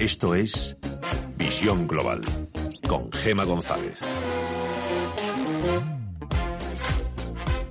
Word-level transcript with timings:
Esto 0.00 0.34
es 0.34 0.78
Visión 1.36 1.86
Global 1.86 2.22
con 2.88 3.12
Gema 3.12 3.44
González. 3.44 4.00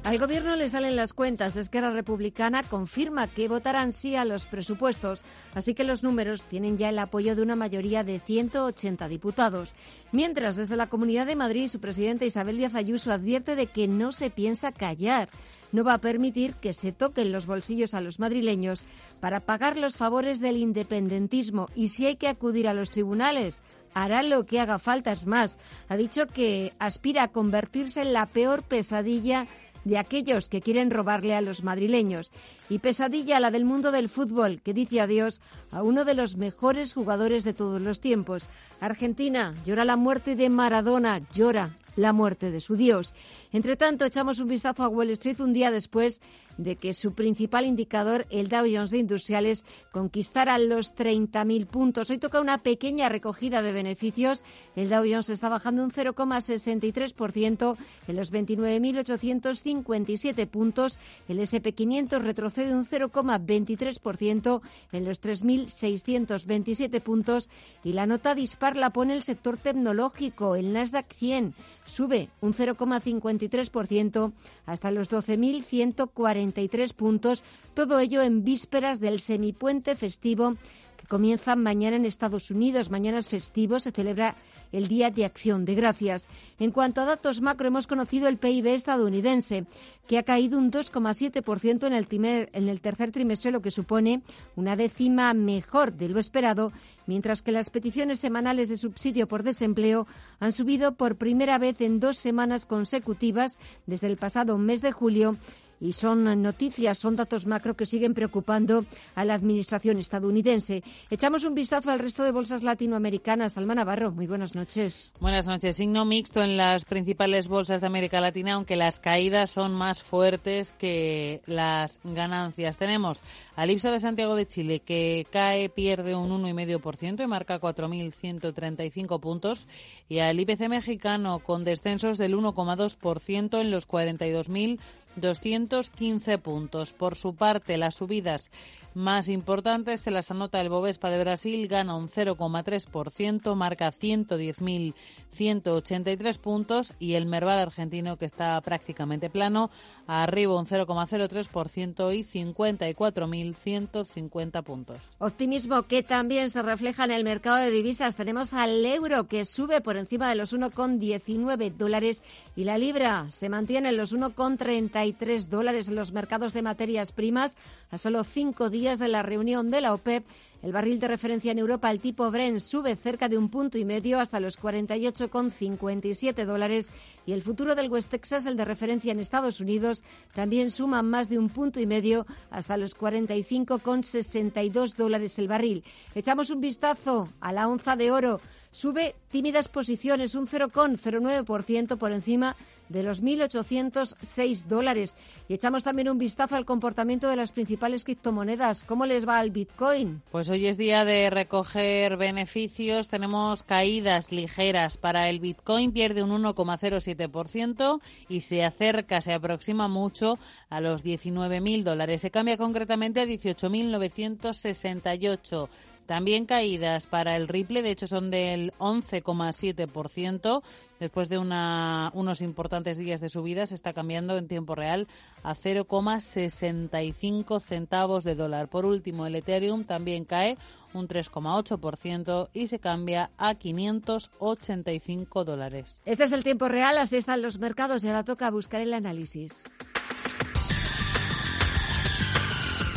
Al 0.03 0.19
gobierno 0.19 0.55
le 0.55 0.69
salen 0.69 0.95
las 0.95 1.13
cuentas. 1.13 1.55
Esquerra 1.55 1.89
Republicana 1.89 2.61
confirma 2.61 3.27
que 3.27 3.47
votarán 3.47 3.93
sí 3.93 4.15
a 4.15 4.25
los 4.25 4.45
presupuestos, 4.45 5.23
así 5.55 5.73
que 5.73 5.83
los 5.83 6.03
números 6.03 6.43
tienen 6.43 6.77
ya 6.77 6.89
el 6.89 6.99
apoyo 6.99 7.35
de 7.35 7.41
una 7.41 7.55
mayoría 7.55 8.03
de 8.03 8.19
180 8.19 9.07
diputados. 9.07 9.73
Mientras, 10.11 10.55
desde 10.55 10.75
la 10.75 10.87
Comunidad 10.87 11.25
de 11.25 11.35
Madrid, 11.35 11.67
su 11.67 11.79
presidenta 11.79 12.25
Isabel 12.25 12.57
Díaz 12.57 12.75
Ayuso 12.75 13.11
advierte 13.11 13.55
de 13.55 13.65
que 13.65 13.87
no 13.87 14.11
se 14.11 14.29
piensa 14.29 14.71
callar. 14.71 15.29
No 15.71 15.83
va 15.83 15.93
a 15.93 16.01
permitir 16.01 16.55
que 16.55 16.73
se 16.73 16.91
toquen 16.91 17.31
los 17.31 17.45
bolsillos 17.45 17.93
a 17.93 18.01
los 18.01 18.19
madrileños 18.19 18.83
para 19.19 19.39
pagar 19.39 19.77
los 19.77 19.97
favores 19.97 20.39
del 20.39 20.57
independentismo 20.57 21.67
y 21.75 21.89
si 21.89 22.05
hay 22.05 22.15
que 22.15 22.27
acudir 22.27 22.67
a 22.67 22.73
los 22.73 22.91
tribunales, 22.91 23.61
hará 23.93 24.23
lo 24.23 24.45
que 24.45 24.59
haga 24.59 24.79
falta. 24.79 25.11
Es 25.11 25.25
más, 25.25 25.57
ha 25.87 25.97
dicho 25.97 26.27
que 26.27 26.73
aspira 26.79 27.23
a 27.23 27.27
convertirse 27.31 28.01
en 28.01 28.13
la 28.13 28.25
peor 28.25 28.63
pesadilla 28.63 29.45
de 29.85 29.97
aquellos 29.97 30.49
que 30.49 30.61
quieren 30.61 30.91
robarle 30.91 31.35
a 31.35 31.41
los 31.41 31.63
madrileños. 31.63 32.31
Y 32.69 32.79
pesadilla 32.79 33.39
la 33.39 33.51
del 33.51 33.65
mundo 33.65 33.91
del 33.91 34.09
fútbol, 34.09 34.61
que 34.61 34.73
dice 34.73 35.01
adiós 35.01 35.41
a 35.71 35.83
uno 35.83 36.05
de 36.05 36.13
los 36.13 36.37
mejores 36.37 36.93
jugadores 36.93 37.43
de 37.43 37.53
todos 37.53 37.81
los 37.81 37.99
tiempos. 37.99 38.45
Argentina 38.79 39.53
llora 39.65 39.85
la 39.85 39.95
muerte 39.95 40.35
de 40.35 40.49
Maradona, 40.49 41.21
llora 41.31 41.75
la 41.95 42.13
muerte 42.13 42.51
de 42.51 42.61
su 42.61 42.75
dios. 42.75 43.13
Entre 43.51 43.75
tanto, 43.75 44.05
echamos 44.05 44.39
un 44.39 44.47
vistazo 44.47 44.83
a 44.83 44.87
Wall 44.87 45.09
Street 45.11 45.39
un 45.41 45.53
día 45.53 45.71
después 45.71 46.21
de 46.59 46.75
que 46.75 46.93
su 46.93 47.13
principal 47.13 47.65
indicador, 47.65 48.27
el 48.29 48.47
Dow 48.49 48.67
Jones 48.69 48.91
de 48.91 48.99
Industriales, 48.99 49.63
conquistara 49.91 50.59
los 50.59 50.93
30.000 50.93 51.65
puntos. 51.65 52.09
Hoy 52.09 52.17
toca 52.17 52.41
una 52.41 52.57
pequeña 52.57 53.07
recogida 53.07 53.61
de 53.61 53.71
beneficios. 53.71 54.43
El 54.75 54.89
Dow 54.89 55.05
Jones 55.09 55.29
está 55.29 55.47
bajando 55.47 55.81
un 55.83 55.91
0,63% 55.91 57.77
en 58.07 58.15
los 58.15 58.33
29.857 58.33 60.47
puntos. 60.47 60.99
El 61.29 61.39
SP500 61.39 62.19
retrocede 62.19 62.75
un 62.75 62.85
0,23% 62.85 64.61
en 64.91 65.05
los 65.05 65.21
3.627 65.21 67.01
puntos. 67.01 67.49
Y 67.85 67.93
la 67.93 68.05
nota 68.05 68.35
dispar 68.35 68.75
la 68.75 68.89
pone 68.89 69.13
el 69.13 69.23
sector 69.23 69.57
tecnológico. 69.57 70.57
El 70.57 70.73
Nasdaq 70.73 71.09
100 71.13 71.53
sube 71.85 72.27
un 72.41 72.53
0,53% 72.53 74.33
hasta 74.65 74.91
los 74.91 75.09
12.140 75.09 76.48
puntos, 76.95 77.43
todo 77.73 77.99
ello 77.99 78.21
en 78.21 78.43
vísperas 78.43 78.99
del 78.99 79.19
semipuente 79.19 79.95
festivo 79.95 80.55
que 80.97 81.07
comienza 81.07 81.55
mañana 81.55 81.95
en 81.95 82.05
Estados 82.05 82.51
Unidos. 82.51 82.91
Mañana 82.91 83.19
es 83.19 83.29
festivo, 83.29 83.79
se 83.79 83.91
celebra 83.91 84.35
el 84.71 84.87
Día 84.87 85.09
de 85.09 85.25
Acción 85.25 85.65
de 85.65 85.75
Gracias. 85.75 86.27
En 86.59 86.71
cuanto 86.71 87.01
a 87.01 87.05
datos 87.05 87.41
macro, 87.41 87.67
hemos 87.67 87.87
conocido 87.87 88.27
el 88.27 88.37
PIB 88.37 88.67
estadounidense, 88.67 89.65
que 90.07 90.17
ha 90.17 90.23
caído 90.23 90.57
un 90.57 90.71
2,7% 90.71 91.87
en, 91.87 91.93
el 91.93 92.07
en 92.53 92.69
el 92.69 92.81
tercer 92.81 93.11
trimestre, 93.11 93.51
lo 93.51 93.61
que 93.61 93.71
supone 93.71 94.21
una 94.55 94.75
décima 94.75 95.33
mejor 95.33 95.93
de 95.93 96.09
lo 96.09 96.19
esperado, 96.19 96.71
mientras 97.07 97.41
que 97.41 97.51
las 97.51 97.69
peticiones 97.69 98.19
semanales 98.19 98.69
de 98.69 98.77
subsidio 98.77 99.27
por 99.27 99.43
desempleo 99.43 100.05
han 100.39 100.51
subido 100.51 100.95
por 100.95 101.15
primera 101.15 101.57
vez 101.57 101.79
en 101.81 101.99
dos 101.99 102.17
semanas 102.17 102.65
consecutivas 102.65 103.57
desde 103.85 104.07
el 104.07 104.17
pasado 104.17 104.57
mes 104.57 104.81
de 104.81 104.91
julio 104.91 105.37
y 105.79 105.93
son 105.93 106.41
noticias, 106.41 106.97
son 106.97 107.15
datos 107.15 107.45
macro 107.45 107.75
que 107.75 107.85
siguen 107.85 108.13
preocupando 108.13 108.85
a 109.15 109.25
la 109.25 109.33
administración 109.33 109.97
estadounidense. 109.97 110.83
Echamos 111.09 111.43
un 111.43 111.55
vistazo 111.55 111.91
al 111.91 111.99
resto 111.99 112.23
de 112.23 112.31
bolsas 112.31 112.63
latinoamericanas. 112.63 113.57
Alma 113.57 113.75
Navarro, 113.75 114.11
muy 114.11 114.27
buenas 114.27 114.55
noches. 114.55 115.13
Buenas 115.19 115.47
noches. 115.47 115.75
Signo 115.75 116.05
mixto 116.05 116.43
en 116.43 116.57
las 116.57 116.85
principales 116.85 117.47
bolsas 117.47 117.81
de 117.81 117.87
América 117.87 118.21
Latina, 118.21 118.53
aunque 118.53 118.75
las 118.75 118.99
caídas 118.99 119.51
son 119.51 119.73
más 119.73 120.03
fuertes 120.03 120.73
que 120.77 121.41
las 121.45 121.99
ganancias. 122.03 122.77
Tenemos 122.77 123.21
al 123.55 123.71
IPSA 123.71 123.91
de 123.91 123.99
Santiago 123.99 124.35
de 124.35 124.47
Chile 124.47 124.79
que 124.79 125.25
cae, 125.31 125.69
pierde 125.69 126.15
un 126.15 126.29
1,5% 126.43 127.23
y 127.23 127.27
marca 127.27 127.59
4.135 127.59 129.19
puntos 129.19 129.67
y 130.07 130.19
al 130.19 130.39
IPC 130.39 130.67
mexicano 130.69 131.39
con 131.39 131.63
descensos 131.63 132.17
del 132.17 132.35
1,2% 132.35 133.61
en 133.61 133.71
los 133.71 133.87
42.000 133.87 134.79
215 135.19 136.37
puntos. 136.37 136.93
Por 136.93 137.15
su 137.15 137.35
parte, 137.35 137.77
las 137.77 137.95
subidas 137.95 138.49
más 138.95 139.27
importantes 139.27 139.99
se 140.01 140.09
las 140.09 140.31
anota 140.31 140.59
el 140.61 140.69
Bovespa 140.69 141.11
de 141.11 141.19
Brasil, 141.19 141.67
gana 141.67 141.95
un 141.95 142.09
0,3%, 142.09 143.55
marca 143.55 143.91
110.183 143.91 146.39
puntos 146.39 146.93
y 146.97 147.13
el 147.13 147.27
Merval 147.27 147.59
argentino 147.59 148.17
que 148.17 148.25
está 148.25 148.59
prácticamente 148.61 149.29
plano, 149.29 149.69
arriba 150.07 150.57
un 150.57 150.65
0,03% 150.65 152.15
y 152.15 152.23
54.150 152.23 154.63
puntos. 154.63 155.15
Optimismo 155.19 155.83
que 155.83 156.01
también 156.01 156.49
se 156.49 156.63
refleja 156.63 157.05
en 157.05 157.11
el 157.11 157.23
mercado 157.23 157.57
de 157.57 157.69
divisas. 157.69 158.15
Tenemos 158.15 158.53
al 158.53 158.83
euro 158.85 159.27
que 159.27 159.45
sube 159.45 159.81
por 159.81 159.97
encima 159.97 160.27
de 160.29 160.35
los 160.35 160.51
1,19 160.53 161.75
dólares 161.75 162.23
y 162.55 162.63
la 162.63 162.79
libra 162.79 163.27
se 163.31 163.49
mantiene 163.49 163.89
en 163.89 163.97
los 163.97 164.15
1,33 164.15 165.47
dólares 165.47 165.89
en 165.89 165.95
los 165.95 166.11
mercados 166.11 166.53
de 166.53 166.63
materias 166.63 167.11
primas 167.11 167.57
a 167.91 167.97
solo 167.97 168.23
cinco 168.23 168.69
días 168.69 168.78
días 168.79 168.97
de 168.97 169.09
la 169.09 169.21
reunión 169.23 169.69
de 169.71 169.81
la 169.81 169.93
OPEP, 169.93 170.23
el 170.61 170.71
barril 170.71 171.01
de 171.01 171.09
referencia 171.09 171.51
en 171.51 171.59
Europa, 171.59 171.91
el 171.91 171.99
tipo 171.99 172.31
Brent, 172.31 172.61
sube 172.61 172.95
cerca 172.95 173.27
de 173.27 173.37
un 173.37 173.49
punto 173.49 173.77
y 173.77 173.83
medio 173.83 174.19
hasta 174.19 174.39
los 174.39 174.57
48,57 174.57 176.45
dólares 176.45 176.89
y 177.25 177.33
el 177.33 177.41
futuro 177.41 177.75
del 177.75 177.89
West 177.89 178.09
Texas, 178.09 178.45
el 178.45 178.55
de 178.55 178.63
referencia 178.63 179.11
en 179.11 179.19
Estados 179.19 179.59
Unidos, 179.59 180.01
también 180.33 180.71
suma 180.71 181.01
más 181.01 181.27
de 181.29 181.37
un 181.37 181.49
punto 181.49 181.81
y 181.81 181.85
medio 181.85 182.25
hasta 182.51 182.77
los 182.77 182.97
45,62 182.97 184.95
dólares 184.95 185.37
el 185.39 185.49
barril. 185.49 185.83
Echamos 186.15 186.49
un 186.49 186.61
vistazo 186.61 187.27
a 187.41 187.51
la 187.51 187.67
onza 187.67 187.97
de 187.97 188.11
oro. 188.11 188.39
Sube 188.71 189.15
tímidas 189.29 189.67
posiciones, 189.67 190.35
un 190.35 190.45
0,09% 190.45 191.97
por 191.97 192.11
encima 192.11 192.55
de 192.89 193.03
los 193.03 193.23
1.806 193.23 194.65
dólares. 194.65 195.15
Y 195.47 195.53
echamos 195.53 195.83
también 195.83 196.09
un 196.09 196.17
vistazo 196.17 196.55
al 196.55 196.65
comportamiento 196.65 197.29
de 197.29 197.35
las 197.35 197.51
principales 197.51 198.03
criptomonedas. 198.03 198.83
¿Cómo 198.83 199.05
les 199.05 199.27
va 199.27 199.37
al 199.39 199.51
Bitcoin? 199.51 200.23
Pues 200.31 200.49
hoy 200.49 200.65
es 200.67 200.77
día 200.77 201.05
de 201.05 201.29
recoger 201.29 202.17
beneficios. 202.17 203.09
Tenemos 203.09 203.61
caídas 203.63 204.31
ligeras 204.31 204.97
para 204.97 205.29
el 205.29 205.39
Bitcoin, 205.39 205.91
pierde 205.91 206.23
un 206.23 206.31
1,07% 206.31 208.01
y 208.27 208.41
se 208.41 208.65
acerca, 208.65 209.21
se 209.21 209.33
aproxima 209.33 209.87
mucho 209.87 210.39
a 210.69 210.81
los 210.81 211.03
19.000 211.03 211.83
dólares. 211.83 212.21
Se 212.21 212.31
cambia 212.31 212.57
concretamente 212.57 213.21
a 213.21 213.25
18.968. 213.25 215.69
También 216.09 216.45
caídas 216.47 217.05
para 217.05 217.35
el 217.35 217.47
Ripple, 217.47 217.83
de 217.83 217.91
hecho 217.91 218.07
son 218.07 218.31
del 218.31 218.73
11,7%. 218.79 220.63
Después 220.99 221.29
de 221.29 221.37
unos 221.37 222.41
importantes 222.41 222.97
días 222.97 223.21
de 223.21 223.29
subida, 223.29 223.67
se 223.67 223.75
está 223.75 223.93
cambiando 223.93 224.35
en 224.35 224.47
tiempo 224.47 224.73
real 224.73 225.07
a 225.43 225.53
0,65 225.53 227.59
centavos 227.59 228.23
de 228.23 228.33
dólar. 228.33 228.69
Por 228.69 228.87
último, 228.87 229.27
el 229.27 229.35
Ethereum 229.35 229.83
también 229.83 230.25
cae 230.25 230.57
un 230.95 231.07
3,8% 231.07 232.49
y 232.53 232.65
se 232.65 232.79
cambia 232.79 233.29
a 233.37 233.53
585 233.53 235.45
dólares. 235.45 236.01
Este 236.05 236.23
es 236.23 236.31
el 236.31 236.43
tiempo 236.43 236.69
real, 236.69 236.97
así 236.97 237.17
están 237.17 237.43
los 237.43 237.59
mercados 237.59 238.03
y 238.03 238.07
ahora 238.07 238.23
toca 238.23 238.49
buscar 238.49 238.81
el 238.81 238.95
análisis. 238.95 239.63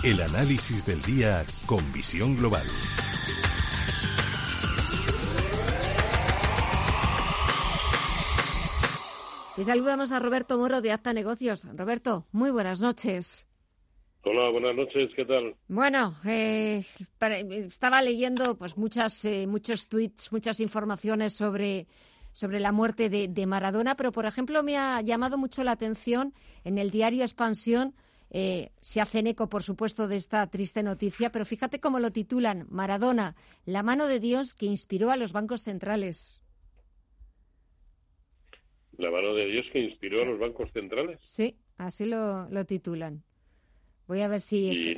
El 0.05 0.21
análisis 0.21 0.85
del 0.85 1.01
día 1.03 1.47
con 1.65 1.93
visión 1.93 2.37
global. 2.37 2.67
Y 9.57 9.63
saludamos 9.63 10.11
a 10.11 10.19
Roberto 10.19 10.59
Moro 10.59 10.81
de 10.81 10.91
Acta 10.91 11.13
Negocios. 11.13 11.69
Roberto, 11.77 12.27
muy 12.33 12.51
buenas 12.51 12.81
noches. 12.81 13.47
Hola, 14.25 14.51
buenas 14.51 14.75
noches, 14.75 15.13
¿qué 15.15 15.25
tal? 15.25 15.55
Bueno, 15.69 16.17
eh, 16.27 16.85
estaba 17.69 18.03
leyendo 18.03 18.59
pues 18.59 18.77
muchas, 18.77 19.25
eh, 19.25 19.47
muchos 19.47 19.87
tweets, 19.87 20.33
muchas 20.33 20.59
informaciones 20.59 21.33
sobre, 21.35 21.87
sobre 22.33 22.59
la 22.59 22.73
muerte 22.73 23.09
de, 23.09 23.29
de, 23.29 23.47
Maradona, 23.47 23.95
pero 23.95 24.11
por 24.11 24.27
ejemplo 24.27 24.65
me 24.65 24.77
ha 24.77 25.01
llamado 25.01 25.39
mucho 25.39 25.63
la 25.63 25.71
atención 25.71 26.35
en 26.65 26.79
el 26.79 26.91
diario 26.91 27.23
Expansión 27.23 27.95
eh, 28.35 28.71
se 28.81 29.03
hacen 29.03 29.27
eco, 29.27 29.51
por 29.51 29.63
supuesto, 29.63 30.09
de 30.09 30.17
esta 30.17 30.47
triste 30.47 30.83
noticia, 30.83 31.31
pero 31.31 31.45
fíjate 31.45 31.81
cómo 31.81 31.99
lo 31.99 32.13
titulan, 32.13 32.67
Maradona, 32.71 33.37
la 33.67 33.83
mano 33.83 34.07
de 34.07 34.21
Dios 34.21 34.55
que 34.55 34.65
inspiró 34.65 35.11
a 35.11 35.17
los 35.19 35.33
bancos 35.33 35.63
centrales. 35.63 36.43
¿La 38.97 39.11
mano 39.11 39.35
de 39.35 39.47
Dios 39.47 39.69
que 39.71 39.81
inspiró 39.81 40.23
a 40.23 40.25
los 40.25 40.39
bancos 40.39 40.73
centrales? 40.73 41.21
Sí, 41.27 41.59
así 41.77 42.07
lo, 42.07 42.49
titulan. 42.65 43.23
Voy 44.13 44.21
a 44.21 44.29
ver 44.29 44.43
si... 44.43 44.93
Y 44.93 44.95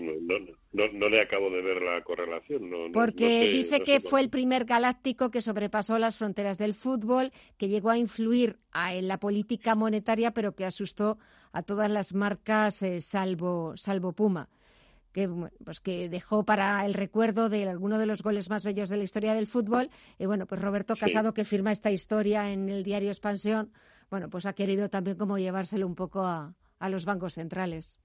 no, 0.72 1.08
le 1.08 1.20
acabo 1.20 1.50
de 1.50 1.62
ver 1.62 1.80
la 1.80 2.02
correlación. 2.02 2.68
Porque 2.92 3.48
dice 3.48 3.80
que 3.82 4.00
fue 4.00 4.20
el 4.20 4.28
primer 4.28 4.64
galáctico 4.64 5.30
que 5.30 5.40
sobrepasó 5.40 5.98
las 5.98 6.18
fronteras 6.18 6.58
del 6.58 6.74
fútbol, 6.74 7.30
que 7.56 7.68
llegó 7.68 7.90
a 7.90 7.96
influir 7.96 8.58
en 8.90 9.06
la 9.06 9.20
política 9.20 9.76
monetaria, 9.76 10.32
pero 10.32 10.56
que 10.56 10.64
asustó 10.64 11.16
a 11.52 11.62
todas 11.62 11.88
las 11.92 12.12
marcas 12.12 12.82
eh, 12.82 13.00
salvo, 13.00 13.76
salvo 13.76 14.10
Puma 14.14 14.48
que, 15.12 15.30
pues 15.64 15.80
que 15.80 16.08
dejó 16.08 16.44
para 16.44 16.84
el 16.84 16.92
recuerdo 16.92 17.48
de 17.48 17.68
alguno 17.68 18.00
de 18.00 18.06
los 18.06 18.24
goles 18.24 18.50
más 18.50 18.64
bellos 18.64 18.88
de 18.88 18.96
la 18.96 19.04
historia 19.04 19.36
del 19.36 19.46
fútbol. 19.46 19.90
Y 20.18 20.26
bueno, 20.26 20.46
pues 20.48 20.60
Roberto 20.60 20.96
Casado, 20.96 21.34
que 21.34 21.44
firma 21.44 21.70
esta 21.70 21.92
historia 21.92 22.50
en 22.50 22.68
el 22.68 22.82
diario 22.82 23.10
Expansión, 23.10 23.70
bueno, 24.10 24.28
pues 24.28 24.44
ha 24.44 24.54
querido 24.54 24.90
también 24.90 25.16
como 25.16 25.38
llevárselo 25.38 25.86
un 25.86 25.94
poco 25.94 26.24
a, 26.24 26.56
a 26.80 26.88
los 26.88 27.04
bancos 27.04 27.34
centrales. 27.34 28.00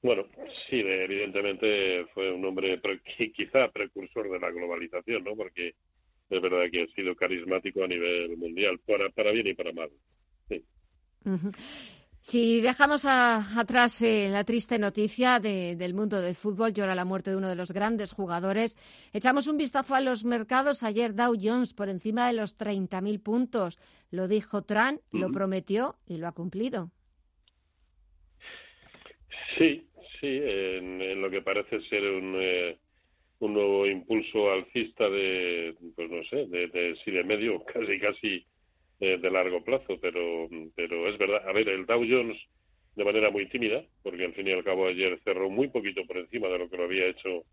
Bueno, 0.00 0.26
sí, 0.68 0.80
evidentemente 0.80 2.06
fue 2.14 2.30
un 2.30 2.44
hombre 2.44 2.80
quizá 3.34 3.70
precursor 3.70 4.30
de 4.30 4.38
la 4.38 4.50
globalización, 4.50 5.24
¿no? 5.24 5.34
Porque 5.34 5.74
es 6.30 6.40
verdad 6.40 6.70
que 6.70 6.82
ha 6.82 6.86
sido 6.94 7.16
carismático 7.16 7.82
a 7.82 7.88
nivel 7.88 8.36
mundial, 8.36 8.78
para, 8.86 9.08
para 9.10 9.32
bien 9.32 9.48
y 9.48 9.54
para 9.54 9.72
mal. 9.72 9.90
Sí. 10.48 10.64
Si 12.20 12.60
dejamos 12.60 13.04
atrás 13.06 14.02
eh, 14.02 14.28
la 14.30 14.44
triste 14.44 14.78
noticia 14.78 15.40
del 15.40 15.94
mundo 15.94 16.20
del 16.20 16.34
fútbol, 16.34 16.74
llora 16.74 16.94
la 16.94 17.04
muerte 17.04 17.30
de 17.30 17.36
uno 17.36 17.48
de 17.48 17.54
los 17.54 17.72
grandes 17.72 18.12
jugadores, 18.12 18.76
echamos 19.12 19.46
un 19.46 19.56
vistazo 19.56 19.94
a 19.94 20.00
los 20.00 20.24
mercados. 20.24 20.82
Ayer 20.82 21.14
Dow 21.14 21.34
Jones 21.40 21.72
por 21.72 21.88
encima 21.88 22.26
de 22.26 22.34
los 22.34 22.58
30.000 22.58 23.22
puntos. 23.22 23.78
Lo 24.10 24.28
dijo 24.28 24.62
Trump, 24.62 25.00
lo 25.10 25.30
prometió 25.32 25.96
y 26.06 26.18
lo 26.18 26.28
ha 26.28 26.32
cumplido. 26.32 26.90
Sí, 29.56 29.87
sí, 30.20 30.40
en, 30.42 31.20
lo 31.20 31.30
que 31.30 31.42
parece 31.42 31.80
ser 31.82 32.02
un, 32.04 32.36
eh, 32.38 32.78
un 33.40 33.54
nuevo 33.54 33.86
impulso 33.86 34.50
alcista 34.50 35.08
de, 35.08 35.74
pues 35.94 36.10
no 36.10 36.24
sé, 36.24 36.46
de, 36.46 36.68
de, 36.68 36.96
sí, 37.04 37.10
de 37.10 37.24
medio, 37.24 37.64
casi, 37.72 37.98
casi 37.98 38.46
eh, 39.00 39.18
de 39.18 39.30
largo 39.30 39.62
plazo, 39.62 39.98
pero, 40.00 40.48
pero 40.74 41.08
es 41.08 41.18
verdad. 41.18 41.48
A 41.48 41.52
ver, 41.52 41.68
el 41.68 41.86
Dow 41.86 42.04
Jones 42.08 42.36
de 42.96 43.04
manera 43.04 43.30
muy 43.30 43.46
tímida, 43.46 43.84
porque 44.02 44.24
al 44.24 44.34
fin 44.34 44.48
y 44.48 44.50
al 44.50 44.64
cabo 44.64 44.88
ayer 44.88 45.20
cerró 45.22 45.48
muy 45.48 45.68
poquito 45.68 46.04
por 46.04 46.18
encima 46.18 46.48
de 46.48 46.58
lo 46.58 46.68
que 46.68 46.76
lo 46.76 46.84
había 46.84 47.06
hecho 47.06 47.44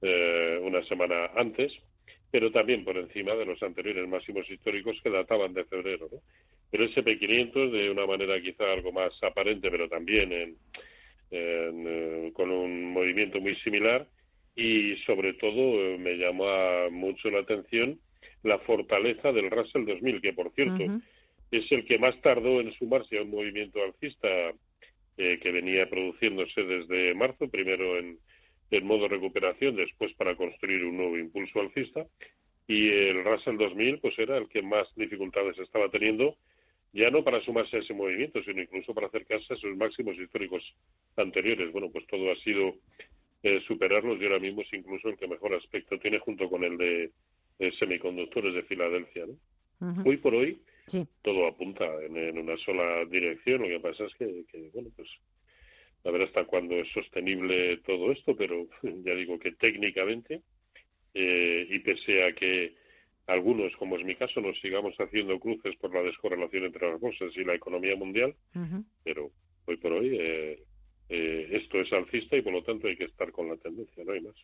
eh, 0.00 0.60
una 0.62 0.82
semana 0.84 1.26
antes, 1.34 1.76
pero 2.30 2.52
también 2.52 2.84
por 2.84 2.96
encima 2.96 3.34
de 3.34 3.46
los 3.46 3.60
anteriores 3.64 4.06
máximos 4.08 4.48
históricos 4.48 5.00
que 5.02 5.10
databan 5.10 5.54
de 5.54 5.64
febrero. 5.64 6.08
¿no? 6.12 6.20
Pero 6.70 6.84
ese 6.84 7.02
P500 7.02 7.70
de 7.72 7.90
una 7.90 8.06
manera 8.06 8.40
quizá 8.40 8.72
algo 8.72 8.92
más 8.92 9.20
aparente, 9.24 9.70
pero 9.72 9.88
también 9.88 10.32
en, 10.32 10.56
eh, 11.30 12.30
con 12.34 12.50
un 12.50 12.92
movimiento 12.92 13.40
muy 13.40 13.54
similar 13.56 14.06
y 14.54 14.96
sobre 15.04 15.34
todo 15.34 15.98
me 15.98 16.16
llama 16.16 16.88
mucho 16.90 17.30
la 17.30 17.40
atención 17.40 18.00
la 18.42 18.58
fortaleza 18.60 19.32
del 19.32 19.50
Russell 19.50 19.84
2000, 19.84 20.20
que 20.20 20.32
por 20.32 20.52
cierto 20.54 21.00
es 21.50 21.70
el 21.72 21.84
que 21.84 21.98
más 21.98 22.20
tardó 22.22 22.60
en 22.60 22.72
sumarse 22.72 23.18
a 23.18 23.22
un 23.22 23.30
movimiento 23.30 23.82
alcista 23.82 24.28
eh, 25.16 25.38
que 25.40 25.50
venía 25.50 25.88
produciéndose 25.88 26.62
desde 26.64 27.14
marzo, 27.14 27.48
primero 27.48 27.98
en, 27.98 28.18
modo 28.82 29.08
recuperación, 29.08 29.76
después 29.76 30.12
para 30.14 30.36
construir 30.36 30.84
un 30.84 30.96
nuevo 30.96 31.16
impulso 31.16 31.60
alcista. 31.60 32.06
Y 32.66 32.88
el 32.88 33.24
Russell 33.24 33.56
2000 33.56 34.00
pues 34.00 34.18
era 34.18 34.36
el 34.36 34.48
que 34.48 34.60
más 34.60 34.92
dificultades 34.96 35.58
estaba 35.58 35.88
teniendo, 35.88 36.36
ya 36.92 37.10
no 37.10 37.22
para 37.24 37.40
sumarse 37.42 37.76
a 37.76 37.80
ese 37.80 37.94
movimiento, 37.94 38.42
sino 38.42 38.62
incluso 38.62 38.94
para 38.94 39.08
acercarse 39.08 39.52
a 39.52 39.56
sus 39.56 39.76
máximos 39.76 40.16
históricos 40.18 40.74
anteriores. 41.16 41.70
Bueno, 41.72 41.90
pues 41.90 42.06
todo 42.06 42.30
ha 42.32 42.36
sido 42.36 42.74
eh, 43.42 43.60
superarlos 43.66 44.20
y 44.20 44.24
ahora 44.24 44.38
mismo 44.38 44.62
es 44.62 44.72
incluso 44.72 45.08
el 45.08 45.16
que 45.16 45.28
mejor 45.28 45.54
aspecto 45.54 45.98
tiene 45.98 46.18
junto 46.18 46.48
con 46.48 46.64
el 46.64 46.78
de 46.78 47.72
semiconductores 47.72 48.54
de 48.54 48.62
Filadelfia. 48.62 49.26
¿no? 49.26 49.36
Hoy 50.04 50.16
por 50.16 50.34
hoy 50.34 50.60
todo 51.22 51.46
apunta 51.46 51.84
en, 52.04 52.38
una 52.38 52.56
sola 52.58 53.04
dirección. 53.06 53.62
Lo 53.62 53.68
que 53.68 53.80
pasa 53.80 54.04
es 54.04 54.14
que, 54.14 54.44
bueno, 54.72 54.90
pues 54.94 55.08
a 56.04 56.10
ver 56.10 56.22
hasta 56.22 56.44
cuándo 56.44 56.76
es 56.76 56.88
sostenible 56.92 57.78
todo 57.78 58.12
esto, 58.12 58.36
pero 58.36 58.68
ya 58.82 59.14
digo 59.14 59.38
que 59.38 59.52
técnicamente 59.52 60.42
eh, 61.14 61.66
y 61.68 61.78
pese 61.80 62.24
a 62.24 62.32
que 62.32 62.74
algunos, 63.26 63.76
como 63.76 63.96
es 63.96 64.04
mi 64.04 64.14
caso, 64.14 64.40
nos 64.40 64.58
sigamos 64.60 64.94
haciendo 64.98 65.38
cruces 65.40 65.76
por 65.76 65.92
la 65.92 66.02
descorrelación 66.02 66.64
entre 66.64 66.90
las 66.90 67.00
bolsas 67.00 67.36
y 67.36 67.44
la 67.44 67.54
economía 67.54 67.96
mundial, 67.96 68.34
pero 69.02 69.30
hoy 69.66 69.76
por 69.76 69.92
hoy 69.92 70.16
eh, 70.18 70.62
eh, 71.08 71.48
esto 71.52 71.80
es 71.80 71.92
alcista 71.92 72.36
y 72.36 72.42
por 72.42 72.52
lo 72.52 72.62
tanto 72.62 72.86
hay 72.86 72.96
que 72.96 73.04
estar 73.04 73.32
con 73.32 73.48
la 73.48 73.56
tendencia, 73.56 74.04
no 74.04 74.12
hay 74.12 74.20
más. 74.20 74.36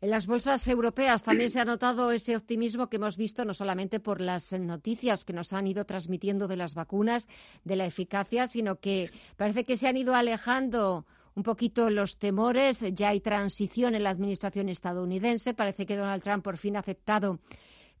En 0.00 0.10
las 0.10 0.28
bolsas 0.28 0.66
europeas 0.68 1.24
también 1.24 1.50
se 1.50 1.58
ha 1.58 1.64
notado 1.64 2.12
ese 2.12 2.36
optimismo 2.36 2.88
que 2.88 2.96
hemos 2.96 3.16
visto 3.16 3.44
no 3.44 3.52
solamente 3.52 3.98
por 3.98 4.20
las 4.20 4.52
noticias 4.52 5.24
que 5.24 5.32
nos 5.32 5.52
han 5.52 5.66
ido 5.66 5.84
transmitiendo 5.86 6.46
de 6.46 6.56
las 6.56 6.74
vacunas, 6.74 7.26
de 7.64 7.74
la 7.74 7.84
eficacia, 7.84 8.46
sino 8.46 8.78
que 8.78 9.10
parece 9.36 9.64
que 9.64 9.76
se 9.76 9.88
han 9.88 9.96
ido 9.96 10.14
alejando 10.14 11.04
un 11.38 11.44
poquito 11.44 11.88
los 11.88 12.18
temores. 12.18 12.84
Ya 12.94 13.10
hay 13.10 13.20
transición 13.20 13.94
en 13.94 14.02
la 14.02 14.10
administración 14.10 14.68
estadounidense. 14.68 15.54
Parece 15.54 15.86
que 15.86 15.96
Donald 15.96 16.20
Trump 16.20 16.42
por 16.42 16.58
fin 16.58 16.74
ha 16.74 16.80
aceptado 16.80 17.38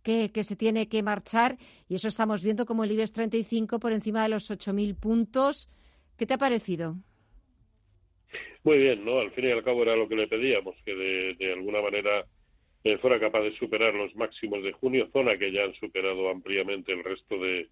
que, 0.02 0.30
se 0.42 0.56
tiene 0.56 0.88
que 0.88 1.04
marchar 1.04 1.56
y 1.88 1.94
eso 1.94 2.08
estamos 2.08 2.42
viendo 2.42 2.66
como 2.66 2.82
el 2.82 2.90
IBEX 2.90 3.12
35 3.12 3.78
por 3.78 3.92
encima 3.92 4.24
de 4.24 4.30
los 4.30 4.50
8.000 4.50 4.96
puntos. 4.96 5.68
¿Qué 6.16 6.26
te 6.26 6.34
ha 6.34 6.38
parecido? 6.38 6.96
Muy 8.64 8.78
bien, 8.78 9.04
¿no? 9.04 9.20
Al 9.20 9.30
fin 9.30 9.44
y 9.44 9.50
al 9.52 9.62
cabo 9.62 9.84
era 9.84 9.94
lo 9.94 10.08
que 10.08 10.16
le 10.16 10.26
pedíamos, 10.26 10.74
que 10.84 10.96
de, 10.96 11.52
alguna 11.52 11.80
manera 11.80 12.26
eh, 12.82 12.98
fuera 12.98 13.20
capaz 13.20 13.42
de 13.42 13.52
superar 13.52 13.94
los 13.94 14.16
máximos 14.16 14.64
de 14.64 14.72
junio, 14.72 15.10
zona 15.12 15.38
que 15.38 15.52
ya 15.52 15.62
han 15.62 15.74
superado 15.74 16.28
ampliamente 16.28 16.92
el 16.92 17.04
resto 17.04 17.38
de, 17.38 17.68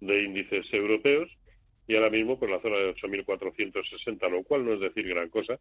índices 0.00 0.72
europeos, 0.72 1.28
y 1.86 1.96
ahora 1.96 2.10
mismo 2.10 2.38
por 2.38 2.48
pues, 2.48 2.50
la 2.50 2.60
zona 2.60 2.76
de 2.78 2.94
8.460, 2.94 4.30
lo 4.30 4.42
cual 4.44 4.64
no 4.64 4.74
es 4.74 4.80
decir 4.80 5.08
gran 5.08 5.28
cosa, 5.28 5.58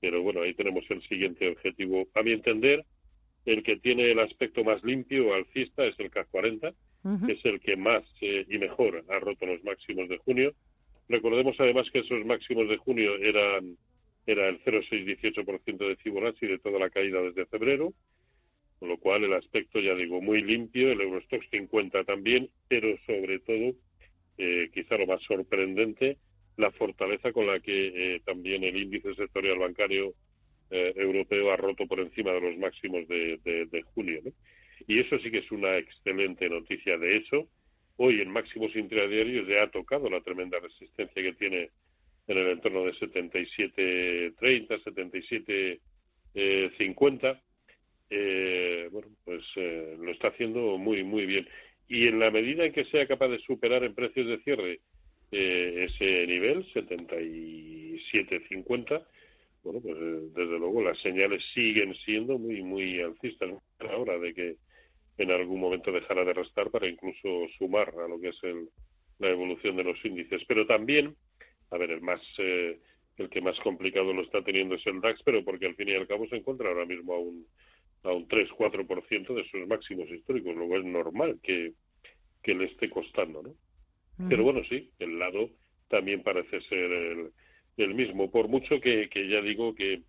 pero 0.00 0.22
bueno, 0.22 0.42
ahí 0.42 0.54
tenemos 0.54 0.84
el 0.90 1.02
siguiente 1.02 1.48
objetivo. 1.48 2.08
A 2.14 2.22
mi 2.22 2.32
entender, 2.32 2.84
el 3.44 3.62
que 3.62 3.76
tiene 3.76 4.10
el 4.10 4.18
aspecto 4.18 4.64
más 4.64 4.82
limpio 4.84 5.34
alcista 5.34 5.84
es 5.84 5.98
el 5.98 6.10
CAC 6.10 6.28
40, 6.30 6.74
que 7.26 7.32
es 7.32 7.44
el 7.44 7.60
que 7.60 7.76
más 7.76 8.04
eh, 8.20 8.46
y 8.48 8.58
mejor 8.58 9.04
ha 9.08 9.18
roto 9.18 9.46
los 9.46 9.64
máximos 9.64 10.08
de 10.08 10.18
junio, 10.18 10.54
Recordemos 11.08 11.56
además 11.58 11.90
que 11.90 12.00
esos 12.00 12.24
máximos 12.24 12.68
de 12.68 12.78
junio 12.78 13.16
eran 13.16 13.76
era 14.24 14.48
el 14.48 14.62
0,618% 14.62 15.76
de 15.76 15.96
Fibonacci 15.96 16.46
de 16.46 16.58
toda 16.58 16.78
la 16.78 16.88
caída 16.88 17.20
desde 17.20 17.44
febrero, 17.44 17.92
con 18.78 18.88
lo 18.88 18.96
cual 18.96 19.24
el 19.24 19.34
aspecto, 19.34 19.80
ya 19.80 19.94
digo, 19.94 20.22
muy 20.22 20.42
limpio, 20.42 20.92
el 20.92 21.00
Eurostox 21.00 21.44
50 21.50 22.04
también, 22.04 22.48
pero 22.68 22.96
sobre 23.04 23.40
todo, 23.40 23.74
eh, 24.44 24.70
quizá 24.74 24.98
lo 24.98 25.06
más 25.06 25.22
sorprendente, 25.22 26.18
la 26.56 26.72
fortaleza 26.72 27.32
con 27.32 27.46
la 27.46 27.60
que 27.60 27.92
eh, 27.94 28.20
también 28.24 28.64
el 28.64 28.76
índice 28.76 29.14
sectorial 29.14 29.58
bancario 29.58 30.14
eh, 30.70 30.92
europeo 30.96 31.52
ha 31.52 31.56
roto 31.56 31.86
por 31.86 32.00
encima 32.00 32.32
de 32.32 32.40
los 32.40 32.58
máximos 32.58 33.06
de, 33.06 33.38
de. 33.44 34.32
Y 34.88 34.98
eso 34.98 35.16
sí 35.20 35.30
que 35.30 35.38
es 35.38 35.52
una 35.52 35.76
excelente 35.76 36.48
noticia. 36.48 36.98
De 36.98 37.14
hecho, 37.16 37.46
hoy 37.96 38.20
en 38.20 38.30
máximos 38.30 38.74
intradiarios 38.74 39.46
ya 39.46 39.62
ha 39.62 39.70
tocado 39.70 40.10
la 40.10 40.22
tremenda 40.22 40.58
resistencia 40.58 41.22
que 41.22 41.34
tiene 41.34 41.70
en 42.26 42.38
el 42.38 42.48
entorno 42.48 42.84
de 42.84 42.94
77.30, 42.94 45.78
77.50. 46.34 47.40
Eh, 48.14 48.88
bueno, 48.90 49.08
pues 49.24 49.42
eh, 49.56 49.96
lo 49.98 50.10
está 50.10 50.28
haciendo 50.28 50.76
muy, 50.78 51.04
muy 51.04 51.26
bien. 51.26 51.46
Y 51.88 52.08
en 52.08 52.18
la 52.18 52.30
medida 52.30 52.64
en 52.64 52.72
que 52.72 52.86
sea 52.86 53.06
capaz 53.06 53.28
de 53.28 53.38
superar 53.38 53.84
en 53.84 53.94
precios 53.94 54.26
de 54.26 54.38
cierre 54.38 54.80
eh, 55.30 55.86
ese 55.88 56.26
nivel, 56.26 56.64
77.50, 56.72 59.06
bueno, 59.62 59.80
pues 59.80 59.96
desde 60.34 60.58
luego 60.58 60.82
las 60.82 60.98
señales 61.00 61.44
siguen 61.54 61.94
siendo 61.94 62.38
muy, 62.38 62.62
muy 62.62 63.00
alcistas 63.00 63.50
a 63.78 63.84
la 63.84 63.96
hora 63.96 64.18
de 64.18 64.34
que 64.34 64.56
en 65.18 65.30
algún 65.30 65.60
momento 65.60 65.92
dejará 65.92 66.24
de 66.24 66.32
restar 66.32 66.70
para 66.70 66.88
incluso 66.88 67.46
sumar 67.58 67.94
a 67.98 68.08
lo 68.08 68.18
que 68.20 68.30
es 68.30 68.38
el, 68.42 68.68
la 69.18 69.30
evolución 69.30 69.76
de 69.76 69.84
los 69.84 70.04
índices. 70.04 70.44
Pero 70.46 70.66
también, 70.66 71.16
a 71.70 71.78
ver, 71.78 71.92
el 71.92 72.00
más 72.00 72.20
eh, 72.38 72.80
el 73.18 73.28
que 73.28 73.40
más 73.40 73.58
complicado 73.60 74.12
lo 74.12 74.22
está 74.22 74.42
teniendo 74.42 74.74
es 74.74 74.86
el 74.86 75.00
DAX, 75.00 75.22
pero 75.22 75.44
porque 75.44 75.66
al 75.66 75.76
fin 75.76 75.88
y 75.88 75.94
al 75.94 76.06
cabo 76.06 76.26
se 76.28 76.36
encuentra 76.36 76.68
ahora 76.68 76.86
mismo 76.86 77.14
a 77.14 77.18
un 77.18 77.46
a 78.04 78.12
un 78.12 78.26
3-4% 78.28 79.34
de 79.34 79.44
sus 79.44 79.66
máximos 79.66 80.10
históricos, 80.10 80.54
luego 80.56 80.76
es 80.76 80.84
normal 80.84 81.38
que, 81.42 81.74
que 82.42 82.54
le 82.54 82.64
esté 82.66 82.90
costando, 82.90 83.42
¿no? 83.42 83.54
Pero 84.28 84.44
bueno, 84.44 84.62
sí, 84.64 84.90
el 84.98 85.18
lado 85.18 85.50
también 85.88 86.22
parece 86.22 86.60
ser 86.60 86.92
el, 86.92 87.32
el 87.76 87.94
mismo, 87.94 88.30
por 88.30 88.48
mucho 88.48 88.80
que, 88.80 89.08
que 89.08 89.28
ya 89.28 89.40
digo 89.40 89.74
que 89.74 90.02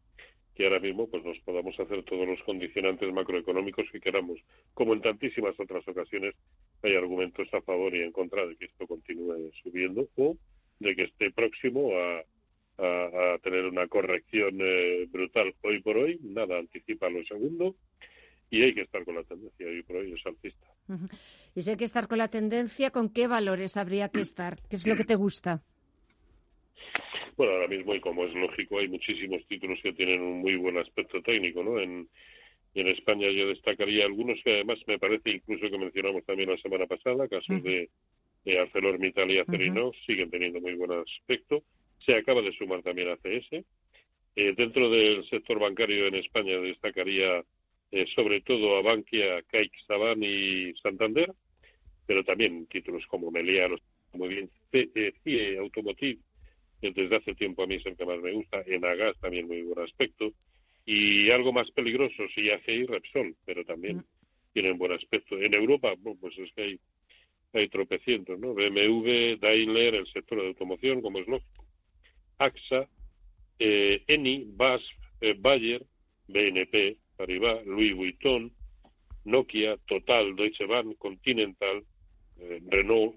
que 0.56 0.66
ahora 0.66 0.80
mismo 0.80 1.10
pues 1.10 1.24
nos 1.24 1.40
podamos 1.40 1.80
hacer 1.80 2.04
todos 2.04 2.28
los 2.28 2.42
condicionantes 2.44 3.12
macroeconómicos 3.12 3.90
que 3.92 4.00
queramos. 4.00 4.40
Como 4.74 4.94
en 4.94 5.02
tantísimas 5.02 5.60
otras 5.60 5.88
ocasiones, 5.88 6.36
hay 6.84 6.96
argumentos 6.96 7.48
a 7.54 7.62
favor 7.62 7.96
y 7.96 8.02
en 8.02 8.12
contra 8.12 8.46
de 8.46 8.56
que 8.56 8.66
esto 8.66 8.86
continúe 8.86 9.52
subiendo 9.64 10.08
o 10.16 10.38
de 10.80 10.96
que 10.96 11.04
esté 11.04 11.32
próximo 11.32 11.92
a, 11.98 12.24
a 12.78 13.38
tener 13.42 13.66
una 13.66 13.88
corrección 13.88 14.58
eh, 14.62 15.06
brutal 15.10 15.54
hoy 15.62 15.82
por 15.82 15.98
hoy, 15.98 16.20
nada 16.24 16.58
anticipa 16.58 17.10
lo 17.10 17.24
segundo, 17.26 17.76
y 18.50 18.62
hay 18.64 18.74
que 18.74 18.82
estar 18.82 19.04
con 19.04 19.16
la 19.16 19.24
tendencia, 19.24 19.68
hoy 19.68 19.84
por 19.84 19.98
hoy 19.98 20.14
es 20.14 20.26
alcista. 20.26 20.68
Y 21.56 21.62
si 21.62 21.70
hay 21.70 21.78
que 21.78 21.86
estar 21.86 22.08
con 22.08 22.18
la 22.18 22.28
tendencia, 22.28 22.92
¿con 22.92 23.10
qué 23.10 23.28
valores 23.28 23.78
habría 23.78 24.10
que 24.10 24.22
estar? 24.22 24.60
¿Qué 24.70 24.76
es 24.76 24.88
lo 24.88 24.96
que 24.96 25.06
te 25.06 25.16
gusta? 25.16 25.64
Bueno, 27.38 27.54
ahora 27.54 27.68
mismo, 27.68 27.96
y 27.96 28.00
como 28.00 28.26
es 28.26 28.34
lógico, 28.34 28.80
hay 28.80 28.88
muchísimos 28.88 29.46
títulos 29.48 29.80
que 29.82 29.94
tienen 29.94 30.22
un 30.22 30.40
muy 30.42 30.56
buen 30.56 30.78
aspecto 30.78 31.22
técnico, 31.22 31.64
¿no? 31.64 31.80
En, 31.80 32.08
en 32.76 32.88
España 32.88 33.30
yo 33.30 33.48
destacaría 33.48 34.06
algunos 34.06 34.40
que 34.44 34.54
además 34.54 34.80
me 34.88 35.00
parece 35.00 35.32
incluso 35.32 35.70
que 35.70 35.78
mencionamos 35.78 36.24
también 36.26 36.50
la 36.50 36.58
semana 36.58 36.86
pasada, 36.86 37.28
casos 37.28 37.64
de, 37.64 37.90
de 38.46 38.60
ArcelorMittal 38.60 39.32
y 39.32 39.40
Acerinox, 39.40 39.98
siguen 40.06 40.30
teniendo 40.30 40.60
muy 40.60 40.74
buen 40.76 40.92
aspecto. 40.92 41.64
Se 42.06 42.16
acaba 42.16 42.42
de 42.42 42.54
sumar 42.54 42.82
también 42.82 43.10
ACS. 43.10 43.64
Eh, 44.36 44.54
dentro 44.58 44.90
del 44.90 45.24
sector 45.26 45.60
bancario 45.60 46.08
en 46.08 46.16
España 46.16 46.58
destacaría 46.60 47.44
eh, 47.92 48.08
sobre 48.16 48.42
todo 48.42 48.78
a 48.78 48.82
Bankia, 48.82 49.44
CaixaBank 49.44 50.24
y 50.24 50.74
Santander, 50.82 51.32
pero 52.08 52.24
también 52.24 52.66
títulos 52.66 53.06
como 53.06 53.30
Meliá, 53.30 53.70
muy 54.14 54.30
bien, 54.30 54.50
CIE 54.72 55.58
Automotive, 55.60 56.20
desde 56.82 57.16
hace 57.16 57.36
tiempo 57.36 57.64
a 57.64 57.68
mí 57.68 57.76
es 57.76 57.86
el 57.86 57.96
que 57.96 58.06
más 58.06 58.20
me 58.20 58.32
gusta, 58.32 58.64
en 58.66 58.84
Agas 58.84 59.16
también 59.20 59.48
muy 59.48 59.62
buen 59.62 59.80
aspecto, 59.80 60.34
y 60.86 61.30
algo 61.30 61.54
más 61.54 61.70
peligroso, 61.72 62.24
sí, 62.34 62.50
y 62.68 62.84
Repsol, 62.86 63.36
pero 63.46 63.64
también 63.64 63.98
mm. 63.98 64.06
tienen 64.54 64.78
buen 64.78 64.92
aspecto. 64.92 65.40
En 65.40 65.54
Europa, 65.54 65.94
pues 66.20 66.38
es 66.40 66.52
que 66.54 66.62
hay, 66.64 66.80
hay 67.54 67.70
tropecientos, 67.70 68.40
¿no? 68.40 68.54
BMW, 68.54 69.38
Daimler, 69.40 69.96
el 69.96 70.08
sector 70.08 70.42
de 70.42 70.48
automoción, 70.48 71.02
como 71.02 71.20
es 71.20 71.28
lógico. 71.28 71.53
AXA, 72.38 72.88
eh, 73.60 74.04
Eni, 74.08 74.46
BASF, 74.48 74.84
eh, 75.22 75.36
Bayer, 75.38 75.86
BNP, 76.28 76.98
Paribas, 77.18 77.66
Louis 77.66 77.94
Vuitton, 77.94 78.52
Nokia, 79.26 79.78
Total, 79.86 80.36
Deutsche 80.36 80.66
Bank, 80.66 80.98
Continental, 80.98 81.84
eh, 82.40 82.62
Renault, 82.68 83.16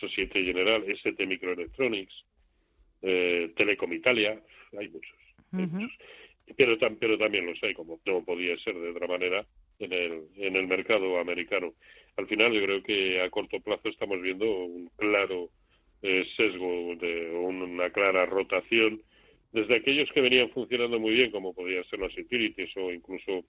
Societe 0.00 0.44
General, 0.44 0.84
ST 0.88 1.26
Microelectronics, 1.26 2.24
Telecom 3.00 3.92
Italia, 3.92 4.40
hay 4.78 4.88
muchos. 4.88 5.16
Hay 5.52 5.66
muchos 5.66 5.90
pero, 6.56 6.76
pero 6.98 7.18
también 7.18 7.46
los 7.46 7.62
hay, 7.62 7.74
como 7.74 8.00
no 8.04 8.24
podía 8.24 8.56
ser 8.58 8.74
de 8.74 8.90
otra 8.90 9.06
manera, 9.06 9.46
en 9.78 9.92
el, 9.92 10.28
en 10.36 10.56
el 10.56 10.66
mercado 10.66 11.18
americano. 11.18 11.74
Al 12.16 12.26
final, 12.26 12.52
yo 12.52 12.62
creo 12.62 12.82
que 12.82 13.20
a 13.20 13.30
corto 13.30 13.60
plazo 13.60 13.88
estamos 13.88 14.20
viendo 14.20 14.46
un 14.64 14.90
claro 14.96 15.50
eh, 16.02 16.24
sesgo, 16.36 16.96
de 16.96 17.30
una 17.30 17.90
clara 17.90 18.26
rotación 18.26 19.02
desde 19.52 19.76
aquellos 19.76 20.10
que 20.12 20.20
venían 20.20 20.50
funcionando 20.50 20.98
muy 20.98 21.12
bien, 21.12 21.30
como 21.30 21.54
podían 21.54 21.84
ser 21.84 22.00
las 22.00 22.16
utilities 22.16 22.74
o 22.76 22.90
incluso 22.90 23.44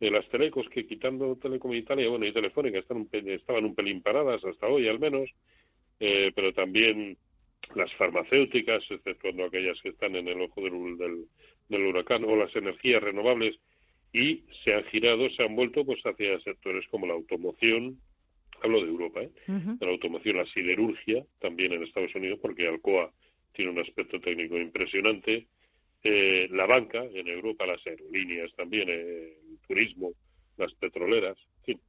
de 0.00 0.10
las 0.10 0.28
telecos, 0.28 0.68
que 0.68 0.86
quitando 0.86 1.36
Telecom 1.36 1.72
Italia 1.72 2.08
bueno, 2.08 2.26
y 2.26 2.32
Telefónica 2.32 2.78
están 2.78 3.08
estaban 3.12 3.64
un 3.64 3.74
pelín 3.74 4.00
paradas 4.02 4.44
hasta 4.44 4.66
hoy 4.66 4.88
al 4.88 4.98
menos, 4.98 5.30
eh, 6.00 6.32
pero 6.34 6.52
también 6.52 7.16
las 7.74 7.92
farmacéuticas, 7.94 8.84
exceptuando 8.90 9.44
aquellas 9.44 9.80
que 9.80 9.90
están 9.90 10.14
en 10.16 10.28
el 10.28 10.40
ojo 10.40 10.60
del, 10.62 10.98
del, 10.98 11.24
del 11.68 11.86
huracán 11.86 12.24
o 12.24 12.36
las 12.36 12.54
energías 12.54 13.02
renovables 13.02 13.58
y 14.12 14.44
se 14.62 14.74
han 14.74 14.84
girado, 14.84 15.28
se 15.30 15.42
han 15.42 15.56
vuelto 15.56 15.84
pues 15.84 16.00
hacia 16.04 16.38
sectores 16.40 16.86
como 16.88 17.06
la 17.06 17.14
automoción, 17.14 17.98
hablo 18.64 18.80
de 18.80 18.88
Europa, 18.88 19.20
¿eh? 19.22 19.30
la 19.46 19.90
automoción, 19.90 20.38
la 20.38 20.46
siderurgia, 20.46 21.24
también 21.38 21.72
en 21.72 21.82
Estados 21.82 22.14
Unidos, 22.14 22.38
porque 22.40 22.66
Alcoa 22.66 23.12
tiene 23.52 23.70
un 23.70 23.78
aspecto 23.78 24.20
técnico 24.20 24.58
impresionante, 24.58 25.46
eh, 26.02 26.48
la 26.50 26.66
banca 26.66 27.04
en 27.04 27.28
Europa, 27.28 27.66
las 27.66 27.86
aerolíneas 27.86 28.52
también, 28.54 28.88
eh, 28.88 29.38
el 29.50 29.58
turismo, 29.66 30.12
las 30.56 30.72
petroleras, 30.74 31.36
en 31.58 31.64
fin, 31.64 31.80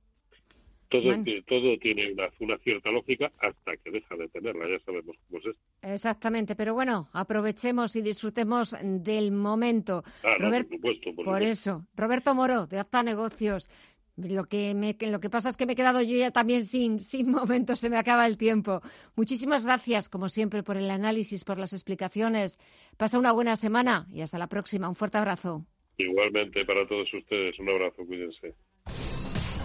todo, 0.89 1.12
todo 1.48 1.77
tiene 1.79 2.12
una, 2.12 2.29
una, 2.39 2.58
cierta 2.60 2.91
lógica 2.91 3.32
hasta 3.39 3.77
que 3.77 3.91
deja 3.91 4.15
de 4.15 4.27
tenerla, 4.29 4.70
ya 4.70 4.79
sabemos 4.86 5.15
cómo 5.27 5.39
es 5.39 5.48
esto. 5.48 5.62
Exactamente, 5.82 6.55
pero 6.55 6.74
bueno, 6.74 7.10
aprovechemos 7.13 7.96
y 7.96 8.01
disfrutemos 8.01 8.75
del 8.82 9.32
momento. 9.32 10.03
Ah, 10.24 10.36
por, 10.39 10.67
supuesto, 10.70 11.15
por, 11.15 11.41
eso, 11.41 11.86
Roberto 11.96 12.36
Moro, 12.36 12.67
de 12.67 12.79
Acta 12.79 13.03
Negocios. 13.03 13.70
Lo 14.17 14.45
que, 14.45 14.74
me, 14.74 14.95
lo 15.10 15.19
que 15.19 15.29
pasa 15.29 15.50
es 15.50 15.57
que 15.57 15.65
me 15.65 15.74
he 15.74 15.75
quedado 15.75 16.01
yo 16.01 16.15
ya 16.15 16.31
también 16.31 16.65
sin, 16.65 17.00
sin 17.12 17.29
momento, 17.31 17.75
se 17.75 17.89
me 17.89 17.98
acaba 17.98 18.25
el 18.27 18.38
tiempo. 18.38 18.81
Muchísimas 19.15 19.65
gracias, 19.65 20.10
como 20.10 20.29
siempre, 20.29 20.63
por 20.63 20.77
el 20.77 20.89
análisis, 20.89 21.43
por 21.43 21.57
las 21.57 21.74
explicaciones. 21.74 22.57
Pasa 22.98 23.19
una 23.19 23.31
buena 23.31 23.55
semana 23.55 24.07
y 24.12 24.22
hasta 24.22 24.38
la 24.38 24.48
próxima. 24.48 24.88
Un 24.88 24.95
fuerte 24.95 25.17
abrazo. 25.17 25.65
Igualmente 25.98 26.65
para 26.65 26.88
todos 26.88 27.13
ustedes, 27.13 27.57
un 27.60 27.69
abrazo, 27.69 28.05
cuídense. 28.05 28.55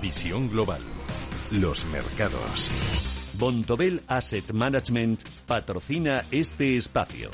Visión 0.01 0.49
Global. 0.49 0.81
Los 1.51 1.85
mercados. 1.87 2.71
Bontobel 3.39 4.01
Asset 4.07 4.53
Management 4.53 5.23
patrocina 5.47 6.25
este 6.31 6.77
espacio. 6.77 7.31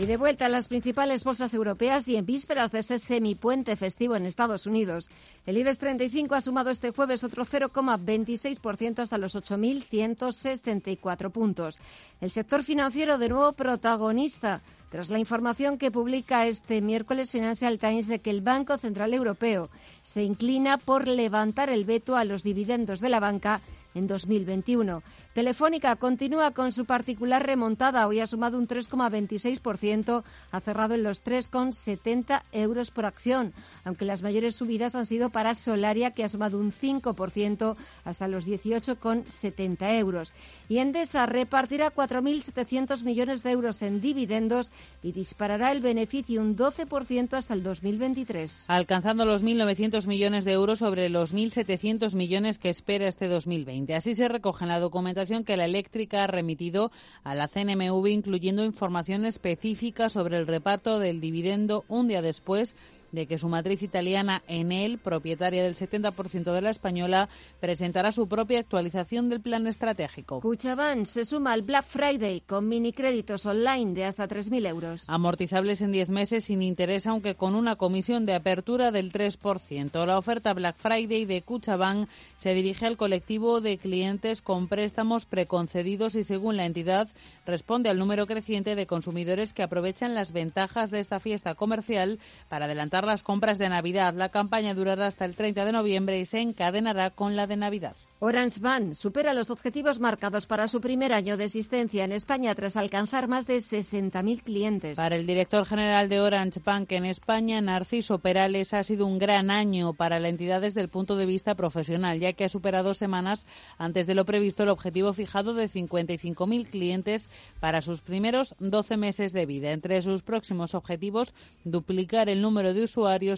Y 0.00 0.06
de 0.06 0.16
vuelta 0.16 0.46
a 0.46 0.48
las 0.48 0.66
principales 0.68 1.24
bolsas 1.24 1.52
europeas 1.52 2.08
y 2.08 2.16
en 2.16 2.24
vísperas 2.24 2.72
de 2.72 2.78
ese 2.78 2.98
semipuente 2.98 3.76
festivo 3.76 4.16
en 4.16 4.24
Estados 4.24 4.64
Unidos, 4.64 5.10
el 5.44 5.58
IBEX 5.58 5.76
35 5.76 6.34
ha 6.34 6.40
sumado 6.40 6.70
este 6.70 6.90
jueves 6.90 7.22
otro 7.22 7.44
0,26% 7.44 9.00
hasta 9.00 9.18
los 9.18 9.36
8.164 9.36 11.30
puntos. 11.30 11.78
El 12.22 12.30
sector 12.30 12.64
financiero 12.64 13.18
de 13.18 13.28
nuevo 13.28 13.52
protagonista 13.52 14.62
tras 14.90 15.10
la 15.10 15.18
información 15.18 15.76
que 15.76 15.90
publica 15.90 16.46
este 16.46 16.80
miércoles 16.80 17.30
Financial 17.30 17.78
Times 17.78 18.06
de 18.08 18.20
que 18.20 18.30
el 18.30 18.40
Banco 18.40 18.78
Central 18.78 19.12
Europeo 19.12 19.68
se 20.02 20.22
inclina 20.22 20.78
por 20.78 21.06
levantar 21.08 21.68
el 21.68 21.84
veto 21.84 22.16
a 22.16 22.24
los 22.24 22.42
dividendos 22.42 23.00
de 23.00 23.10
la 23.10 23.20
banca 23.20 23.60
en 23.94 24.06
2021. 24.06 25.02
Telefónica 25.32 25.96
continúa 25.96 26.52
con 26.52 26.72
su 26.72 26.84
particular 26.84 27.44
remontada. 27.44 28.06
Hoy 28.06 28.20
ha 28.20 28.26
sumado 28.26 28.58
un 28.58 28.68
3,26%, 28.68 30.22
ha 30.50 30.60
cerrado 30.60 30.94
en 30.94 31.02
los 31.02 31.24
3,70 31.24 32.42
euros 32.52 32.90
por 32.90 33.06
acción, 33.06 33.52
aunque 33.84 34.04
las 34.04 34.22
mayores 34.22 34.56
subidas 34.56 34.94
han 34.94 35.06
sido 35.06 35.30
para 35.30 35.54
Solaria, 35.54 36.12
que 36.12 36.24
ha 36.24 36.28
sumado 36.28 36.58
un 36.58 36.72
5% 36.72 37.76
hasta 38.04 38.28
los 38.28 38.46
18,70 38.46 39.98
euros. 39.98 40.32
Y 40.68 40.78
Endesa 40.78 41.26
repartirá 41.26 41.94
4.700 41.94 43.02
millones 43.02 43.42
de 43.42 43.50
euros 43.50 43.82
en 43.82 44.00
dividendos 44.00 44.72
y 45.02 45.12
disparará 45.12 45.72
el 45.72 45.80
beneficio 45.80 46.40
un 46.40 46.56
12% 46.56 47.34
hasta 47.34 47.54
el 47.54 47.62
2023. 47.62 48.64
Alcanzando 48.68 49.24
los 49.24 49.42
1.900 49.42 50.06
millones 50.06 50.44
de 50.44 50.52
euros 50.52 50.80
sobre 50.80 51.08
los 51.08 51.34
1.700 51.34 52.14
millones 52.14 52.58
que 52.58 52.68
espera 52.68 53.08
este 53.08 53.28
2020. 53.28 53.79
Así 53.94 54.14
se 54.14 54.28
recoge 54.28 54.64
en 54.64 54.68
la 54.68 54.80
documentación 54.80 55.44
que 55.44 55.56
la 55.56 55.64
eléctrica 55.64 56.24
ha 56.24 56.26
remitido 56.26 56.90
a 57.24 57.34
la 57.34 57.48
CNMV, 57.48 58.06
incluyendo 58.08 58.64
información 58.64 59.24
específica 59.24 60.08
sobre 60.08 60.36
el 60.36 60.46
reparto 60.46 60.98
del 60.98 61.20
dividendo 61.20 61.84
un 61.88 62.08
día 62.08 62.22
después 62.22 62.76
de 63.12 63.26
que 63.26 63.38
su 63.38 63.48
matriz 63.48 63.82
italiana 63.82 64.42
Enel, 64.48 64.98
propietaria 64.98 65.62
del 65.62 65.74
70% 65.74 66.52
de 66.52 66.62
la 66.62 66.70
española, 66.70 67.28
presentará 67.60 68.12
su 68.12 68.28
propia 68.28 68.60
actualización 68.60 69.28
del 69.28 69.40
plan 69.40 69.66
estratégico. 69.66 70.40
Cuchaban 70.40 71.06
se 71.06 71.24
suma 71.24 71.52
al 71.52 71.62
Black 71.62 71.86
Friday 71.86 72.40
con 72.40 72.68
mini 72.68 72.92
créditos 72.92 73.46
online 73.46 73.94
de 73.94 74.04
hasta 74.04 74.28
3.000 74.28 74.66
euros. 74.68 75.04
Amortizables 75.06 75.80
en 75.80 75.92
10 75.92 76.10
meses 76.10 76.44
sin 76.44 76.62
interés, 76.62 77.06
aunque 77.06 77.34
con 77.34 77.54
una 77.54 77.76
comisión 77.76 78.26
de 78.26 78.34
apertura 78.34 78.90
del 78.90 79.12
3%. 79.12 80.06
La 80.06 80.18
oferta 80.18 80.54
Black 80.54 80.76
Friday 80.76 81.24
de 81.24 81.42
Cuchaban 81.42 82.08
se 82.38 82.54
dirige 82.54 82.86
al 82.86 82.96
colectivo 82.96 83.60
de 83.60 83.78
clientes 83.78 84.42
con 84.42 84.68
préstamos 84.68 85.24
preconcedidos 85.24 86.14
y, 86.14 86.24
según 86.24 86.56
la 86.56 86.66
entidad, 86.66 87.08
responde 87.46 87.90
al 87.90 87.98
número 87.98 88.26
creciente 88.26 88.74
de 88.74 88.86
consumidores 88.86 89.52
que 89.52 89.62
aprovechan 89.62 90.14
las 90.14 90.32
ventajas 90.32 90.90
de 90.90 91.00
esta 91.00 91.20
fiesta 91.20 91.54
comercial 91.54 92.18
para 92.48 92.66
adelantar 92.66 92.99
las 93.04 93.22
compras 93.22 93.58
de 93.58 93.68
Navidad. 93.68 94.14
La 94.14 94.30
campaña 94.30 94.74
durará 94.74 95.06
hasta 95.06 95.24
el 95.24 95.36
30 95.36 95.64
de 95.64 95.72
noviembre 95.72 96.18
y 96.18 96.24
se 96.24 96.40
encadenará 96.40 97.10
con 97.10 97.36
la 97.36 97.46
de 97.46 97.56
Navidad. 97.56 97.96
Orange 98.22 98.60
Bank 98.60 98.92
supera 98.92 99.32
los 99.32 99.48
objetivos 99.48 99.98
marcados 99.98 100.46
para 100.46 100.68
su 100.68 100.82
primer 100.82 101.14
año 101.14 101.38
de 101.38 101.44
existencia 101.44 102.04
en 102.04 102.12
España 102.12 102.54
tras 102.54 102.76
alcanzar 102.76 103.28
más 103.28 103.46
de 103.46 103.56
60.000 103.56 104.42
clientes. 104.42 104.96
Para 104.96 105.16
el 105.16 105.26
director 105.26 105.64
general 105.64 106.10
de 106.10 106.20
Orange 106.20 106.60
Bank 106.62 106.92
en 106.92 107.06
España, 107.06 107.62
Narciso 107.62 108.18
Perales, 108.18 108.74
ha 108.74 108.84
sido 108.84 109.06
un 109.06 109.18
gran 109.18 109.50
año 109.50 109.94
para 109.94 110.20
la 110.20 110.28
entidad 110.28 110.60
desde 110.60 110.82
el 110.82 110.90
punto 110.90 111.16
de 111.16 111.24
vista 111.24 111.54
profesional, 111.54 112.20
ya 112.20 112.34
que 112.34 112.44
ha 112.44 112.50
superado 112.50 112.92
semanas 112.92 113.46
antes 113.78 114.06
de 114.06 114.14
lo 114.14 114.26
previsto 114.26 114.64
el 114.64 114.68
objetivo 114.68 115.14
fijado 115.14 115.54
de 115.54 115.70
55.000 115.70 116.68
clientes 116.68 117.30
para 117.58 117.80
sus 117.80 118.02
primeros 118.02 118.54
12 118.58 118.98
meses 118.98 119.32
de 119.32 119.46
vida. 119.46 119.72
Entre 119.72 120.02
sus 120.02 120.20
próximos 120.20 120.74
objetivos, 120.74 121.32
duplicar 121.64 122.28
el 122.28 122.42
número 122.42 122.74
de 122.74 122.82
usuarios 122.82 122.89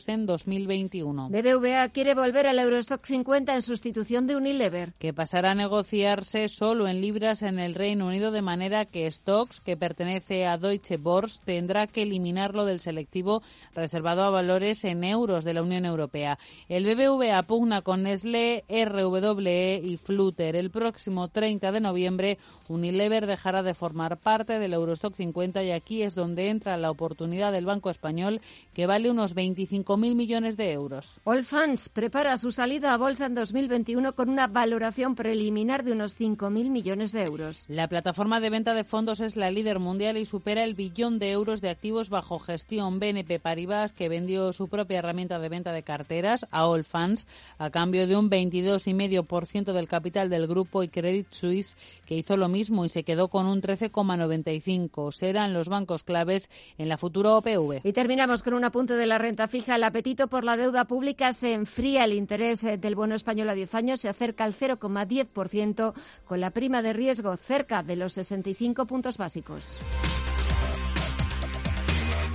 en 0.06 0.26
2021. 0.26 1.28
BBVA 1.28 1.88
quiere 1.90 2.14
volver 2.14 2.47
al 2.47 2.59
Eurostock 2.59 3.04
50 3.04 3.54
en 3.54 3.62
sustitución 3.62 4.26
de 4.26 4.37
Unilever. 4.37 4.94
Que 4.99 5.12
pasará 5.12 5.50
a 5.50 5.54
negociarse 5.54 6.49
solo 6.49 6.88
en 6.88 7.00
libras 7.00 7.42
en 7.42 7.59
el 7.59 7.75
Reino 7.75 8.06
Unido 8.06 8.30
de 8.30 8.40
manera 8.40 8.87
que 8.87 9.11
Stocks, 9.11 9.61
que 9.61 9.76
pertenece 9.76 10.47
a 10.47 10.56
Deutsche 10.56 10.97
Börse, 10.97 11.40
tendrá 11.44 11.87
que 11.87 12.02
eliminarlo 12.02 12.64
del 12.64 12.80
selectivo 12.80 13.42
reservado 13.75 14.23
a 14.23 14.30
valores 14.30 14.85
en 14.85 15.04
euros 15.04 15.44
de 15.44 15.54
la 15.54 15.62
Unión 15.62 15.85
Europea. 15.85 16.38
El 16.68 16.87
BBVA 16.87 17.42
pugna 17.42 17.82
con 17.82 18.04
Nestlé, 18.04 18.64
RWE 18.68 19.82
y 19.85 19.97
Flutter. 19.99 20.56
El 20.56 20.71
próximo 20.71 21.28
30 21.28 21.73
de 21.73 21.80
noviembre, 21.80 22.38
Unilever 22.68 23.26
dejará 23.26 23.62
de 23.62 23.75
formar 23.75 24.16
parte 24.16 24.59
del 24.59 24.73
Eurostock 24.73 25.14
50 25.14 25.62
y 25.62 25.73
aquí 25.73 26.02
es 26.02 26.14
donde 26.14 26.49
entra 26.49 26.78
la 26.78 26.90
oportunidad 26.90 27.52
del 27.52 27.66
Banco 27.66 27.90
Español, 27.90 28.40
que 28.73 28.87
vale 28.87 29.11
unos 29.11 29.35
25.000 29.42 30.14
millones 30.14 30.56
de 30.56 30.72
euros. 30.72 31.20
Allfunds 31.25 31.88
prepara 31.88 32.37
su 32.38 32.52
salida 32.52 32.94
a 32.94 32.96
bolsa 32.96 33.26
en 33.26 33.34
2021 33.34 34.14
con 34.14 34.28
una 34.28 34.46
valoración 34.46 35.14
preliminar 35.14 35.84
de 35.84 35.92
unos 35.92 36.18
5.000 36.18 36.70
millones 36.70 37.12
de 37.12 37.25
euros. 37.25 37.64
La 37.68 37.88
plataforma 37.88 38.40
de 38.40 38.50
venta 38.50 38.75
de 38.75 38.84
fondos 38.84 39.20
es 39.20 39.37
la 39.37 39.50
líder 39.50 39.78
mundial 39.78 40.16
y 40.16 40.25
supera 40.25 40.64
el 40.64 40.75
billón 40.75 41.18
de 41.18 41.32
euros 41.32 41.61
de 41.61 41.70
activos 41.70 42.08
bajo 42.08 42.38
gestión. 42.38 43.00
BNP 43.00 43.40
Paribas, 43.40 43.92
que 43.92 44.08
vendió 44.08 44.52
su 44.52 44.68
propia 44.68 44.99
herramienta 44.99 45.38
de 45.38 45.49
venta 45.49 45.72
de 45.72 45.82
carteras 45.82 46.46
a 46.50 46.64
Allfunds 46.64 47.26
a 47.58 47.70
cambio 47.70 48.06
de 48.06 48.16
un 48.16 48.30
22,5% 48.30 49.72
del 49.72 49.88
capital 49.88 50.30
del 50.30 50.46
grupo 50.46 50.82
y 50.82 50.88
Credit 50.88 51.26
Suisse, 51.30 51.76
que 52.06 52.16
hizo 52.16 52.37
lo 52.37 52.49
mismo 52.49 52.84
y 52.84 52.88
se 52.88 53.04
quedó 53.04 53.28
con 53.28 53.46
un 53.46 53.61
13,95. 53.61 55.12
Serán 55.12 55.52
los 55.52 55.68
bancos 55.68 56.04
claves 56.04 56.50
en 56.78 56.88
la 56.88 56.99
futura 56.99 57.37
OPV. 57.37 57.80
Y 57.84 57.92
terminamos 57.92 58.42
con 58.42 58.54
un 58.54 58.64
apunte 58.64 58.94
de 58.94 59.06
la 59.06 59.18
renta 59.18 59.31
fija. 59.48 59.76
El 59.76 59.84
apetito 59.84 60.28
por 60.28 60.44
la 60.44 60.56
deuda 60.56 60.84
pública 60.86 61.32
se 61.32 61.52
enfría. 61.52 62.04
El 62.04 62.12
interés 62.12 62.62
eh, 62.64 62.78
del 62.78 62.94
bono 62.94 63.14
español 63.14 63.50
a 63.50 63.54
10 63.54 63.74
años 63.74 64.00
se 64.00 64.08
acerca 64.08 64.44
al 64.44 64.54
0,10%, 64.54 65.94
con 66.24 66.40
la 66.40 66.50
prima 66.50 66.82
de 66.82 66.92
riesgo 66.92 67.36
cerca 67.36 67.82
de 67.82 67.96
los 67.96 68.12
65 68.14 68.86
puntos 68.86 69.18
básicos. 69.18 69.78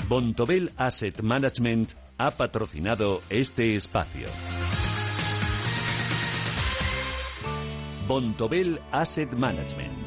Bontobel 0.07 0.71
Asset 0.77 1.21
Management 1.21 1.91
ha 2.17 2.31
patrocinado 2.31 3.21
este 3.29 3.75
espacio. 3.75 4.27
Bontobel 8.07 8.79
Asset 8.91 9.33
Management. 9.33 10.06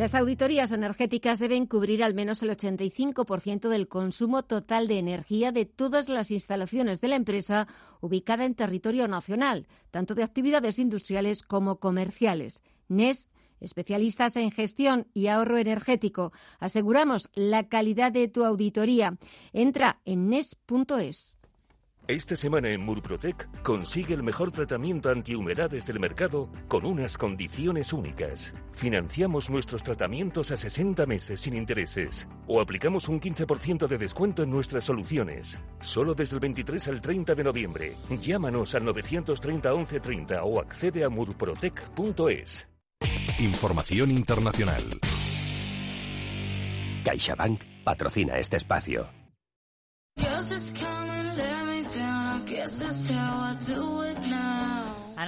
Las 0.00 0.14
auditorías 0.14 0.72
energéticas 0.72 1.38
deben 1.38 1.66
cubrir 1.66 2.02
al 2.02 2.14
menos 2.14 2.42
el 2.42 2.48
85% 2.48 3.68
del 3.68 3.86
consumo 3.86 4.42
total 4.42 4.88
de 4.88 4.98
energía 4.98 5.52
de 5.52 5.66
todas 5.66 6.08
las 6.08 6.30
instalaciones 6.30 7.02
de 7.02 7.08
la 7.08 7.16
empresa 7.16 7.68
ubicada 8.00 8.46
en 8.46 8.54
territorio 8.54 9.08
nacional, 9.08 9.66
tanto 9.90 10.14
de 10.14 10.22
actividades 10.22 10.78
industriales 10.78 11.42
como 11.42 11.80
comerciales. 11.80 12.62
NES 12.88 13.28
especialistas 13.60 14.36
en 14.36 14.50
gestión 14.50 15.06
y 15.12 15.26
ahorro 15.26 15.58
energético. 15.58 16.32
Aseguramos 16.60 17.28
la 17.34 17.68
calidad 17.68 18.10
de 18.10 18.26
tu 18.26 18.46
auditoría. 18.46 19.18
Entra 19.52 20.00
en 20.06 20.30
nes.es. 20.30 21.39
Esta 22.10 22.36
semana 22.36 22.70
en 22.70 22.80
Murprotec 22.80 23.62
consigue 23.62 24.14
el 24.14 24.24
mejor 24.24 24.50
tratamiento 24.50 25.10
antihumedades 25.10 25.86
del 25.86 26.00
mercado 26.00 26.50
con 26.66 26.84
unas 26.84 27.16
condiciones 27.16 27.92
únicas. 27.92 28.52
Financiamos 28.72 29.48
nuestros 29.48 29.84
tratamientos 29.84 30.50
a 30.50 30.56
60 30.56 31.06
meses 31.06 31.40
sin 31.40 31.54
intereses 31.54 32.26
o 32.48 32.60
aplicamos 32.60 33.06
un 33.06 33.20
15% 33.20 33.86
de 33.86 33.96
descuento 33.96 34.42
en 34.42 34.50
nuestras 34.50 34.82
soluciones. 34.82 35.60
Solo 35.80 36.12
desde 36.16 36.34
el 36.34 36.40
23 36.40 36.88
al 36.88 37.00
30 37.00 37.36
de 37.36 37.44
noviembre. 37.44 37.94
Llámanos 38.20 38.74
al 38.74 38.86
930 38.86 39.72
1130 39.72 40.42
o 40.42 40.58
accede 40.58 41.04
a 41.04 41.08
murprotec.es. 41.10 42.68
Información 43.38 44.10
internacional. 44.10 44.82
CaixaBank 47.04 47.62
patrocina 47.84 48.36
este 48.38 48.56
espacio. 48.56 49.19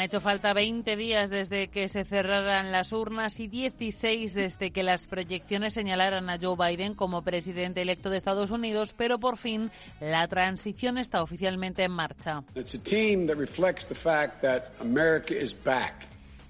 Han 0.03 0.07
hecho 0.07 0.21
falta 0.21 0.53
20 0.53 0.97
días 0.97 1.31
desde 1.31 1.69
que 1.69 1.89
se 1.89 2.05
cerraran 2.05 2.73
las 2.73 2.91
urnas 2.93 3.39
y 3.39 3.47
16 3.47 4.35
desde 4.35 4.73
que 4.73 4.83
las 4.83 5.07
proyecciones 5.07 5.75
señalaran 5.75 6.29
a 6.29 6.41
Joe 6.43 6.57
Biden 6.57 6.95
como 6.95 7.23
presidente 7.23 7.83
electo 7.83 8.11
de 8.11 8.17
Estados 8.17 8.51
Unidos, 8.51 8.97
pero 8.97 9.21
por 9.21 9.37
fin 9.37 9.71
la 10.01 10.27
transición 10.27 10.99
está 10.99 11.23
oficialmente 11.23 11.85
en 11.85 11.93
marcha. 11.93 12.43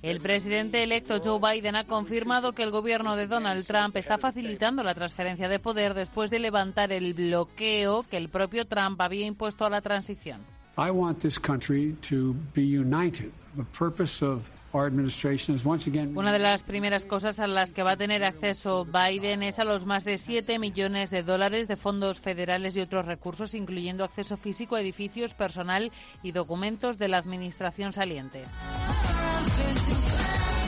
El 0.01 0.21
presidente 0.23 0.83
electo 0.83 1.21
Joe 1.23 1.53
Biden 1.53 1.77
ha 1.77 1.85
confirmado 1.85 2.55
que 2.55 2.63
el 2.63 2.71
gobierno 2.71 3.17
de 3.17 3.27
Donald 3.27 3.67
Trump 3.67 3.95
está 3.99 4.17
facilitando 4.17 4.83
la 4.83 4.95
transferencia 4.95 5.51
de 5.51 5.59
poder 5.59 5.93
después 5.93 6.31
de 6.31 6.39
levantar 6.39 6.91
el 6.91 7.13
bloqueo 7.13 8.05
que 8.05 8.17
el 8.17 8.31
propio 8.31 8.67
Trump 8.67 8.99
había 9.03 9.27
impuesto 9.27 9.67
a 9.67 9.71
la 9.71 9.83
transición. 9.83 10.41
Una 16.17 16.33
de 16.33 16.39
las 16.39 16.63
primeras 16.63 17.05
cosas 17.05 17.39
a 17.39 17.47
las 17.47 17.73
que 17.73 17.83
va 17.83 17.93
a 17.93 17.97
tener 17.97 18.25
acceso 18.25 18.87
Biden 18.87 19.43
es 19.43 19.59
a 19.59 19.65
los 19.65 19.85
más 19.85 20.03
de 20.05 20.17
7 20.17 20.59
millones 20.59 21.11
de 21.11 21.23
dólares 21.23 21.69
de 21.69 21.77
fondos 21.77 22.21
federales 22.21 22.75
y 22.77 22.81
otros 22.81 23.05
recursos, 23.05 23.53
incluyendo 23.53 24.03
acceso 24.03 24.39
físico 24.39 24.77
a 24.77 24.81
edificios, 24.81 25.35
personal 25.35 25.93
y 26.23 26.33
documentos 26.33 26.99
de 26.99 27.09
la 27.09 27.19
administración 27.19 27.93
saliente. 27.93 28.45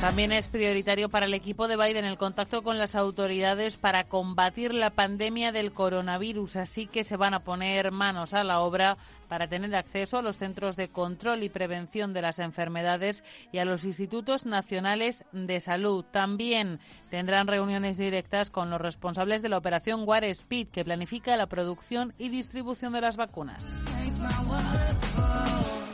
También 0.02 0.32
es 0.32 0.48
prioritario 0.48 1.08
para 1.08 1.24
el 1.24 1.32
equipo 1.32 1.66
de 1.66 1.78
Biden 1.78 2.04
el 2.04 2.18
contacto 2.18 2.62
con 2.62 2.76
las 2.76 2.94
autoridades 2.94 3.78
para 3.78 4.04
combatir 4.04 4.74
la 4.74 4.90
pandemia 4.90 5.50
del 5.50 5.72
coronavirus, 5.72 6.56
así 6.56 6.86
que 6.86 7.04
se 7.04 7.16
van 7.16 7.32
a 7.32 7.40
poner 7.40 7.90
manos 7.90 8.34
a 8.34 8.44
la 8.44 8.60
obra 8.60 8.98
para 9.28 9.48
tener 9.48 9.74
acceso 9.74 10.18
a 10.18 10.22
los 10.22 10.38
centros 10.38 10.76
de 10.76 10.88
control 10.88 11.42
y 11.42 11.48
prevención 11.48 12.12
de 12.12 12.22
las 12.22 12.38
enfermedades 12.38 13.24
y 13.52 13.58
a 13.58 13.64
los 13.64 13.84
institutos 13.84 14.46
nacionales 14.46 15.24
de 15.32 15.60
salud. 15.60 16.04
También 16.10 16.80
tendrán 17.10 17.46
reuniones 17.46 17.96
directas 17.96 18.50
con 18.50 18.70
los 18.70 18.80
responsables 18.80 19.42
de 19.42 19.48
la 19.48 19.58
operación 19.58 20.02
War 20.06 20.24
Speed, 20.24 20.68
que 20.68 20.84
planifica 20.84 21.36
la 21.36 21.46
producción 21.46 22.12
y 22.18 22.28
distribución 22.28 22.92
de 22.92 23.00
las 23.00 23.16
vacunas. 23.16 23.70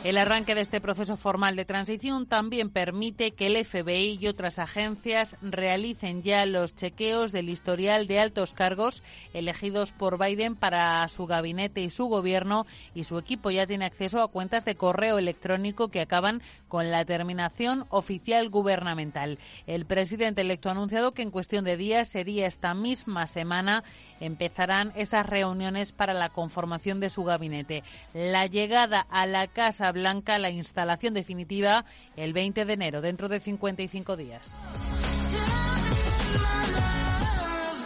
El 0.03 0.17
arranque 0.17 0.55
de 0.55 0.61
este 0.61 0.81
proceso 0.81 1.15
formal 1.15 1.55
de 1.55 1.63
transición 1.63 2.25
también 2.25 2.71
permite 2.71 3.33
que 3.33 3.45
el 3.45 3.63
FBI 3.63 4.17
y 4.19 4.27
otras 4.27 4.57
agencias 4.57 5.35
realicen 5.43 6.23
ya 6.23 6.47
los 6.47 6.73
chequeos 6.73 7.31
del 7.31 7.49
historial 7.49 8.07
de 8.07 8.19
altos 8.19 8.55
cargos 8.55 9.03
elegidos 9.35 9.91
por 9.91 10.17
Biden 10.17 10.55
para 10.55 11.07
su 11.07 11.27
gabinete 11.27 11.81
y 11.81 11.91
su 11.91 12.05
gobierno 12.05 12.65
y 12.95 13.03
su 13.03 13.15
equipo 13.21 13.51
ya 13.51 13.65
tiene 13.65 13.85
acceso 13.85 14.21
a 14.21 14.27
cuentas 14.27 14.65
de 14.65 14.75
correo 14.75 15.17
electrónico 15.17 15.87
que 15.87 16.01
acaban 16.01 16.41
con 16.67 16.91
la 16.91 17.05
terminación 17.05 17.85
oficial 17.89 18.49
gubernamental. 18.49 19.39
El 19.67 19.85
presidente 19.85 20.41
electo 20.41 20.69
ha 20.69 20.73
anunciado 20.73 21.13
que 21.13 21.21
en 21.21 21.31
cuestión 21.31 21.63
de 21.63 21.77
días 21.77 22.09
sería 22.09 22.47
esta 22.47 22.73
misma 22.73 23.27
semana 23.27 23.83
empezarán 24.19 24.91
esas 24.95 25.25
reuniones 25.25 25.91
para 25.91 26.13
la 26.13 26.29
conformación 26.29 26.99
de 26.99 27.09
su 27.09 27.23
gabinete. 27.23 27.83
La 28.13 28.45
llegada 28.47 29.05
a 29.09 29.25
la 29.25 29.47
Casa 29.47 29.91
Blanca, 29.91 30.39
la 30.39 30.49
instalación 30.49 31.13
definitiva, 31.13 31.85
el 32.15 32.33
20 32.33 32.65
de 32.65 32.73
enero, 32.73 33.01
dentro 33.01 33.29
de 33.29 33.39
55 33.39 34.17
días. 34.17 34.59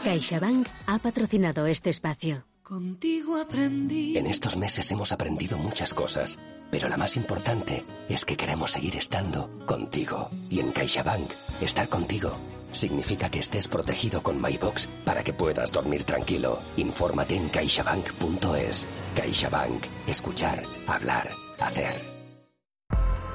CaixaBank 0.03 0.67
ha 0.85 0.99
patrocinado 0.99 1.65
este 1.65 1.89
espacio. 1.89 2.54
Contigo 2.65 3.39
aprendí. 3.39 4.17
En 4.17 4.25
estos 4.25 4.57
meses 4.57 4.89
hemos 4.89 5.11
aprendido 5.11 5.55
muchas 5.55 5.93
cosas, 5.93 6.39
pero 6.71 6.89
la 6.89 6.97
más 6.97 7.15
importante 7.15 7.85
es 8.09 8.25
que 8.25 8.35
queremos 8.35 8.71
seguir 8.71 8.95
estando 8.95 9.51
contigo. 9.67 10.31
Y 10.49 10.61
en 10.61 10.71
CaixaBank, 10.71 11.29
estar 11.61 11.87
contigo 11.87 12.35
significa 12.71 13.29
que 13.29 13.37
estés 13.37 13.67
protegido 13.67 14.23
con 14.23 14.41
MyBox 14.41 14.87
para 15.05 15.23
que 15.23 15.31
puedas 15.31 15.71
dormir 15.71 16.05
tranquilo. 16.05 16.57
Infórmate 16.77 17.35
en 17.35 17.49
caixabank.es. 17.49 18.87
CaixaBank. 19.15 19.85
Escuchar, 20.07 20.63
hablar, 20.87 21.29
hacer. 21.59 22.14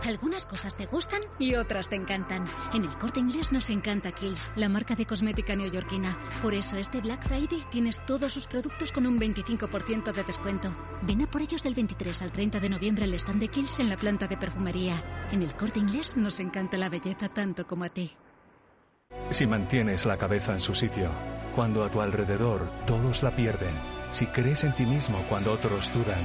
Algunas 0.04 0.46
cosas 0.46 0.76
te 0.76 0.86
gustan 0.86 1.20
y 1.38 1.54
otras 1.54 1.88
te 1.88 1.96
encantan. 1.96 2.44
En 2.72 2.84
el 2.84 2.98
corte 2.98 3.20
inglés 3.20 3.52
nos 3.52 3.68
encanta 3.68 4.12
Kills, 4.12 4.50
la 4.56 4.68
marca 4.68 4.94
de 4.94 5.04
cosmética 5.04 5.54
neoyorquina. 5.54 6.18
Por 6.40 6.54
eso 6.54 6.76
este 6.76 7.00
Black 7.00 7.26
Friday 7.26 7.62
tienes 7.70 8.04
todos 8.06 8.32
sus 8.32 8.46
productos 8.46 8.92
con 8.92 9.06
un 9.06 9.20
25% 9.20 10.12
de 10.12 10.24
descuento. 10.24 10.70
Ven 11.02 11.22
a 11.22 11.26
por 11.26 11.42
ellos 11.42 11.62
del 11.62 11.74
23 11.74 12.22
al 12.22 12.32
30 12.32 12.60
de 12.60 12.68
noviembre 12.70 13.04
al 13.04 13.14
stand 13.14 13.40
de 13.40 13.48
Kills 13.48 13.78
en 13.78 13.90
la 13.90 13.96
planta 13.96 14.26
de 14.26 14.38
perfumería. 14.38 15.28
En 15.32 15.42
el 15.42 15.54
corte 15.54 15.78
inglés 15.78 16.16
nos 16.16 16.40
encanta 16.40 16.78
la 16.78 16.88
belleza 16.88 17.28
tanto 17.28 17.66
como 17.66 17.84
a 17.84 17.90
ti. 17.90 18.16
Si 19.30 19.46
mantienes 19.46 20.06
la 20.06 20.16
cabeza 20.16 20.52
en 20.52 20.60
su 20.60 20.74
sitio, 20.74 21.10
cuando 21.54 21.84
a 21.84 21.90
tu 21.90 22.00
alrededor 22.00 22.70
todos 22.86 23.22
la 23.22 23.36
pierden, 23.36 23.74
si 24.12 24.26
crees 24.26 24.64
en 24.64 24.74
ti 24.74 24.86
mismo 24.86 25.18
cuando 25.28 25.52
otros 25.52 25.92
dudan, 25.92 26.20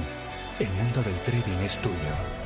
el 0.60 0.68
mundo 0.68 1.02
del 1.02 1.18
trading 1.20 1.62
es 1.64 1.76
tuyo. 1.78 2.45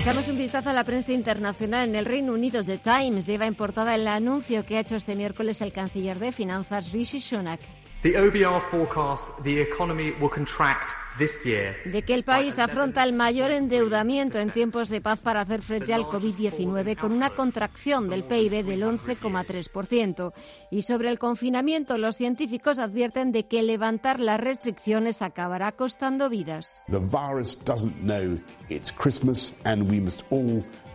Echamos 0.00 0.28
un 0.28 0.36
vistazo 0.36 0.70
a 0.70 0.72
la 0.72 0.84
prensa 0.84 1.12
internacional. 1.12 1.90
En 1.90 1.94
el 1.94 2.06
Reino 2.06 2.32
Unido, 2.32 2.64
The 2.64 2.78
Times 2.78 3.26
lleva 3.26 3.46
en 3.46 3.54
portada 3.54 3.94
el 3.94 4.08
anuncio 4.08 4.64
que 4.64 4.78
ha 4.78 4.80
hecho 4.80 4.96
este 4.96 5.14
miércoles 5.14 5.60
el 5.60 5.74
canciller 5.74 6.18
de 6.18 6.32
Finanzas, 6.32 6.90
Rishi 6.90 7.20
Sunak. 7.20 7.60
The 8.02 8.14
OBR 8.14 8.62
forecasts 8.62 9.30
the 9.42 9.60
economy 9.60 10.12
will 10.18 10.30
contract 10.30 10.94
de 11.18 12.02
que 12.02 12.14
el 12.14 12.24
país 12.24 12.58
afronta 12.58 13.04
el 13.04 13.12
mayor 13.12 13.50
endeudamiento 13.50 14.38
en 14.38 14.50
tiempos 14.50 14.88
de 14.88 15.02
paz 15.02 15.18
para 15.18 15.42
hacer 15.42 15.60
frente 15.60 15.92
al 15.92 16.04
COVID-19 16.04 16.98
con 16.98 17.12
una 17.12 17.30
contracción 17.30 18.08
del 18.08 18.24
PIB 18.24 18.64
del 18.64 18.82
11,3%. 18.82 20.32
Y 20.70 20.82
sobre 20.82 21.10
el 21.10 21.18
confinamiento, 21.18 21.98
los 21.98 22.16
científicos 22.16 22.78
advierten 22.78 23.32
de 23.32 23.46
que 23.46 23.62
levantar 23.62 24.18
las 24.18 24.40
restricciones 24.40 25.20
acabará 25.20 25.72
costando 25.72 26.30
vidas. 26.30 26.84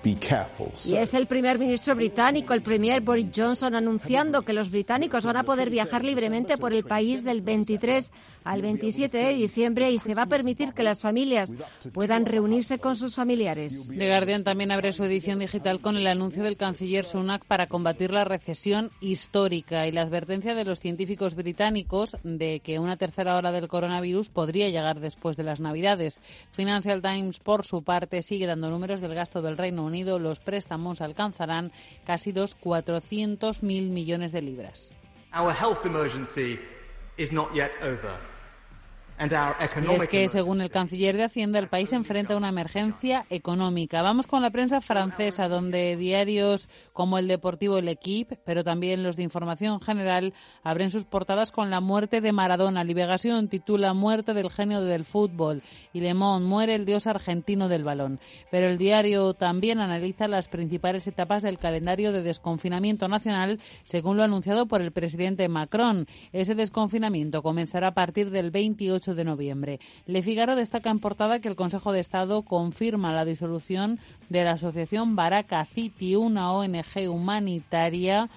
Y 0.06 0.96
es 0.98 1.16
el 1.16 1.26
primer 1.26 1.58
ministro 1.58 1.96
británico, 1.96 2.54
el 2.54 2.62
premier 2.62 3.02
Boris 3.02 3.28
Johnson, 3.36 3.74
anunciando 3.74 4.44
que 4.44 4.54
los 4.54 4.70
británicos 4.70 5.26
van 5.26 5.38
a 5.38 5.44
poder 5.44 5.72
viajar 5.72 6.04
libremente 6.04 6.60
por 6.60 6.74
el 6.74 6.84
país 6.84 7.24
del 7.24 7.42
23 7.42 8.12
al 8.44 8.62
27 8.62 9.18
de 9.18 9.34
diciembre 9.34 9.92
y 9.92 9.98
se 9.98 10.14
va 10.14 10.24
a 10.24 10.28
permitir 10.28 10.74
que 10.74 10.84
las 10.84 11.02
familias 11.02 11.56
puedan 11.92 12.28
reunirse 12.28 12.78
con 12.78 12.96
sus 12.96 13.16
familiares. 13.16 13.88
The 13.88 14.08
Guardian 14.08 14.44
también 14.44 14.72
abre 14.72 14.94
su 14.94 15.04
edición 15.04 15.40
digital 15.40 15.82
con 15.82 15.98
el 15.98 16.06
anuncio 16.06 16.44
del 16.44 16.56
canciller 16.56 17.06
Sunak 17.06 17.44
para 17.46 17.66
combatir 17.66 18.12
la 18.12 18.26
recesión 18.26 18.92
histórica 19.02 19.88
y 19.88 19.92
la 19.92 20.04
advertencia 20.04 20.54
de 20.54 20.66
los 20.66 20.80
científicos 20.80 21.34
británicos 21.34 22.16
de 22.24 22.60
que 22.60 22.78
una 22.78 22.98
tercera 22.98 23.38
hora 23.38 23.52
del 23.52 23.68
coronavirus 23.68 24.30
podría 24.30 24.70
llegar 24.70 25.00
después 25.00 25.36
de 25.36 25.44
las 25.44 25.60
Navidades. 25.60 26.22
Financial 26.52 27.02
Times, 27.02 27.40
por 27.40 27.66
su 27.66 27.82
parte, 27.82 28.22
sigue 28.22 28.46
dando 28.46 28.70
números 28.70 29.02
del 29.02 29.16
gasto 29.16 29.42
del 29.42 29.58
Reino 29.58 29.84
Unido 29.84 29.95
los 30.04 30.40
préstamos 30.40 31.02
alcanzarán 31.02 31.72
casi 32.06 32.34
los 32.34 32.60
400.000 32.60 33.62
millones 33.90 34.32
de 34.32 34.42
libras. 34.42 34.94
Our 35.34 35.54
health 35.54 35.86
emergency 35.86 36.60
is 37.18 37.32
not 37.32 37.54
yet 37.54 37.72
over. 37.82 38.35
Y 39.18 39.94
es 39.94 40.08
que, 40.10 40.28
según 40.28 40.62
el 40.62 40.70
canciller 40.70 41.16
de 41.16 41.24
Hacienda, 41.24 41.58
el 41.60 41.70
país 41.70 41.94
enfrenta 41.94 42.36
una 42.36 42.50
emergencia 42.50 43.26
económica. 43.30 44.02
Vamos 44.02 44.28
con 44.28 44.42
la 44.42 44.50
prensa 44.50 44.82
francesa, 44.82 45.48
donde 45.48 45.96
diarios 45.96 46.68
como 46.92 47.18
el 47.18 47.30
deportivo 47.30 47.78
El 47.78 47.88
Equipe, 47.88 48.38
pero 48.44 48.66
también 48.66 49.04
los 49.04 49.16
de 49.16 49.24
información 49.24 49.80
general, 49.80 50.34
abren 50.64 50.92
sus 50.92 51.06
portadas 51.06 51.54
con 51.54 51.70
la 51.70 51.80
muerte 51.80 52.20
de 52.20 52.34
Maradona. 52.34 52.84
Liberación 52.84 53.48
titula 53.48 53.94
Muerte 53.94 54.34
del 54.34 54.52
genio 54.52 54.82
del 54.82 55.06
fútbol 55.06 55.64
y 55.94 56.02
Le 56.02 56.14
Monde 56.14 56.48
muere 56.48 56.76
el 56.76 56.86
dios 56.86 57.08
argentino 57.08 57.70
del 57.70 57.86
balón. 57.86 58.20
Pero 58.52 58.68
el 58.68 58.78
diario 58.78 59.34
también 59.34 59.80
analiza 59.80 60.28
las 60.28 60.50
principales 60.50 61.08
etapas 61.08 61.42
del 61.42 61.58
calendario 61.58 62.12
de 62.12 62.22
desconfinamiento 62.22 63.08
nacional, 63.08 63.60
según 63.86 64.18
lo 64.18 64.24
anunciado 64.24 64.66
por 64.66 64.82
el 64.82 64.92
presidente 64.92 65.48
Macron. 65.48 66.06
Ese 66.34 66.54
desconfinamiento 66.54 67.42
comenzará 67.44 67.88
a 67.88 67.94
partir 67.94 68.30
del 68.30 68.52
28 68.52 69.05
de 69.14 69.24
noviembre. 69.24 69.80
Le 70.08 70.24
Figaro 70.24 70.56
destaca 70.56 70.90
en 70.90 71.00
portada 71.00 71.40
que 71.40 71.48
el 71.48 71.56
Consejo 71.56 71.92
de 71.92 72.00
Estado 72.00 72.42
confirma 72.42 73.14
la 73.14 73.26
disolución 73.26 74.00
de 74.30 74.44
la 74.44 74.54
asociación 74.54 75.16
Baraka 75.16 75.66
City, 75.66 76.16
una 76.16 76.52
ONG 76.52 77.10
humanitaria 77.10 78.30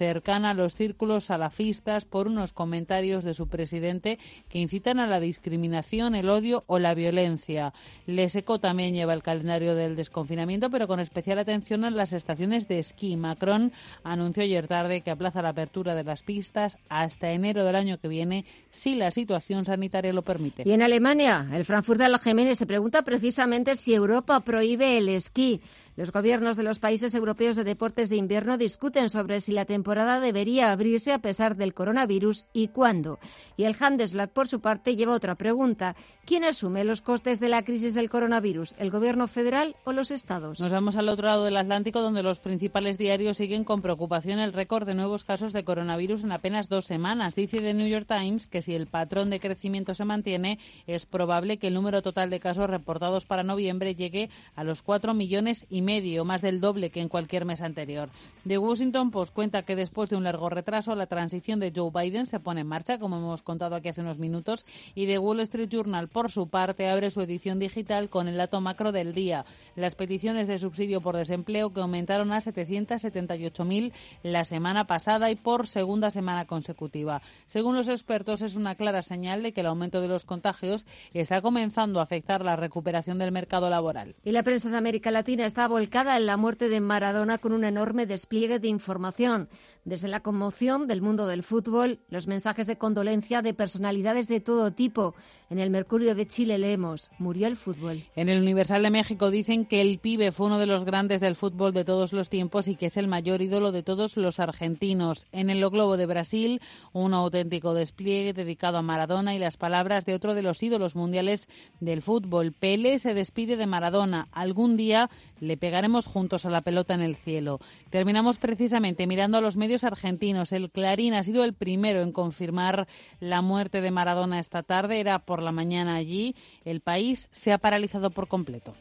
cercana 0.00 0.50
a 0.50 0.54
los 0.54 0.74
círculos 0.74 1.24
salafistas 1.24 2.06
por 2.06 2.26
unos 2.26 2.54
comentarios 2.54 3.22
de 3.22 3.34
su 3.34 3.48
presidente 3.48 4.18
que 4.48 4.58
incitan 4.58 4.98
a 4.98 5.06
la 5.06 5.20
discriminación, 5.20 6.14
el 6.14 6.30
odio 6.30 6.64
o 6.68 6.78
la 6.78 6.94
violencia. 6.94 7.74
Leseco 8.06 8.58
también 8.58 8.94
lleva 8.94 9.12
el 9.12 9.22
calendario 9.22 9.74
del 9.74 9.96
desconfinamiento, 9.96 10.70
pero 10.70 10.88
con 10.88 11.00
especial 11.00 11.38
atención 11.38 11.84
a 11.84 11.90
las 11.90 12.14
estaciones 12.14 12.66
de 12.66 12.78
esquí. 12.78 13.14
Macron 13.18 13.72
anunció 14.02 14.42
ayer 14.42 14.66
tarde 14.66 15.02
que 15.02 15.10
aplaza 15.10 15.42
la 15.42 15.50
apertura 15.50 15.94
de 15.94 16.04
las 16.04 16.22
pistas 16.22 16.78
hasta 16.88 17.32
enero 17.32 17.66
del 17.66 17.76
año 17.76 17.98
que 17.98 18.08
viene 18.08 18.46
si 18.70 18.94
la 18.94 19.10
situación 19.10 19.66
sanitaria 19.66 20.14
lo 20.14 20.22
permite. 20.22 20.62
Y 20.64 20.72
en 20.72 20.80
Alemania, 20.80 21.46
el 21.52 21.66
Frankfurt 21.66 22.00
Allgemeine 22.00 22.56
se 22.56 22.64
pregunta 22.64 23.02
precisamente 23.02 23.76
si 23.76 23.92
Europa 23.92 24.40
prohíbe 24.40 24.96
el 24.96 25.10
esquí. 25.10 25.60
Los 26.00 26.12
gobiernos 26.12 26.56
de 26.56 26.62
los 26.62 26.78
países 26.78 27.14
europeos 27.14 27.56
de 27.56 27.62
deportes 27.62 28.08
de 28.08 28.16
invierno 28.16 28.56
discuten 28.56 29.10
sobre 29.10 29.42
si 29.42 29.52
la 29.52 29.66
temporada 29.66 30.18
debería 30.18 30.72
abrirse 30.72 31.12
a 31.12 31.18
pesar 31.18 31.56
del 31.56 31.74
coronavirus 31.74 32.46
y 32.54 32.68
cuándo. 32.68 33.18
Y 33.58 33.64
el 33.64 33.76
Handelsblatt, 33.78 34.32
por 34.32 34.48
su 34.48 34.62
parte, 34.62 34.96
lleva 34.96 35.12
otra 35.12 35.34
pregunta. 35.34 35.96
¿Quién 36.24 36.44
asume 36.44 36.84
los 36.84 37.02
costes 37.02 37.38
de 37.38 37.50
la 37.50 37.64
crisis 37.64 37.92
del 37.92 38.08
coronavirus? 38.08 38.76
¿El 38.78 38.90
gobierno 38.90 39.28
federal 39.28 39.76
o 39.84 39.92
los 39.92 40.10
estados? 40.10 40.58
Nos 40.58 40.72
vamos 40.72 40.96
al 40.96 41.10
otro 41.10 41.26
lado 41.26 41.44
del 41.44 41.58
Atlántico, 41.58 42.00
donde 42.00 42.22
los 42.22 42.38
principales 42.38 42.96
diarios 42.96 43.36
siguen 43.36 43.64
con 43.64 43.82
preocupación 43.82 44.38
el 44.38 44.54
récord 44.54 44.86
de 44.86 44.94
nuevos 44.94 45.24
casos 45.24 45.52
de 45.52 45.64
coronavirus 45.64 46.24
en 46.24 46.32
apenas 46.32 46.70
dos 46.70 46.86
semanas. 46.86 47.34
Dice 47.34 47.60
The 47.60 47.74
New 47.74 47.88
York 47.88 48.06
Times 48.08 48.46
que 48.46 48.62
si 48.62 48.74
el 48.74 48.86
patrón 48.86 49.28
de 49.28 49.38
crecimiento 49.38 49.94
se 49.94 50.06
mantiene, 50.06 50.58
es 50.86 51.04
probable 51.04 51.58
que 51.58 51.66
el 51.66 51.74
número 51.74 52.00
total 52.00 52.30
de 52.30 52.40
casos 52.40 52.70
reportados 52.70 53.26
para 53.26 53.42
noviembre 53.42 53.94
llegue 53.94 54.30
a 54.54 54.64
los 54.64 54.80
cuatro 54.80 55.12
millones 55.12 55.66
y 55.68 55.82
medio 55.82 55.89
medio, 55.90 56.24
más 56.24 56.40
del 56.40 56.60
doble 56.60 56.90
que 56.90 57.00
en 57.00 57.08
cualquier 57.08 57.44
mes 57.44 57.62
anterior. 57.62 58.10
The 58.46 58.58
Washington 58.58 59.10
Post 59.10 59.34
cuenta 59.34 59.64
que 59.64 59.74
después 59.74 60.08
de 60.08 60.14
un 60.14 60.22
largo 60.22 60.48
retraso, 60.48 60.94
la 60.94 61.06
transición 61.06 61.58
de 61.58 61.72
Joe 61.74 61.90
Biden 61.92 62.26
se 62.26 62.38
pone 62.38 62.60
en 62.60 62.68
marcha, 62.68 63.00
como 63.00 63.16
hemos 63.16 63.42
contado 63.42 63.74
aquí 63.74 63.88
hace 63.88 64.00
unos 64.00 64.18
minutos, 64.18 64.64
y 64.94 65.06
The 65.06 65.18
Wall 65.18 65.40
Street 65.40 65.68
Journal, 65.68 66.06
por 66.06 66.30
su 66.30 66.46
parte, 66.46 66.88
abre 66.88 67.10
su 67.10 67.20
edición 67.22 67.58
digital 67.58 68.08
con 68.08 68.28
el 68.28 68.36
dato 68.36 68.60
macro 68.60 68.92
del 68.92 69.14
día. 69.14 69.44
Las 69.74 69.96
peticiones 69.96 70.46
de 70.46 70.60
subsidio 70.60 71.00
por 71.00 71.16
desempleo 71.16 71.72
que 71.72 71.80
aumentaron 71.80 72.30
a 72.30 72.38
778.000 72.38 73.92
la 74.22 74.44
semana 74.44 74.86
pasada 74.86 75.32
y 75.32 75.34
por 75.34 75.66
segunda 75.66 76.12
semana 76.12 76.46
consecutiva. 76.46 77.20
Según 77.46 77.74
los 77.74 77.88
expertos, 77.88 78.42
es 78.42 78.54
una 78.54 78.76
clara 78.76 79.02
señal 79.02 79.42
de 79.42 79.52
que 79.52 79.62
el 79.62 79.66
aumento 79.66 80.00
de 80.00 80.08
los 80.08 80.24
contagios 80.24 80.86
está 81.14 81.42
comenzando 81.42 81.98
a 81.98 82.04
afectar 82.04 82.44
la 82.44 82.54
recuperación 82.54 83.18
del 83.18 83.32
mercado 83.32 83.68
laboral. 83.68 84.14
Y 84.22 84.30
la 84.30 84.44
prensa 84.44 84.70
de 84.70 84.76
América 84.78 85.10
Latina 85.10 85.46
está 85.46 85.64
volcada 85.70 86.16
en 86.16 86.26
la 86.26 86.36
muerte 86.36 86.68
de 86.68 86.80
Maradona 86.80 87.38
con 87.38 87.52
un 87.52 87.64
enorme 87.64 88.04
despliegue 88.04 88.58
de 88.58 88.66
información, 88.66 89.48
desde 89.84 90.08
la 90.08 90.20
conmoción 90.20 90.86
del 90.86 91.00
mundo 91.00 91.26
del 91.26 91.42
fútbol, 91.42 92.00
los 92.10 92.26
mensajes 92.26 92.66
de 92.66 92.76
condolencia 92.76 93.40
de 93.40 93.54
personalidades 93.54 94.28
de 94.28 94.40
todo 94.40 94.72
tipo. 94.72 95.14
En 95.48 95.58
el 95.58 95.70
Mercurio 95.70 96.14
de 96.14 96.26
Chile 96.26 96.58
leemos, 96.58 97.08
murió 97.18 97.46
el 97.46 97.56
fútbol. 97.56 98.04
En 98.14 98.28
el 98.28 98.42
Universal 98.42 98.82
de 98.82 98.90
México 98.90 99.30
dicen 99.30 99.64
que 99.64 99.80
el 99.80 99.98
pibe 99.98 100.32
fue 100.32 100.46
uno 100.46 100.58
de 100.58 100.66
los 100.66 100.84
grandes 100.84 101.20
del 101.20 101.36
fútbol 101.36 101.72
de 101.72 101.84
todos 101.84 102.12
los 102.12 102.28
tiempos 102.28 102.68
y 102.68 102.76
que 102.76 102.86
es 102.86 102.96
el 102.96 103.08
mayor 103.08 103.40
ídolo 103.40 103.72
de 103.72 103.82
todos 103.82 104.16
los 104.16 104.38
argentinos. 104.38 105.26
En 105.32 105.50
el 105.50 105.66
Globo 105.70 105.96
de 105.96 106.06
Brasil, 106.06 106.60
un 106.92 107.14
auténtico 107.14 107.74
despliegue 107.74 108.32
dedicado 108.32 108.78
a 108.78 108.82
Maradona 108.82 109.34
y 109.34 109.38
las 109.38 109.56
palabras 109.56 110.04
de 110.04 110.14
otro 110.14 110.34
de 110.34 110.42
los 110.42 110.62
ídolos 110.62 110.94
mundiales 110.94 111.48
del 111.80 112.02
fútbol. 112.02 112.52
Pele 112.52 112.98
se 112.98 113.14
despide 113.14 113.56
de 113.56 113.66
Maradona. 113.66 114.28
Algún 114.32 114.76
día 114.76 115.08
le 115.40 115.56
pegaremos 115.60 116.06
juntos 116.06 116.46
a 116.46 116.50
la 116.50 116.62
pelota 116.62 116.94
en 116.94 117.02
el 117.02 117.14
cielo. 117.14 117.60
Terminamos 117.90 118.38
precisamente 118.38 119.06
mirando 119.06 119.38
a 119.38 119.40
los 119.40 119.56
medios 119.56 119.84
argentinos. 119.84 120.52
El 120.52 120.70
Clarín 120.70 121.14
ha 121.14 121.22
sido 121.22 121.44
el 121.44 121.54
primero 121.54 122.00
en 122.00 122.10
confirmar 122.10 122.88
la 123.20 123.42
muerte 123.42 123.80
de 123.80 123.90
Maradona 123.90 124.40
esta 124.40 124.62
tarde. 124.62 124.98
Era 124.98 125.20
por 125.20 125.42
la 125.42 125.52
mañana 125.52 125.94
allí. 125.94 126.34
El 126.64 126.80
país 126.80 127.28
se 127.30 127.52
ha 127.52 127.58
paralizado 127.58 128.10
por 128.10 128.26
completo. 128.26 128.74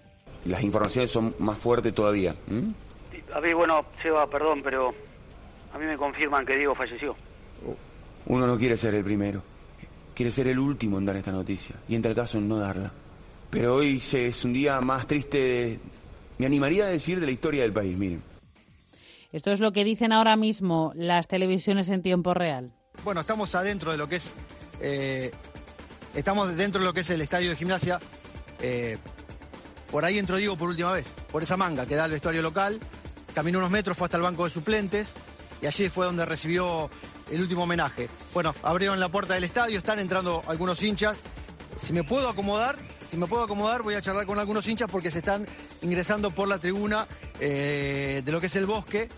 Las 0.45 0.63
informaciones 0.63 1.11
son 1.11 1.35
más 1.37 1.59
fuertes 1.59 1.93
todavía. 1.93 2.33
A 3.33 3.41
mí, 3.41 3.53
bueno, 3.53 3.85
Seba, 4.01 4.27
perdón, 4.27 4.61
pero 4.63 4.93
a 5.73 5.77
mí 5.77 5.85
me 5.85 5.97
confirman 5.97 6.45
que 6.45 6.55
Diego 6.55 6.73
falleció. 6.73 7.15
Uno 8.25 8.47
no 8.47 8.57
quiere 8.57 8.77
ser 8.77 8.95
el 8.95 9.03
primero. 9.03 9.43
Quiere 10.15 10.31
ser 10.31 10.47
el 10.47 10.59
último 10.59 10.97
en 10.97 11.05
dar 11.05 11.15
esta 11.15 11.31
noticia. 11.31 11.75
Y 11.87 11.95
en 11.95 12.01
tal 12.01 12.15
caso 12.15 12.37
en 12.37 12.47
no 12.47 12.57
darla. 12.57 12.91
Pero 13.49 13.75
hoy 13.75 14.01
es 14.13 14.45
un 14.45 14.53
día 14.53 14.79
más 14.81 15.07
triste, 15.07 15.79
me 16.39 16.45
animaría 16.45 16.85
a 16.85 16.87
decir, 16.87 17.19
de 17.19 17.25
la 17.25 17.31
historia 17.31 17.61
del 17.61 17.73
país, 17.73 17.95
miren. 17.97 18.23
Esto 19.31 19.51
es 19.51 19.59
lo 19.59 19.71
que 19.73 19.83
dicen 19.83 20.11
ahora 20.11 20.35
mismo 20.37 20.91
las 20.95 21.27
televisiones 21.27 21.89
en 21.89 22.01
tiempo 22.01 22.33
real. 22.33 22.71
Bueno, 23.03 23.21
estamos 23.21 23.53
adentro 23.53 23.91
de 23.91 23.97
lo 23.97 24.09
que 24.09 24.15
es... 24.15 24.33
Eh, 24.81 25.31
estamos 26.15 26.55
dentro 26.55 26.79
de 26.79 26.87
lo 26.87 26.93
que 26.93 27.01
es 27.01 27.09
el 27.09 27.21
estadio 27.21 27.49
de 27.49 27.57
gimnasia. 27.57 27.99
Eh, 28.61 28.97
por 29.91 30.05
ahí 30.05 30.17
entró 30.17 30.37
Diego 30.37 30.55
por 30.55 30.69
última 30.69 30.93
vez, 30.93 31.13
por 31.31 31.43
esa 31.43 31.57
manga 31.57 31.85
que 31.85 31.95
da 31.95 32.05
el 32.05 32.11
vestuario 32.11 32.41
local. 32.41 32.79
Caminó 33.35 33.59
unos 33.59 33.69
metros, 33.69 33.97
fue 33.97 34.05
hasta 34.05 34.17
el 34.17 34.23
banco 34.23 34.45
de 34.45 34.51
suplentes 34.51 35.09
y 35.61 35.65
allí 35.65 35.89
fue 35.89 36.05
donde 36.05 36.25
recibió 36.25 36.89
el 37.29 37.41
último 37.41 37.63
homenaje. 37.63 38.09
Bueno, 38.33 38.55
abrieron 38.63 38.99
la 38.99 39.09
puerta 39.09 39.33
del 39.33 39.43
estadio, 39.43 39.77
están 39.77 39.99
entrando 39.99 40.41
algunos 40.47 40.81
hinchas. 40.81 41.17
Si 41.77 41.91
me 41.91 42.03
puedo 42.03 42.29
acomodar, 42.29 42.77
si 43.09 43.17
me 43.17 43.25
puedo 43.25 43.43
acomodar, 43.43 43.81
voy 43.81 43.95
a 43.95 44.01
charlar 44.01 44.25
con 44.25 44.37
algunos 44.37 44.67
hinchas 44.67 44.89
porque 44.91 45.09
se 45.09 45.19
están 45.19 45.45
ingresando 45.81 46.31
por 46.31 46.47
la 46.47 46.59
tribuna 46.59 47.07
eh, 47.39 48.21
de 48.23 48.31
lo 48.31 48.39
que 48.39 48.47
es 48.47 48.55
el 48.55 48.65
bosque. 48.65 49.09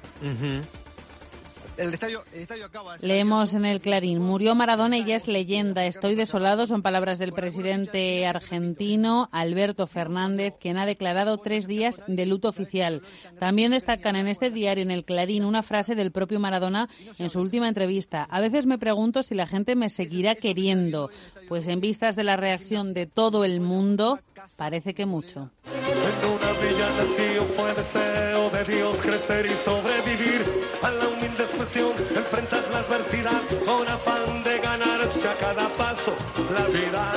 El 1.82 1.96
estadio, 1.96 2.24
acaba. 2.64 2.98
Leemos 3.00 3.54
en 3.56 3.66
el 3.66 3.82
Clarín, 3.82 4.22
murió 4.22 4.54
Maradona 4.54 5.00
y 5.00 5.04
ya 5.04 5.16
es 5.16 5.28
leyenda. 5.28 5.88
Estoy 5.88 6.14
desolado, 6.14 6.68
son 6.68 6.84
palabras 6.84 7.18
del 7.18 7.34
presidente 7.34 8.28
argentino 8.28 9.30
Alberto 9.32 9.88
Fernández, 9.88 10.54
quien 10.60 10.78
ha 10.78 10.86
declarado 10.86 11.40
tres 11.40 11.66
días 11.66 12.04
de 12.06 12.28
luto 12.28 12.50
oficial. 12.50 13.02
También 13.40 13.72
destacan 13.72 14.16
en 14.16 14.28
este 14.28 14.52
diario, 14.52 14.84
en 14.84 14.92
el 14.92 15.06
Clarín, 15.06 15.44
una 15.44 15.64
frase 15.64 15.96
del 15.96 16.12
propio 16.12 16.40
Maradona 16.40 16.88
en 17.18 17.32
su 17.32 17.42
última 17.42 17.68
entrevista. 17.68 18.28
A 18.30 18.42
veces 18.42 18.68
me 18.68 18.78
pregunto 18.78 19.24
si 19.24 19.34
la 19.34 19.48
gente 19.48 19.76
me 19.76 19.90
seguirá 19.90 20.36
queriendo, 20.36 21.10
pues 21.48 21.68
en 21.68 21.82
vistas 21.82 22.16
de 22.16 22.24
la 22.24 22.38
reacción 22.38 22.94
de 22.94 23.08
todo 23.08 23.44
el 23.44 23.60
mundo, 23.60 24.20
parece 24.56 24.94
que 24.94 25.08
mucho. 25.08 25.50
En 25.66 26.30
una 26.30 26.52
villa 26.60 26.90
nació 26.98 27.44
fue 27.56 27.74
deseo 27.74 28.50
de 28.52 28.64
Dios 28.66 28.98
crecer 28.98 29.46
y 29.48 29.58
sobrevivir 29.58 30.61
a 30.84 30.92
la 30.92 31.08
humilde 31.08 31.44
expresión, 31.44 31.92
enfrentar 32.16 32.64
la 32.72 32.80
adversidad 32.80 33.42
con 33.66 33.88
afán 33.88 34.44
de 34.44 34.60
ganarse 34.60 35.28
a 35.28 35.34
cada 35.36 35.68
paso 35.70 36.14
la 36.54 36.66
vida. 36.66 37.14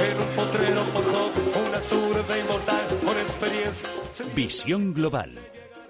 En 0.00 0.20
un 0.20 0.36
potrero 0.36 0.84
forjó 0.84 1.30
una 1.66 1.80
zurda 1.80 2.38
inmortal 2.38 2.86
por 3.04 3.16
experiencia. 3.16 3.88
Visión 4.34 4.92
Global, 4.92 5.38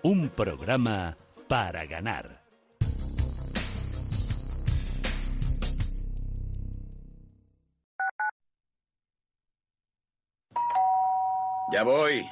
un 0.03 0.29
programa 0.29 1.17
para 1.49 1.85
ganar. 1.87 2.43
Ya 11.73 11.85
voy. 11.85 12.29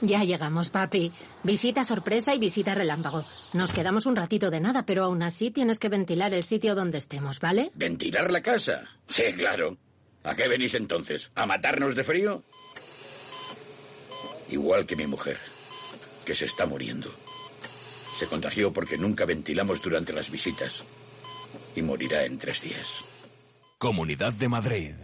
Ya 0.00 0.22
llegamos, 0.22 0.70
papi. 0.70 1.12
Visita 1.42 1.84
sorpresa 1.84 2.34
y 2.34 2.38
visita 2.38 2.74
relámpago. 2.74 3.24
Nos 3.52 3.72
quedamos 3.72 4.06
un 4.06 4.14
ratito 4.14 4.50
de 4.50 4.60
nada, 4.60 4.84
pero 4.86 5.04
aún 5.04 5.22
así 5.22 5.50
tienes 5.50 5.78
que 5.78 5.88
ventilar 5.88 6.32
el 6.34 6.44
sitio 6.44 6.74
donde 6.74 6.98
estemos, 6.98 7.40
¿vale? 7.40 7.72
¿Ventilar 7.74 8.30
la 8.30 8.40
casa? 8.40 8.88
Sí, 9.08 9.24
claro. 9.36 9.76
¿A 10.22 10.34
qué 10.36 10.46
venís 10.46 10.74
entonces? 10.74 11.30
¿A 11.34 11.46
matarnos 11.46 11.96
de 11.96 12.04
frío? 12.04 12.42
Igual 14.50 14.86
que 14.86 14.96
mi 14.96 15.06
mujer, 15.06 15.38
que 16.24 16.34
se 16.34 16.46
está 16.46 16.64
muriendo. 16.64 17.10
Se 18.18 18.26
contagió 18.26 18.72
porque 18.72 18.96
nunca 18.96 19.24
ventilamos 19.24 19.82
durante 19.82 20.12
las 20.12 20.30
visitas. 20.30 20.84
Y 21.74 21.82
morirá 21.82 22.24
en 22.24 22.38
tres 22.38 22.60
días. 22.60 23.04
Comunidad 23.78 24.32
de 24.32 24.48
Madrid. 24.48 24.94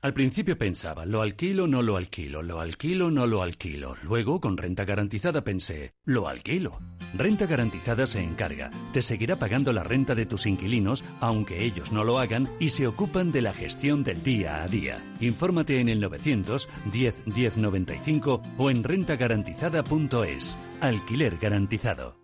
Al 0.00 0.14
principio 0.14 0.56
pensaba, 0.56 1.04
lo 1.04 1.22
alquilo, 1.22 1.66
no 1.66 1.82
lo 1.82 1.96
alquilo, 1.96 2.42
lo 2.42 2.60
alquilo, 2.60 3.10
no 3.10 3.26
lo 3.26 3.42
alquilo. 3.42 3.96
Luego, 4.02 4.40
con 4.40 4.56
renta 4.56 4.84
garantizada, 4.84 5.42
pensé, 5.42 5.94
lo 6.04 6.28
alquilo. 6.28 6.78
Renta 7.14 7.46
garantizada 7.46 8.06
se 8.06 8.22
encarga, 8.22 8.70
te 8.92 9.02
seguirá 9.02 9.36
pagando 9.36 9.72
la 9.72 9.82
renta 9.82 10.14
de 10.14 10.26
tus 10.26 10.46
inquilinos, 10.46 11.04
aunque 11.20 11.64
ellos 11.64 11.90
no 11.92 12.04
lo 12.04 12.18
hagan, 12.18 12.48
y 12.60 12.70
se 12.70 12.86
ocupan 12.86 13.32
de 13.32 13.42
la 13.42 13.52
gestión 13.52 14.04
del 14.04 14.22
día 14.22 14.62
a 14.62 14.68
día. 14.68 14.98
Infórmate 15.20 15.80
en 15.80 15.88
el 15.88 16.00
900 16.00 16.68
10 16.92 17.24
10 17.26 17.56
95 17.56 18.42
o 18.56 18.70
en 18.70 18.84
rentagarantizada.es. 18.84 20.58
Alquiler 20.80 21.38
garantizado. 21.38 22.16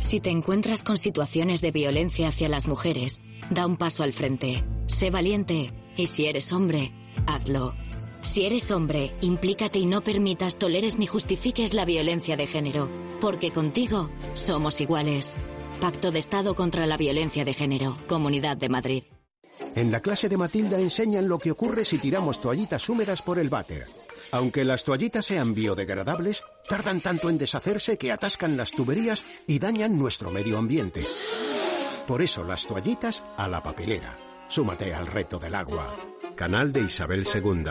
Si 0.00 0.20
te 0.20 0.30
encuentras 0.30 0.84
con 0.84 0.98
situaciones 0.98 1.62
de 1.62 1.70
violencia 1.70 2.28
hacia 2.28 2.48
las 2.48 2.68
mujeres, 2.68 3.20
da 3.50 3.66
un 3.66 3.76
paso 3.76 4.02
al 4.02 4.12
frente. 4.12 4.62
Sé 4.86 5.10
valiente 5.10 5.72
y 5.96 6.06
si 6.06 6.26
eres 6.26 6.52
hombre, 6.52 6.92
hazlo. 7.26 7.74
Si 8.22 8.44
eres 8.44 8.70
hombre, 8.70 9.14
implícate 9.20 9.78
y 9.78 9.86
no 9.86 10.02
permitas, 10.02 10.56
toleres 10.56 10.98
ni 10.98 11.06
justifiques 11.06 11.74
la 11.74 11.84
violencia 11.84 12.36
de 12.36 12.46
género, 12.46 12.90
porque 13.20 13.52
contigo 13.52 14.10
somos 14.34 14.80
iguales. 14.80 15.36
Pacto 15.80 16.10
de 16.10 16.18
Estado 16.18 16.54
contra 16.54 16.86
la 16.86 16.96
Violencia 16.96 17.44
de 17.44 17.52
Género, 17.52 17.96
Comunidad 18.08 18.56
de 18.56 18.68
Madrid. 18.68 19.04
En 19.74 19.90
la 19.90 20.00
clase 20.00 20.28
de 20.28 20.36
Matilda 20.36 20.80
enseñan 20.80 21.28
lo 21.28 21.38
que 21.38 21.50
ocurre 21.50 21.84
si 21.84 21.98
tiramos 21.98 22.40
toallitas 22.40 22.88
húmedas 22.88 23.22
por 23.22 23.38
el 23.38 23.48
váter. 23.48 23.86
Aunque 24.32 24.64
las 24.64 24.84
toallitas 24.84 25.26
sean 25.26 25.54
biodegradables, 25.54 26.42
tardan 26.68 27.00
tanto 27.00 27.30
en 27.30 27.38
deshacerse 27.38 27.96
que 27.96 28.10
atascan 28.10 28.56
las 28.56 28.72
tuberías 28.72 29.24
y 29.46 29.58
dañan 29.58 29.98
nuestro 29.98 30.30
medio 30.30 30.58
ambiente. 30.58 31.06
Por 32.06 32.22
eso 32.22 32.42
las 32.42 32.66
toallitas 32.66 33.22
a 33.36 33.48
la 33.48 33.62
papelera. 33.62 34.25
Súmate 34.48 34.94
al 34.94 35.08
reto 35.08 35.38
del 35.38 35.54
agua. 35.54 35.96
Canal 36.36 36.72
de 36.72 36.82
Isabel 36.82 37.24
II. 37.26 37.64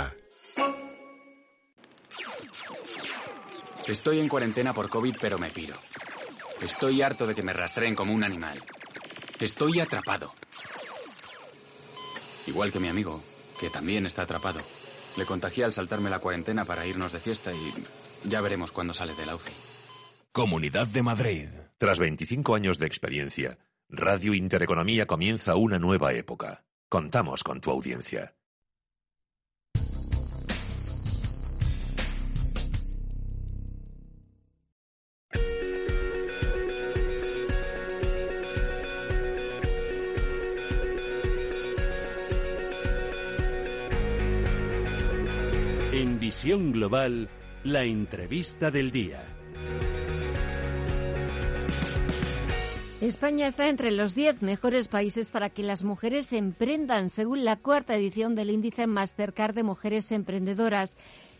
Estoy 3.87 4.19
en 4.19 4.27
cuarentena 4.27 4.73
por 4.73 4.89
COVID, 4.89 5.15
pero 5.21 5.37
me 5.37 5.51
piro. 5.51 5.75
Estoy 6.61 7.01
harto 7.01 7.27
de 7.27 7.33
que 7.33 7.43
me 7.43 7.53
rastreen 7.53 7.95
como 7.95 8.13
un 8.13 8.23
animal. 8.23 8.61
Estoy 9.39 9.79
atrapado. 9.79 10.33
Igual 12.47 12.71
que 12.71 12.79
mi 12.79 12.89
amigo, 12.89 13.23
que 13.59 13.69
también 13.69 14.05
está 14.05 14.23
atrapado. 14.23 14.59
Le 15.17 15.25
contagié 15.25 15.63
al 15.63 15.73
saltarme 15.73 16.09
la 16.09 16.19
cuarentena 16.19 16.65
para 16.65 16.85
irnos 16.85 17.13
de 17.13 17.19
fiesta 17.19 17.53
y 17.53 18.29
ya 18.29 18.41
veremos 18.41 18.71
cuándo 18.71 18.93
sale 18.93 19.15
de 19.15 19.25
la 19.25 19.35
UCI. 19.35 19.53
Comunidad 20.33 20.87
de 20.87 21.03
Madrid. 21.03 21.47
Tras 21.77 21.99
25 21.99 22.55
años 22.55 22.77
de 22.77 22.87
experiencia, 22.87 23.57
Radio 23.89 24.33
Intereconomía 24.33 25.05
comienza 25.05 25.55
una 25.55 25.77
nueva 25.77 26.11
época. 26.13 26.65
Contamos 26.89 27.43
con 27.43 27.61
tu 27.61 27.69
audiencia. 27.69 28.35
En 45.91 46.19
Visión 46.19 46.71
Global, 46.71 47.29
la 47.63 47.83
entrevista 47.83 48.71
del 48.71 48.91
día. 48.91 49.34
España 53.07 53.45
está 53.45 53.69
entre 53.69 53.91
los 53.91 54.15
10 54.15 54.41
mejores 54.41 54.87
países 54.87 55.29
para 55.29 55.51
que 55.51 55.61
las 55.61 55.83
mujeres 55.83 56.33
emprendan, 56.33 57.11
según 57.11 57.45
la 57.45 57.55
cuarta 57.55 57.95
edición 57.95 58.33
del 58.33 58.49
índice 58.49 58.87
Mastercard 58.87 59.53
de 59.53 59.61
Mujeres 59.61 60.11
Emprendedoras. 60.11 60.97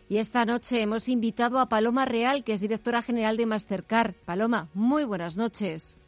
Y 0.08 0.18
esta 0.18 0.44
noche 0.44 0.80
hemos 0.80 1.08
invitado 1.08 1.58
a 1.58 1.68
Paloma 1.68 2.04
Real, 2.04 2.44
que 2.44 2.52
es 2.52 2.60
directora 2.60 3.02
general 3.02 3.36
de 3.36 3.46
Mastercard. 3.46 4.14
Paloma, 4.24 4.68
muy 4.74 5.02
buenas 5.02 5.36
noches. 5.36 5.98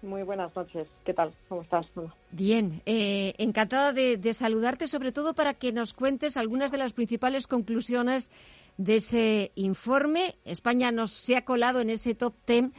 Muy 0.00 0.22
buenas 0.22 0.56
noches. 0.56 0.88
¿Qué 1.04 1.12
tal? 1.12 1.34
¿Cómo 1.50 1.60
estás? 1.60 1.86
Bien, 2.30 2.80
eh, 2.86 3.34
encantada 3.36 3.92
de, 3.92 4.16
de, 4.16 4.32
saludarte, 4.32 4.88
sobre 4.88 5.12
todo 5.12 5.34
para 5.34 5.52
que 5.52 5.72
nos 5.72 5.92
cuentes 5.92 6.38
algunas 6.38 6.72
de 6.72 6.78
las 6.78 6.94
principales 6.94 7.46
conclusiones 7.46 8.30
de 8.78 8.96
ese 8.96 9.52
informe. 9.56 10.36
España 10.46 10.90
nos 10.90 11.12
se 11.12 11.36
ha 11.36 11.44
colado 11.44 11.80
en 11.80 11.90
ese 11.90 12.14
top 12.14 12.32
10 12.46 12.70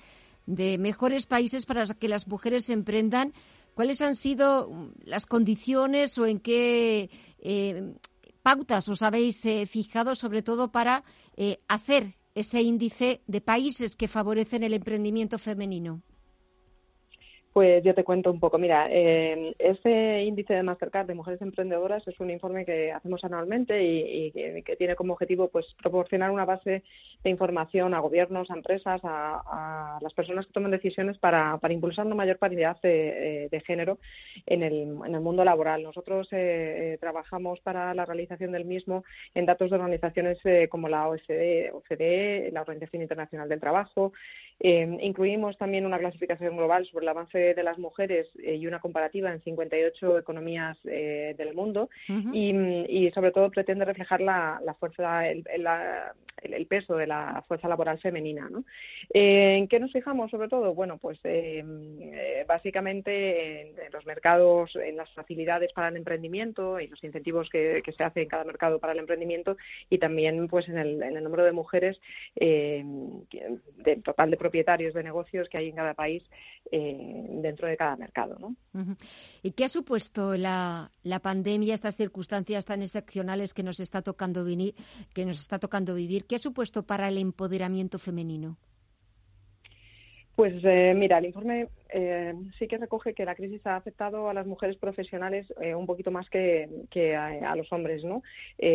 de 0.50 0.78
mejores 0.78 1.26
países 1.26 1.66
para 1.66 1.86
que 1.86 2.10
las 2.10 2.28
mujeres 2.28 2.70
emprendan. 2.70 3.34
¿Cuáles 3.74 4.02
han 4.02 4.16
sido 4.16 4.92
las 5.06 5.26
condiciones 5.26 6.18
o 6.18 6.26
en 6.26 6.40
qué 6.40 7.10
eh, 7.40 7.94
pautas 8.42 8.90
os 8.90 9.02
habéis 9.02 9.42
fijado 9.68 10.16
sobre 10.16 10.42
todo 10.42 10.72
para 10.72 11.04
hacer 11.68 12.16
ese 12.36 12.62
índice 12.62 13.22
de 13.28 13.42
países 13.42 13.96
que 13.96 14.08
favorecen 14.08 14.64
el 14.64 14.74
emprendimiento 14.74 15.38
femenino? 15.38 16.02
Pues 17.52 17.84
yo 17.84 17.96
te 17.96 18.04
cuento 18.04 18.32
un 18.32 18.40
poco. 18.40 18.60
Mira, 18.60 18.88
eh, 18.92 19.56
este 19.58 20.24
índice 20.24 20.54
de 20.54 20.62
Mastercard 20.62 21.08
de 21.08 21.16
mujeres 21.16 21.42
emprendedoras 21.42 22.08
es 22.08 22.20
un 22.20 22.30
informe 22.30 22.64
que 22.64 22.92
hacemos 22.92 23.24
anualmente 23.24 23.84
y, 23.84 24.32
que, 24.32 24.76
tiene 24.78 24.96
como 24.96 25.14
objetivo 25.14 25.48
pues 25.48 25.76
proporcionar 25.82 26.30
una 26.30 26.46
base 26.46 26.84
de 27.24 27.30
información 27.30 27.96
a 27.96 28.00
gobiernos, 28.00 28.52
a 28.52 28.54
empresas, 28.54 29.02
a, 29.04 29.98
las 30.00 30.14
personas 30.14 30.46
que 30.46 30.54
toman 30.54 30.70
decisiones 30.70 31.18
para, 31.18 31.60
impulsar 31.70 32.06
una 32.06 32.16
mayor 32.16 32.38
paridad 32.38 32.80
de, 32.82 33.64
género 33.66 33.98
en 34.46 34.62
el, 34.62 34.86
mundo 35.20 35.44
laboral. 35.44 35.82
Nosotros 35.82 36.32
eh, 36.32 36.94
eh, 36.94 36.98
trabajamos 37.00 37.60
para 37.62 37.94
la 37.96 38.06
realización 38.06 38.52
del 38.52 38.66
mismo 38.66 39.04
en 39.34 39.48
datos 39.48 39.72
de 39.72 39.76
organizaciones 39.76 40.40
como 40.70 40.88
la 40.88 41.08
OSD, 41.08 41.74
OCDE, 41.74 42.52
la 42.54 42.62
Organización 42.62 43.02
Internacional 43.02 43.50
del 43.50 43.60
Trabajo. 43.60 44.14
incluimos 44.60 45.58
también 45.58 45.86
una 45.88 45.98
clasificación 45.98 46.56
global 46.56 46.86
sobre 46.86 47.06
el 47.06 47.10
avance 47.10 47.40
de 47.54 47.64
las 47.64 47.78
mujeres 47.78 48.30
eh, 48.44 48.56
y 48.56 48.68
una 48.68 48.80
comparativa 48.80 49.32
en 49.32 49.42
58 49.42 50.20
economías 50.20 50.78
eh, 50.86 51.36
del 51.38 51.54
mundo 51.54 51.90
y, 52.34 53.12
sobre 53.14 53.32
todo 53.32 53.50
pretende 53.50 53.86
reflejar 53.86 54.22
la, 54.22 54.76
fuerza, 54.80 55.28
el, 55.28 55.44
el, 56.42 56.66
peso 56.68 56.96
de 56.96 57.08
la 57.08 57.44
fuerza 57.48 57.68
laboral 57.68 58.00
femenina. 58.00 58.50
¿no? 58.50 58.64
Eh, 59.14 59.56
¿En 59.58 59.68
qué 59.68 59.80
nos 59.80 59.92
fijamos 59.92 60.32
sobre 60.32 60.48
todo? 60.48 60.74
Bueno, 60.74 60.98
pues 60.98 61.20
básicamente 62.48 63.62
en, 63.62 63.92
los 63.92 64.06
mercados, 64.06 64.76
en 64.76 64.98
las 64.98 65.12
facilidades 65.12 65.74
para 65.74 65.90
el 65.90 65.98
emprendimiento 65.98 66.80
y 66.80 66.88
los 66.88 67.04
incentivos 67.04 67.50
que, 67.50 67.82
se 67.90 68.04
hace 68.04 68.22
en 68.22 68.28
cada 68.28 68.44
mercado 68.44 68.80
para 68.80 68.94
el 68.94 69.00
emprendimiento 69.00 69.58
y 69.90 69.98
también 69.98 70.48
pues 70.48 70.70
en 70.70 70.78
el, 70.78 71.02
en 71.02 71.18
el 71.18 71.24
número 71.24 71.44
de 71.44 71.52
mujeres 71.52 72.00
del 72.36 74.04
total 74.04 74.32
de 74.32 74.38
propietarios 74.38 74.94
de 74.94 75.04
negocios 75.04 75.50
que 75.50 75.58
hay 75.58 75.70
en 75.70 75.76
cada 75.76 75.94
país 75.94 76.24
dentro 77.30 77.68
de 77.68 77.78
cada 77.78 77.96
mercado. 77.96 78.38
¿no? 78.40 78.56
¿Y 79.42 79.52
qué 79.52 79.66
ha 79.66 79.70
supuesto 79.70 80.36
la, 80.36 80.92
la, 81.04 81.20
pandemia, 81.20 81.74
estas 81.74 81.98
circunstancias 81.98 82.66
tan 82.66 82.82
excepcionales 82.82 83.54
que 83.54 83.64
nos 83.64 83.80
está 83.80 84.02
tocando 84.02 84.44
venir, 84.44 84.76
que 85.14 85.26
nos 85.26 85.40
está 85.40 85.60
tocando 85.60 85.96
vivir? 85.96 86.26
¿Qué 86.26 86.36
ha 86.36 86.40
supuesto 86.40 86.84
para 86.84 87.08
el 87.08 87.18
empoderamiento 87.18 88.00
femenino? 88.00 88.58
Pues 90.40 90.64
eh, 90.64 90.94
mira, 90.96 91.18
el 91.18 91.26
informe 91.26 91.68
eh, 91.90 92.34
sí 92.58 92.68
que 92.68 92.78
recoge 92.78 93.14
que 93.14 93.26
la 93.26 93.36
crisis 93.36 93.66
ha 93.66 93.76
afectado 93.76 94.30
a 94.30 94.34
las 94.34 94.46
mujeres 94.46 94.78
profesionales 94.78 95.54
eh, 95.62 95.76
un 95.76 95.86
poquito 95.86 96.12
más 96.12 96.30
que, 96.30 96.70
a, 97.16 97.56
los 97.56 97.72
hombres, 97.74 98.04
¿no? 98.04 98.24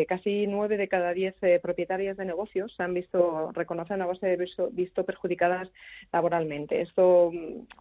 casi 0.08 0.46
nueve 0.46 0.76
de 0.76 0.88
cada 0.88 1.12
diez 1.12 1.34
propietarias 1.62 2.16
de 2.16 2.24
negocios 2.24 2.74
se 2.74 2.82
han 2.82 2.94
visto, 2.94 3.50
reconocen 3.52 4.02
a 4.02 4.06
de 4.06 4.36
visto, 4.36 4.68
visto, 4.72 5.04
perjudicadas 5.04 5.72
laboralmente. 6.12 6.80
Esto, 6.80 7.32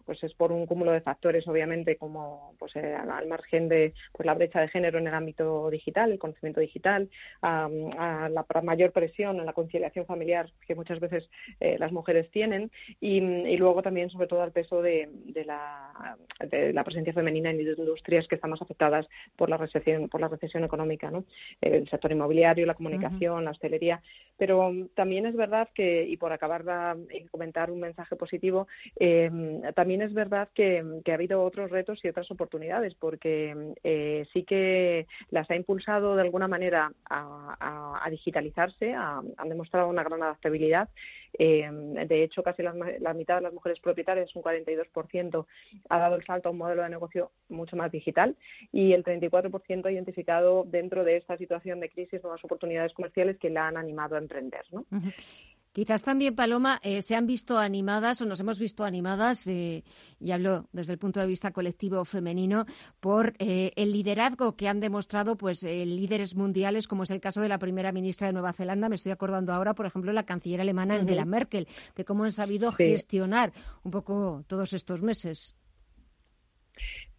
pues, 0.06 0.22
es 0.24 0.34
por 0.34 0.52
un 0.52 0.66
cúmulo 0.66 0.92
de 0.92 1.00
factores, 1.00 1.46
obviamente, 1.48 1.96
como, 1.96 2.54
pues, 2.58 2.76
al 2.76 3.26
margen 3.26 3.68
de, 3.68 3.92
pues, 4.12 4.26
la 4.26 4.34
brecha 4.34 4.60
de 4.60 4.68
género 4.68 4.98
en 4.98 5.08
el 5.08 5.14
ámbito 5.14 5.70
digital, 5.70 6.12
el 6.12 6.18
conocimiento 6.18 6.60
digital, 6.60 7.10
a, 7.42 7.68
la 8.30 8.62
mayor 8.62 8.92
presión 8.92 9.38
en 9.38 9.46
la 9.46 9.52
conciliación 9.52 10.06
familiar 10.06 10.50
que 10.66 10.74
muchas 10.74 11.00
veces 11.00 11.28
las 11.60 11.92
mujeres 11.92 12.30
tienen 12.30 12.70
y 13.00 13.56
luego 13.56 13.74
luego 13.74 13.82
también, 13.82 14.08
sobre 14.08 14.28
todo, 14.28 14.42
al 14.42 14.52
peso 14.52 14.82
de, 14.82 15.08
la, 15.44 16.84
presencia 16.84 17.12
femenina 17.12 17.50
en 17.50 17.60
industrias 17.60 18.28
que 18.28 18.34
están 18.34 18.50
más 18.50 18.62
afectadas 18.62 19.08
por 19.36 19.48
la 19.48 19.56
recesión, 19.56 20.08
por 20.08 20.20
la 20.20 20.28
recesión 20.28 20.64
económica, 20.64 21.10
¿no? 21.10 21.24
El 21.60 21.88
sector 21.88 22.12
inmobiliario, 22.12 22.66
la 22.66 22.74
comunicación, 22.74 23.44
la 23.44 23.50
hostelería. 23.52 24.02
Pero 24.36 24.72
también 24.94 25.26
es 25.26 25.36
verdad 25.36 25.68
que, 25.74 26.04
y 26.04 26.16
por 26.16 26.32
acabar 26.32 26.64
de 26.64 27.26
comentar 27.30 27.70
un 27.70 27.80
mensaje 27.80 28.16
positivo, 28.16 28.66
em, 28.96 29.62
también 29.74 30.02
es 30.02 30.12
verdad 30.12 30.48
que, 30.52 30.84
ha 31.06 31.14
habido 31.14 31.42
otros 31.42 31.70
retos 31.70 32.04
y 32.04 32.08
otras 32.08 32.30
oportunidades, 32.30 32.94
porque 32.94 33.74
eh, 33.84 34.26
sí 34.32 34.42
que 34.42 35.06
las 35.30 35.50
ha 35.50 35.56
impulsado 35.56 36.16
de 36.16 36.22
alguna 36.22 36.48
manera 36.48 36.92
a, 37.08 38.08
digitalizarse, 38.10 38.94
han 38.94 39.48
demostrado 39.48 39.88
una 39.88 40.04
gran 40.04 40.22
adaptabilidad. 40.22 40.88
Em, 41.38 41.94
de 41.94 42.22
hecho, 42.22 42.42
casi 42.42 42.62
la, 42.62 42.72
la 43.00 43.14
mitad 43.14 43.36
de 43.36 43.42
las 43.42 43.52
mujeres 43.52 43.64
mujeres 43.64 43.80
propietarias, 43.80 44.36
un 44.36 44.42
42%, 44.42 45.46
ha 45.88 45.98
dado 45.98 46.16
el 46.16 46.24
salto 46.24 46.48
a 46.48 46.52
un 46.52 46.58
modelo 46.58 46.82
de 46.82 46.90
negocio 46.90 47.32
mucho 47.48 47.76
más 47.76 47.90
digital 47.90 48.36
y 48.72 48.92
el 48.92 49.02
34% 49.02 49.86
ha 49.86 49.92
identificado 49.92 50.64
dentro 50.64 51.02
de 51.02 51.16
esta 51.16 51.38
situación 51.38 51.80
de 51.80 51.88
crisis 51.88 52.22
nuevas 52.22 52.44
oportunidades 52.44 52.92
comerciales 52.92 53.38
que 53.38 53.48
la 53.48 53.68
han 53.68 53.78
animado 53.78 54.16
a 54.16 54.18
emprender. 54.18 54.64
¿no? 54.70 54.84
Quizás 55.74 56.04
también, 56.04 56.36
Paloma, 56.36 56.78
eh, 56.84 57.02
se 57.02 57.16
han 57.16 57.26
visto 57.26 57.58
animadas 57.58 58.22
o 58.22 58.26
nos 58.26 58.38
hemos 58.38 58.60
visto 58.60 58.84
animadas, 58.84 59.44
eh, 59.48 59.82
y 60.20 60.30
hablo 60.30 60.68
desde 60.72 60.92
el 60.92 61.00
punto 61.00 61.18
de 61.18 61.26
vista 61.26 61.50
colectivo 61.50 62.04
femenino, 62.04 62.64
por 63.00 63.34
eh, 63.40 63.72
el 63.74 63.90
liderazgo 63.90 64.54
que 64.54 64.68
han 64.68 64.78
demostrado 64.78 65.36
pues 65.36 65.64
líderes 65.64 66.36
mundiales, 66.36 66.86
como 66.86 67.02
es 67.02 67.10
el 67.10 67.20
caso 67.20 67.40
de 67.40 67.48
la 67.48 67.58
primera 67.58 67.90
ministra 67.90 68.28
de 68.28 68.34
Nueva 68.34 68.52
Zelanda. 68.52 68.88
Me 68.88 68.94
estoy 68.94 69.10
acordando 69.10 69.52
ahora, 69.52 69.74
por 69.74 69.86
ejemplo, 69.86 70.12
de 70.12 70.14
la 70.14 70.22
canciller 70.22 70.60
alemana 70.60 70.94
Angela 70.94 71.24
Merkel, 71.24 71.66
de 71.96 72.04
cómo 72.04 72.22
han 72.22 72.30
sabido 72.30 72.70
gestionar 72.70 73.52
un 73.82 73.90
poco 73.90 74.44
todos 74.46 74.74
estos 74.74 75.02
meses. 75.02 75.56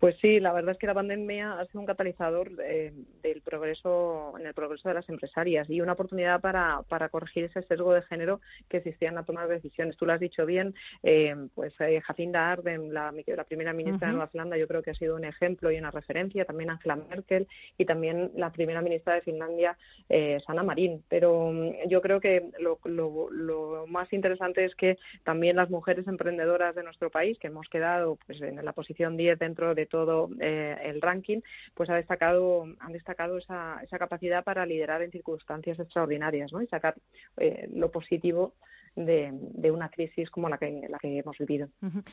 Pues 0.06 0.18
sí, 0.22 0.40
la 0.40 0.54
verdad 0.54 0.74
es 0.74 0.78
que 0.78 0.86
la 0.86 0.94
pandemia 0.94 1.60
ha 1.60 1.66
sido 1.66 1.80
un 1.80 1.88
catalizador 1.88 2.52
eh, 2.64 2.94
del 3.24 3.42
progreso, 3.42 4.36
en 4.40 4.46
el 4.46 4.54
progreso 4.54 4.88
de 4.88 4.94
las 4.94 5.10
empresarias 5.10 5.68
y 5.68 5.82
una 5.82 5.94
oportunidad 5.94 6.42
para, 6.42 6.84
para, 6.88 7.10
corregir 7.10 7.46
ese 7.46 7.64
sesgo 7.64 7.92
de 7.92 8.04
género 8.04 8.40
que 8.70 8.78
existía 8.78 9.10
en 9.10 9.16
la 9.16 9.24
toma 9.24 9.48
de 9.48 9.56
decisiones. 9.56 9.98
Tú 9.98 10.06
lo 10.06 10.14
has 10.14 10.20
dicho 10.20 10.46
bien, 10.46 10.76
eh, 11.02 11.36
pues 11.56 11.74
eh, 11.80 12.02
Jacinda 12.02 12.52
Ardern, 12.52 12.94
la, 12.94 13.12
primera 13.48 13.74
ministra 13.74 14.10
de 14.10 14.14
Nueva 14.14 14.30
Zelanda, 14.30 14.58
yo 14.58 14.68
creo 14.68 14.84
que 14.84 14.92
ha 14.92 14.94
sido 14.94 15.16
un 15.16 15.26
ejemplo 15.26 15.72
y 15.72 15.80
una 15.80 15.90
referencia, 15.90 16.46
también 16.46 16.70
Angela 16.70 16.98
Merkel 16.98 17.48
y 17.76 17.86
también 17.86 18.30
la 18.36 18.52
primera 18.52 18.84
ministra 18.84 19.16
de 19.16 19.22
Finlandia, 19.22 19.76
eh, 20.08 20.38
Sanna 20.46 20.62
Marin. 20.62 21.04
Pero 21.10 21.52
mm, 21.52 21.88
yo 21.88 22.04
creo 22.04 22.20
que 22.20 22.52
lo, 22.60 22.78
lo, 22.84 23.88
más 23.88 24.14
interesante 24.14 24.66
es 24.66 24.76
que 24.76 25.00
también 25.24 25.56
las 25.56 25.72
mujeres 25.72 26.08
emprendedoras 26.08 26.76
de 26.76 26.84
nuestro 26.84 27.10
país, 27.10 27.40
que 27.40 27.48
hemos 27.48 27.70
quedado 27.70 28.20
pues, 28.28 28.40
en 28.44 28.64
la 28.64 28.74
posición 28.74 29.18
10 29.18 29.40
dentro 29.40 29.74
de 29.74 29.88
todo 29.96 30.30
eh, 30.40 30.76
el 30.84 31.02
ranking, 31.02 31.40
pues 31.74 31.90
ha 31.90 31.96
destacado, 31.96 32.66
han 32.80 32.92
destacado 32.92 33.38
esa, 33.38 33.80
esa 33.82 33.98
capacidad 33.98 34.44
para 34.44 34.66
liderar 34.66 35.02
en 35.02 35.12
circunstancias 35.12 35.80
extraordinarias 35.80 36.52
¿no? 36.52 36.62
y 36.62 36.68
sacar 36.68 36.96
eh, 37.38 37.70
lo 37.74 37.90
positivo 37.92 38.56
de, 38.96 39.72
una 39.72 39.90
crisis 39.90 40.30
como 40.30 40.50
la 40.50 40.58
que, 40.58 40.88
la 40.90 40.98
que 40.98 41.20
hemos 41.20 41.38
vivido 41.38 41.68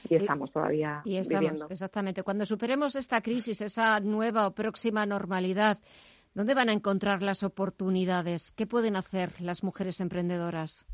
y 0.09 0.16
estamos 0.16 0.51
todavía 0.51 1.03
y 1.05 1.16
estamos, 1.16 1.40
viviendo. 1.40 1.66
Exactamente. 1.71 2.23
Cuando 2.23 2.45
superemos 2.45 2.97
esta 2.97 3.21
crisis, 3.21 3.61
esa 3.61 4.01
nueva 4.01 4.47
o 4.47 4.55
próxima 4.55 5.07
normalidad, 5.07 5.79
¿dónde 6.35 6.55
van 6.55 6.71
a 6.71 6.73
encontrar 6.73 7.23
las 7.23 7.42
oportunidades? 7.42 8.53
¿Qué 8.53 8.66
pueden 8.66 8.97
hacer 8.97 9.40
las 9.40 9.62
mujeres 9.62 10.01
emprendedoras? 10.01 10.87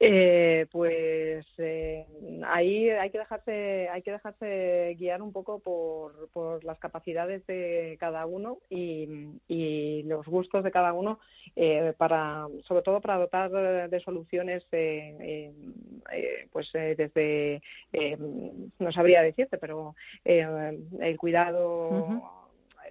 Eh, 0.00 0.66
pues 0.70 1.44
eh, 1.58 2.06
ahí 2.46 2.88
hay 2.88 3.10
que 3.10 3.18
dejarse 3.18 3.88
hay 3.88 4.00
que 4.02 4.12
dejarse 4.12 4.94
guiar 4.96 5.20
un 5.22 5.32
poco 5.32 5.58
por, 5.58 6.28
por 6.28 6.62
las 6.62 6.78
capacidades 6.78 7.44
de 7.48 7.96
cada 7.98 8.24
uno 8.24 8.58
y, 8.70 10.04
los 10.04 10.24
gustos 10.26 10.62
de 10.62 10.70
cada 10.70 10.92
uno 10.92 11.18
eh, 11.56 11.92
para 11.96 12.46
sobre 12.62 12.82
todo 12.82 13.00
para 13.00 13.16
dotar 13.16 13.90
de 13.90 14.00
soluciones 14.00 14.64
eh, 14.70 15.52
eh, 16.12 16.48
pues 16.52 16.70
desde 16.72 17.60
no 18.78 18.92
sabría 18.92 19.22
decirte 19.22 19.58
pero 19.58 19.96
el 20.24 21.16
cuidado 21.18 22.37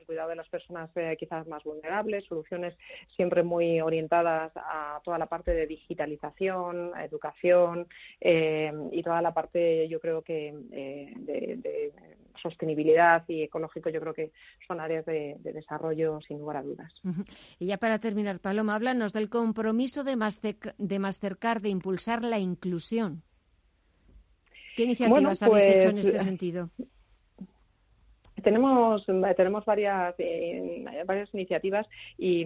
cuidado 0.08 0.30
de 0.30 0.36
las 0.38 0.50
personas 0.50 0.90
eh, 0.96 1.16
quizás 1.20 1.46
más 1.48 1.64
vulnerables, 1.64 2.26
soluciones 2.26 2.76
siempre 3.16 3.44
muy 3.44 3.82
orientadas 3.82 4.52
a 4.56 5.00
toda 5.04 5.20
la 5.20 5.28
parte 5.28 5.54
de 5.54 5.68
digitalización, 5.68 6.94
educación 6.98 7.88
eh, 8.20 8.72
y 8.92 9.04
toda 9.04 9.22
la 9.22 9.34
parte, 9.34 9.88
yo 9.88 10.00
creo 10.00 10.24
que 10.24 10.56
eh, 10.72 11.14
de, 11.16 11.94
sostenibilidad 12.42 13.24
y 13.28 13.44
ecológico, 13.44 13.90
yo 13.90 14.00
creo 14.00 14.14
que 14.14 14.32
son 14.68 14.80
áreas 14.80 15.06
de, 15.06 15.38
desarrollo 15.42 16.22
sin 16.22 16.38
lugar 16.40 16.58
a 16.58 16.64
dudas. 16.64 16.94
Y 17.60 17.66
ya 17.66 17.78
para 17.78 18.00
terminar, 18.00 18.40
Paloma, 18.40 18.76
háblanos 18.76 19.12
del 19.12 19.30
compromiso 19.30 20.04
de, 20.04 20.16
de 20.78 21.00
Mastercard 21.00 21.62
de 21.62 21.70
impulsar 21.70 22.24
la 22.24 22.38
inclusión. 22.38 23.24
¿Qué 24.76 24.84
iniciativas 24.84 25.42
habéis 25.42 25.64
hecho 25.64 25.90
en 25.90 25.98
este 25.98 26.20
sentido? 26.20 26.70
Tenemos, 28.44 29.06
tenemos 29.36 29.66
varias, 29.66 30.14
eh, 30.20 30.86
varias 31.06 31.34
iniciativas 31.34 31.88
y, 32.18 32.46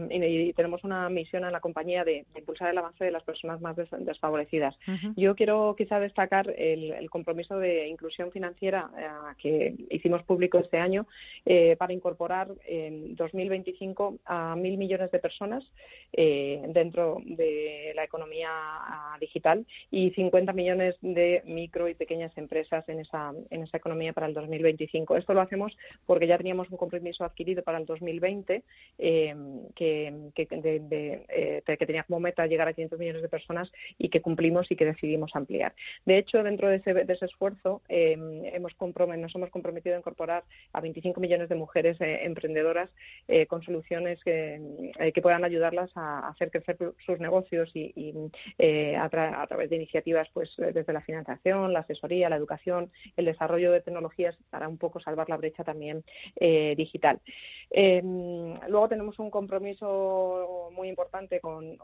tenemos 0.53 0.83
una 0.83 1.09
misión 1.09 1.43
en 1.43 1.51
la 1.51 1.59
compañía 1.59 2.03
de, 2.03 2.25
impulsar 2.35 2.69
el 2.69 2.77
avance 2.77 3.03
de 3.03 3.11
las 3.11 3.23
personas 3.23 3.61
más 3.61 3.75
desfavorecidas. 3.75 4.77
Yo 5.15 5.35
quiero 5.35 5.75
quizá 5.77 5.99
destacar 5.99 6.53
el, 6.57 7.09
compromiso 7.09 7.57
de 7.57 7.87
inclusión 7.87 8.31
financiera 8.31 8.89
eh, 8.97 9.07
que 9.37 9.75
hicimos 9.89 10.23
público 10.23 10.59
este 10.59 10.77
año 10.77 11.07
eh, 11.45 11.75
para 11.77 11.93
incorporar 11.93 12.49
en 12.65 13.15
2025 13.15 14.19
a 14.25 14.55
mil 14.55 14.77
millones 14.77 15.11
de 15.11 15.19
personas 15.19 15.69
dentro 16.11 17.21
de 17.25 17.93
la 17.95 18.03
economía 18.03 18.49
ah, 18.51 19.17
digital 19.19 19.65
y 19.89 20.11
50 20.11 20.53
millones 20.53 20.95
de 21.01 21.41
micro 21.45 21.87
y 21.87 21.95
pequeñas 21.95 22.37
empresas 22.37 22.87
en 22.87 22.99
esa, 22.99 23.33
en 23.49 23.63
esa 23.63 23.77
economía 23.77 24.13
para 24.13 24.27
el 24.27 24.33
2025. 24.33 25.17
Esto 25.17 25.33
lo 25.33 25.41
hacemos 25.41 25.77
porque 26.05 26.27
ya 26.27 26.37
teníamos 26.37 26.69
un 26.69 26.77
compromiso 26.77 27.23
adquirido 27.23 27.63
para 27.63 27.77
el 27.77 27.85
2020 27.85 28.63
eh, 28.97 29.35
que, 29.75 30.13
eh, 30.35 31.61
que, 31.65 31.85
tenía 31.85 32.03
como 32.03 32.19
meta 32.19 32.47
llegar 32.47 32.67
a 32.67 32.73
500 32.73 32.99
millones 32.99 33.21
de 33.21 33.29
personas 33.29 33.71
y 33.97 34.09
que 34.09 34.21
cumplimos 34.21 34.71
y 34.71 34.75
que 34.75 34.85
decidimos 34.85 35.35
ampliar. 35.35 35.73
De 36.05 36.17
hecho, 36.17 36.43
dentro 36.43 36.69
de 36.69 36.77
ese, 36.77 37.25
esfuerzo 37.25 37.81
eh, 37.89 38.17
hemos 38.53 38.75
nos 38.81 39.35
hemos 39.35 39.49
comprometido 39.49 39.95
a 39.95 39.99
incorporar 39.99 40.43
a 40.73 40.81
25 40.81 41.19
millones 41.19 41.49
de 41.49 41.55
mujeres 41.55 41.97
emprendedoras 41.99 42.89
con 43.47 43.61
soluciones 43.61 44.23
que, 44.23 44.59
puedan 45.21 45.43
ayudarlas 45.43 45.91
a 45.95 46.29
hacer 46.29 46.49
crecer 46.49 46.77
sus 47.05 47.19
negocios 47.19 47.71
y, 47.75 48.13
a, 48.95 49.03
a, 49.03 49.47
través 49.47 49.69
de 49.69 49.75
iniciativas 49.75 50.29
pues 50.33 50.55
desde 50.57 50.93
la 50.93 51.01
financiación, 51.01 51.73
la 51.73 51.81
asesoría, 51.81 52.29
la 52.29 52.37
educación, 52.37 52.91
el 53.17 53.25
desarrollo 53.25 53.71
de 53.71 53.81
tecnologías 53.81 54.37
para 54.49 54.67
un 54.67 54.77
poco 54.77 54.99
salvar 54.99 55.29
la 55.29 55.37
brecha 55.37 55.63
también 55.71 56.03
eh, 56.35 56.75
digital. 56.75 57.21
Em, 57.69 58.59
luego 58.67 58.89
tenemos 58.89 59.17
un 59.19 59.31
compromiso 59.31 60.69
muy 60.73 60.89
importante 60.89 61.39
con, 61.39 61.77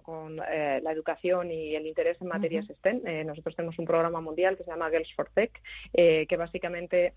eh, 0.52 0.82
la 0.84 0.92
educación 0.92 1.50
y 1.50 1.76
el 1.76 1.88
interés 1.88 2.18
en 2.22 2.28
materias 2.28 2.66
STEM. 2.68 3.02
Eh, 3.06 3.24
nosotros 3.24 3.56
tenemos 3.56 3.80
un 3.80 3.86
programa 3.86 4.20
mundial 4.20 4.58
que 4.58 4.66
se 4.66 4.72
llama 4.72 4.90
Girls 4.90 5.14
for 5.16 5.30
Tech, 5.34 5.52
que 5.94 6.38
básicamente 6.38 7.14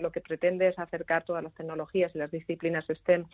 lo 0.00 0.10
que 0.10 0.20
pretende 0.20 0.68
es 0.68 0.78
acercar 0.78 1.24
todas 1.24 1.42
las 1.42 1.54
tecnologías 1.54 2.14
y 2.14 2.18
las 2.18 2.30
disciplinas 2.30 2.86
STEM 2.86 3.26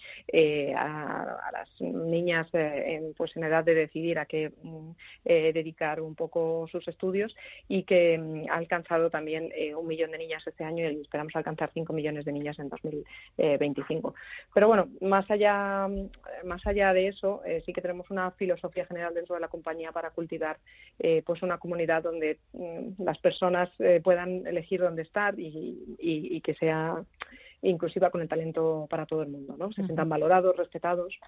a, 0.76 1.50
las 1.52 1.80
niñas 1.80 2.48
en, 2.52 3.14
pues 3.14 3.36
en 3.36 3.44
edad 3.44 3.64
de 3.64 3.74
decidir 3.74 4.18
a 4.18 4.26
qué 4.26 4.52
mm, 4.62 4.90
dedicar 5.24 6.00
un 6.00 6.14
poco 6.14 6.66
sus 6.68 6.88
estudios 6.88 7.36
y 7.68 7.84
que 7.84 8.18
mm, 8.18 8.50
ha 8.50 8.56
alcanzado 8.56 9.10
también 9.10 9.52
un 9.78 9.86
millón 9.86 10.10
de 10.10 10.18
niñas 10.18 10.46
este 10.46 10.64
año 10.64 10.90
y 10.90 11.00
esperamos 11.00 11.36
alcanzar 11.36 11.70
cinco 11.72 11.92
millones 11.92 12.24
de 12.24 12.32
niñas 12.32 12.58
en 12.58 12.63
2025. 12.68 14.14
Pero 14.52 14.68
bueno, 14.68 14.88
más 15.00 15.30
allá, 15.30 15.88
más 16.44 16.66
allá 16.66 16.92
de 16.92 17.08
eso, 17.08 17.42
eh, 17.44 17.62
sí 17.64 17.72
que 17.72 17.80
tenemos 17.80 18.10
una 18.10 18.30
filosofía 18.32 18.86
general 18.86 19.14
dentro 19.14 19.34
de 19.34 19.40
la 19.40 19.48
compañía 19.48 19.92
para 19.92 20.10
cultivar 20.10 20.58
eh, 20.98 21.22
pues 21.24 21.42
una 21.42 21.58
comunidad 21.58 22.02
donde 22.02 22.38
mm, 22.52 23.02
las 23.02 23.18
personas 23.18 23.70
eh, 23.78 24.00
puedan 24.02 24.46
elegir 24.46 24.80
dónde 24.80 25.02
estar 25.02 25.34
y, 25.38 26.40
que 26.42 26.54
sea 26.54 27.02
inclusiva 27.62 28.10
con 28.10 28.20
el 28.20 28.28
talento 28.28 28.86
para 28.90 29.06
todo 29.06 29.22
el 29.22 29.28
mundo, 29.28 29.56
¿no? 29.56 29.72
Se 29.72 29.82
sientan 29.84 30.08
valorados, 30.08 30.56
respetados 30.56 31.18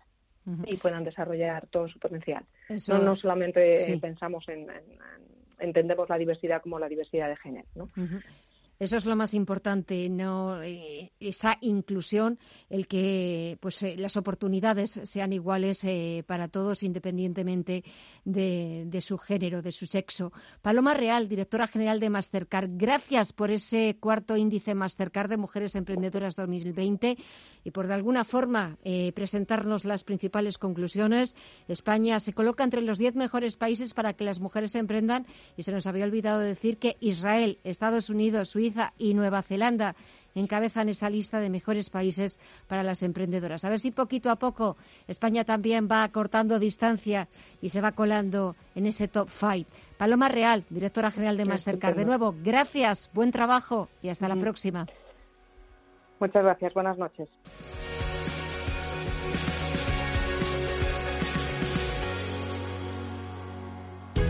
y 0.66 0.76
puedan 0.76 1.02
desarrollar 1.02 1.66
todo 1.68 1.88
su 1.88 1.98
potencial. 1.98 2.44
No, 2.88 2.98
no 2.98 3.16
solamente 3.16 3.98
pensamos 4.00 4.46
en, 4.48 4.68
entendemos 5.58 6.08
la 6.08 6.18
diversidad 6.18 6.62
como 6.62 6.78
la 6.78 6.88
diversidad 6.88 7.28
de 7.28 7.36
género, 7.36 7.68
¿no? 7.74 7.88
Eso 8.78 8.98
es 8.98 9.06
lo 9.06 9.16
más 9.16 9.32
importante, 9.32 10.08
no 10.10 10.62
eh, 10.62 11.10
esa 11.18 11.56
inclusión, 11.62 12.38
el 12.68 12.86
que 12.86 13.56
pues 13.60 13.82
eh, 13.82 13.96
las 13.96 14.18
oportunidades 14.18 15.00
sean 15.04 15.32
iguales 15.32 15.82
eh, 15.84 16.24
para 16.26 16.48
todos 16.48 16.82
independientemente 16.82 17.84
de, 18.26 19.00
su 19.00 19.16
género, 19.16 19.62
de 19.62 19.72
su 19.72 19.86
sexo. 19.86 20.30
Paloma 20.60 20.92
Real, 20.92 21.26
directora 21.26 21.66
general 21.66 22.00
de 22.00 22.10
Mastercard, 22.10 22.68
gracias 22.72 23.32
por 23.32 23.50
ese 23.50 23.96
cuarto 23.98 24.36
índice 24.36 24.74
Mastercard 24.74 25.30
de 25.30 25.38
Mujeres 25.38 25.74
Emprendedoras 25.74 26.36
2020 26.36 27.16
y 27.64 27.70
por 27.70 27.86
de 27.86 27.94
alguna 27.94 28.24
forma 28.24 28.76
presentarnos 29.14 29.84
las 29.84 30.04
principales 30.04 30.58
conclusiones. 30.58 31.34
España 31.68 32.20
se 32.20 32.32
coloca 32.32 32.64
entre 32.64 32.82
los 32.82 32.98
diez 32.98 33.14
mejores 33.14 33.56
países 33.56 33.94
para 33.94 34.12
que 34.12 34.24
las 34.24 34.40
mujeres 34.40 34.74
emprendan 34.74 35.26
y 35.56 35.62
se 35.62 35.72
nos 35.72 35.86
había 35.86 36.04
olvidado 36.04 36.40
decir 36.40 36.78
que 36.78 36.96
Israel, 37.00 37.58
Estados 37.64 38.10
Unidos, 38.10 38.50
Suiza 38.50 38.65
y 38.98 39.14
Nueva 39.14 39.42
Zelanda 39.42 39.94
encabezan 40.34 40.88
esa 40.88 41.10
lista 41.10 41.40
de 41.40 41.50
mejores 41.50 41.90
países 41.90 42.38
para 42.68 42.82
las 42.82 43.02
emprendedoras. 43.02 43.64
A 43.64 43.70
ver 43.70 43.80
si 43.80 43.90
poquito 43.90 44.30
a 44.30 44.36
poco 44.36 44.76
España 45.08 45.44
también 45.44 45.88
va 45.90 46.08
cortando 46.10 46.58
distancia 46.58 47.28
y 47.62 47.70
se 47.70 47.80
va 47.80 47.92
colando 47.92 48.54
en 48.74 48.86
ese 48.86 49.08
top 49.08 49.28
five. 49.28 49.66
Paloma 49.96 50.28
Real, 50.28 50.64
directora 50.68 51.10
general 51.10 51.36
de 51.36 51.46
Mastercard. 51.46 51.96
De 51.96 52.04
nuevo, 52.04 52.34
gracias, 52.42 53.10
buen 53.14 53.32
trabajo 53.32 53.88
y 54.02 54.08
hasta 54.08 54.28
la 54.28 54.36
próxima. 54.36 54.86
Muchas 56.20 56.42
gracias, 56.42 56.74
buenas 56.74 56.98
noches. 56.98 57.28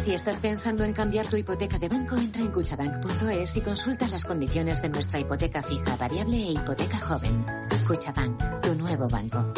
Si 0.07 0.15
estás 0.15 0.39
pensando 0.39 0.85
en 0.85 0.93
cambiar 0.93 1.29
tu 1.29 1.37
hipoteca 1.37 1.81
de 1.81 1.89
banco, 1.89 2.15
entra 2.15 2.41
en 2.41 2.53
cuchabank.es 2.53 3.57
y 3.57 3.61
consulta 3.61 4.07
las 4.07 4.25
condiciones 4.25 4.81
de 4.81 4.89
nuestra 4.89 5.19
hipoteca 5.19 5.65
fija, 5.65 5.97
variable 5.97 6.37
e 6.37 6.53
hipoteca 6.53 7.01
joven. 7.01 7.45
Cuchabank, 7.89 8.61
tu 8.63 8.77
nuevo 8.77 9.09
banco. 9.09 9.53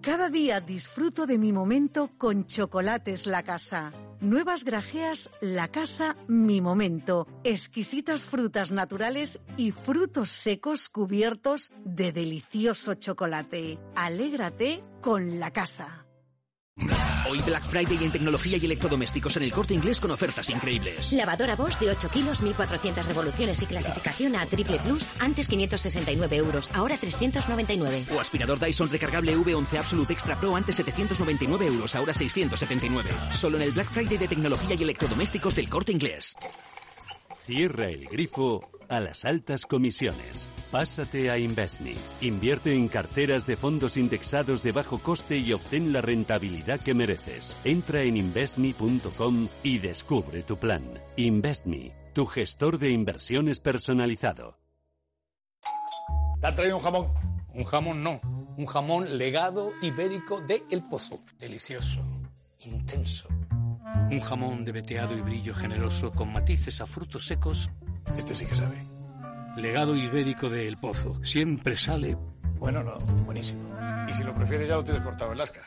Cada 0.00 0.30
día 0.30 0.60
disfruto 0.60 1.26
de 1.26 1.38
mi 1.38 1.52
momento 1.52 2.10
con 2.18 2.46
Chocolates 2.46 3.28
La 3.28 3.44
Casa. 3.44 3.92
Nuevas 4.18 4.64
grajeas 4.64 5.30
La 5.40 5.68
Casa 5.68 6.16
Mi 6.26 6.60
Momento. 6.60 7.28
Exquisitas 7.44 8.24
frutas 8.24 8.72
naturales 8.72 9.38
y 9.56 9.70
frutos 9.70 10.30
secos 10.30 10.88
cubiertos 10.88 11.70
de 11.84 12.10
delicioso 12.10 12.94
chocolate. 12.94 13.78
Alégrate 13.94 14.82
con 15.00 15.38
La 15.38 15.52
Casa. 15.52 16.05
Hoy 17.28 17.40
Black 17.40 17.64
Friday 17.64 18.04
en 18.04 18.12
tecnología 18.12 18.56
y 18.56 18.64
electrodomésticos 18.64 19.36
en 19.36 19.42
el 19.44 19.52
corte 19.52 19.74
inglés 19.74 20.00
con 20.00 20.10
ofertas 20.10 20.48
increíbles. 20.50 21.12
Lavadora 21.12 21.56
Bosch 21.56 21.78
de 21.78 21.90
8 21.90 22.08
kilos, 22.10 22.42
1.400 22.42 23.04
revoluciones 23.04 23.62
y 23.62 23.66
clasificación 23.66 24.36
a 24.36 24.46
Triple 24.46 24.78
Plus, 24.78 25.08
antes 25.18 25.48
569 25.48 26.36
euros, 26.36 26.70
ahora 26.72 26.96
399. 26.96 28.06
O 28.14 28.20
aspirador 28.20 28.60
Dyson 28.60 28.90
recargable 28.90 29.36
V11 29.36 29.78
Absolute 29.78 30.12
Extra 30.12 30.38
Pro, 30.38 30.54
antes 30.54 30.76
799 30.76 31.66
euros, 31.66 31.94
ahora 31.94 32.14
679. 32.14 33.10
Solo 33.30 33.56
en 33.56 33.62
el 33.64 33.72
Black 33.72 33.90
Friday 33.90 34.18
de 34.18 34.28
tecnología 34.28 34.76
y 34.76 34.82
electrodomésticos 34.82 35.56
del 35.56 35.68
corte 35.68 35.92
inglés. 35.92 36.36
Cierra 37.44 37.88
el 37.88 38.06
grifo 38.06 38.60
a 38.88 39.00
las 39.00 39.24
altas 39.24 39.66
comisiones. 39.66 40.48
Pásate 40.70 41.30
a 41.30 41.38
Investme. 41.38 41.94
Invierte 42.20 42.74
en 42.74 42.88
carteras 42.88 43.46
de 43.46 43.56
fondos 43.56 43.96
indexados 43.96 44.62
de 44.62 44.72
bajo 44.72 44.98
coste 44.98 45.38
y 45.38 45.52
obtén 45.52 45.92
la 45.92 46.00
rentabilidad 46.00 46.80
que 46.80 46.94
mereces. 46.94 47.56
Entra 47.64 48.02
en 48.02 48.16
investme.com 48.16 49.48
y 49.62 49.78
descubre 49.78 50.42
tu 50.42 50.56
plan. 50.58 50.82
Investme, 51.16 51.92
tu 52.12 52.26
gestor 52.26 52.78
de 52.78 52.90
inversiones 52.90 53.60
personalizado. 53.60 54.58
¿Te 56.40 56.46
ha 56.46 56.54
traído 56.54 56.76
un 56.76 56.82
jamón? 56.82 57.12
Un 57.54 57.64
jamón 57.64 58.02
no. 58.02 58.20
Un 58.58 58.66
jamón 58.66 59.18
legado 59.18 59.72
ibérico 59.82 60.40
de 60.40 60.62
El 60.70 60.82
Pozo. 60.84 61.20
Delicioso. 61.38 62.02
Intenso. 62.64 63.28
Un 64.10 64.20
jamón 64.20 64.64
de 64.64 64.72
veteado 64.72 65.16
y 65.16 65.20
brillo 65.20 65.54
generoso 65.54 66.12
con 66.12 66.32
matices 66.32 66.80
a 66.80 66.86
frutos 66.86 67.26
secos. 67.26 67.70
Este 68.16 68.34
sí 68.34 68.46
que 68.46 68.54
sabe. 68.54 68.86
Legado 69.56 69.96
ibérico 69.96 70.50
de 70.50 70.68
El 70.68 70.78
Pozo. 70.78 71.22
Siempre 71.24 71.76
sale. 71.76 72.16
Bueno, 72.58 72.82
no, 72.82 72.98
buenísimo. 73.24 73.74
Y 74.08 74.12
si 74.12 74.22
lo 74.22 74.34
prefieres, 74.34 74.68
ya 74.68 74.76
lo 74.76 74.84
tienes 74.84 75.02
cortado 75.02 75.32
en 75.32 75.38
lasca. 75.38 75.60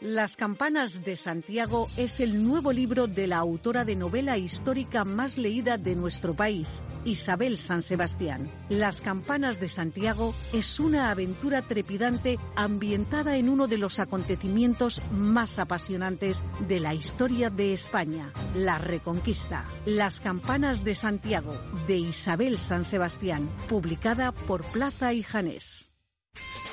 Las 0.00 0.36
campanas 0.36 1.02
de 1.02 1.16
Santiago 1.16 1.88
es 1.96 2.20
el 2.20 2.44
nuevo 2.44 2.72
libro 2.72 3.08
de 3.08 3.26
la 3.26 3.38
autora 3.38 3.84
de 3.84 3.96
novela 3.96 4.38
histórica 4.38 5.04
más 5.04 5.38
leída 5.38 5.76
de 5.76 5.96
nuestro 5.96 6.36
país, 6.36 6.84
Isabel 7.04 7.58
San 7.58 7.82
Sebastián. 7.82 8.48
Las 8.68 9.00
campanas 9.00 9.58
de 9.58 9.68
Santiago 9.68 10.36
es 10.52 10.78
una 10.78 11.10
aventura 11.10 11.62
trepidante 11.62 12.38
ambientada 12.54 13.38
en 13.38 13.48
uno 13.48 13.66
de 13.66 13.78
los 13.78 13.98
acontecimientos 13.98 15.02
más 15.10 15.58
apasionantes 15.58 16.44
de 16.68 16.78
la 16.78 16.94
historia 16.94 17.50
de 17.50 17.72
España, 17.72 18.32
la 18.54 18.78
Reconquista. 18.78 19.66
Las 19.84 20.20
campanas 20.20 20.84
de 20.84 20.94
Santiago, 20.94 21.60
de 21.88 21.96
Isabel 21.96 22.60
San 22.60 22.84
Sebastián, 22.84 23.50
publicada 23.68 24.30
por 24.30 24.64
Plaza 24.70 25.12
y 25.12 25.24
Janés. 25.24 25.87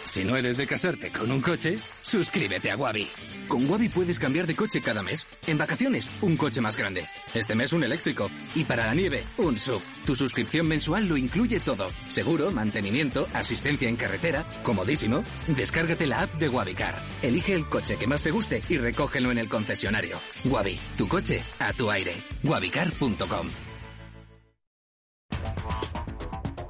Si 0.06 0.24
no 0.24 0.38
eres 0.38 0.56
de 0.58 0.66
casarte 0.66 1.12
con 1.12 1.32
un 1.32 1.42
coche, 1.42 1.78
suscríbete 2.02 2.72
a 2.72 2.78
Wabi. 2.78 3.10
Con 3.48 3.70
Wabi 3.70 3.90
puedes 3.90 4.18
cambiar 4.18 4.48
de 4.48 4.56
coche 4.56 4.82
cada 4.82 5.04
mes. 5.04 5.26
En 5.46 5.58
vacaciones, 5.58 6.10
un 6.22 6.38
coche 6.38 6.62
más 6.62 6.78
grande. 6.78 7.06
Este 7.34 7.56
mes 7.56 7.74
un 7.74 7.84
eléctrico. 7.84 8.30
Y 8.54 8.64
para 8.64 8.86
la 8.86 8.94
nieve, 8.94 9.24
un 9.38 9.58
sub. 9.58 9.82
Tu 10.06 10.16
suscripción 10.16 10.68
mensual 10.68 11.08
lo 11.08 11.18
incluye 11.18 11.60
todo. 11.60 11.90
Seguro, 12.08 12.52
mantenimiento, 12.52 13.28
asistencia 13.34 13.90
en 13.90 13.98
carretera, 13.98 14.46
comodísimo. 14.64 15.24
Descárgate 15.48 16.08
la 16.08 16.22
app 16.22 16.36
de 16.36 16.50
Wabicar. 16.50 17.06
Elige 17.22 17.54
el 17.54 17.68
coche 17.68 17.98
que 17.98 18.08
más 18.08 18.24
te 18.24 18.32
guste 18.32 18.62
y 18.70 18.78
recógelo 18.78 19.32
en 19.32 19.40
el 19.40 19.50
concesionario. 19.50 20.18
Wabi, 20.46 20.80
tu 20.98 21.08
coche 21.08 21.44
a 21.60 21.74
tu 21.74 21.92
aire. 21.92 22.16
Wabicar.com. 22.44 23.50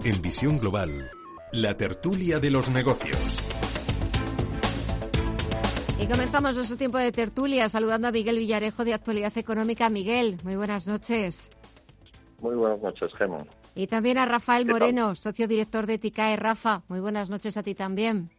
En 0.03 0.21
Visión 0.21 0.59
Global, 0.59 1.09
la 1.55 1.77
tertulia 1.77 2.37
de 2.37 2.51
los 2.51 2.69
negocios. 2.69 3.39
Y 5.97 6.05
comenzamos 6.05 6.57
nuestro 6.57 6.75
tiempo 6.75 6.97
de 6.97 7.13
tertulia 7.13 7.69
saludando 7.69 8.09
a 8.09 8.11
Miguel 8.11 8.39
Villarejo 8.39 8.83
de 8.83 8.93
Actualidad 8.93 9.37
Económica. 9.37 9.89
Miguel, 9.89 10.37
muy 10.43 10.57
buenas 10.57 10.85
noches. 10.85 11.49
Muy 12.41 12.55
buenas 12.55 12.81
noches, 12.81 13.13
Gemma. 13.13 13.45
Y 13.73 13.87
también 13.87 14.17
a 14.17 14.25
Rafael 14.25 14.65
Moreno, 14.65 15.15
socio 15.15 15.47
director 15.47 15.85
de 15.87 15.97
TICAE. 15.97 16.35
Rafa, 16.35 16.83
muy 16.89 16.99
buenas 16.99 17.29
noches 17.29 17.55
a 17.55 17.63
ti 17.63 17.73
también. 17.73 18.29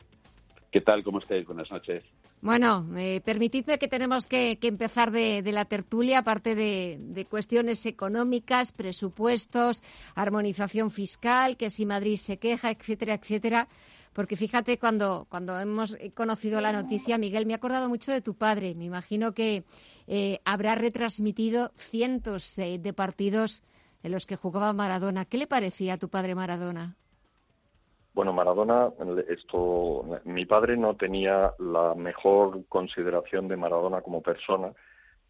¿Qué 0.71 0.83
tal? 0.83 1.03
¿Cómo 1.03 1.19
estáis? 1.19 1.47
Buenas 1.47 1.71
noches. 1.71 2.05
Bueno, 2.47 2.86
permitidme 3.24 3.76
que 3.76 3.88
tenemos 3.88 4.28
que, 4.28 4.57
empezar 4.62 5.11
de, 5.11 5.42
la 5.51 5.64
tertulia, 5.64 6.20
aparte 6.20 6.55
de, 6.55 7.26
cuestiones 7.28 7.84
económicas, 7.86 8.70
presupuestos, 8.70 9.82
armonización 10.14 10.92
fiscal, 10.92 11.57
que 11.57 11.70
si 11.70 11.84
Madrid 11.86 12.16
se 12.16 12.38
queja, 12.38 12.70
etcétera, 12.70 13.14
etcétera. 13.14 13.66
Porque 14.12 14.36
fíjate, 14.36 14.78
cuando, 14.78 15.26
cuando 15.28 15.59
hemos 15.59 15.97
conocido 16.14 16.61
la 16.61 16.72
noticia, 16.72 17.18
Miguel, 17.18 17.47
me 17.47 17.53
ha 17.53 17.57
acordado 17.57 17.88
mucho 17.88 18.12
de 18.12 18.22
tu 18.22 18.34
padre. 18.34 18.76
Me 18.76 18.84
imagino 18.84 19.34
que 19.34 19.64
eh, 20.07 20.38
habrá 20.44 20.76
retransmitido 20.76 21.72
cientos 21.74 22.57
eh, 22.59 22.78
de 22.78 22.92
partidos 22.92 23.64
en 24.05 24.12
los 24.12 24.24
que 24.24 24.36
jugaba 24.36 24.72
Maradona. 24.72 25.24
¿Qué 25.24 25.36
le 25.36 25.49
parecía 25.49 25.94
a 25.94 25.99
tu 25.99 26.11
padre 26.11 26.36
Maradona? 26.36 26.97
Bueno, 28.17 28.33
Maradona, 28.33 28.89
esto, 29.29 30.03
mi 30.25 30.47
padre 30.47 30.79
no 30.79 30.97
tenía 30.97 31.53
la 31.59 31.95
mejor 31.95 32.64
consideración 32.67 33.47
de 33.47 33.59
Maradona 33.59 34.01
como 34.01 34.23
persona, 34.23 34.73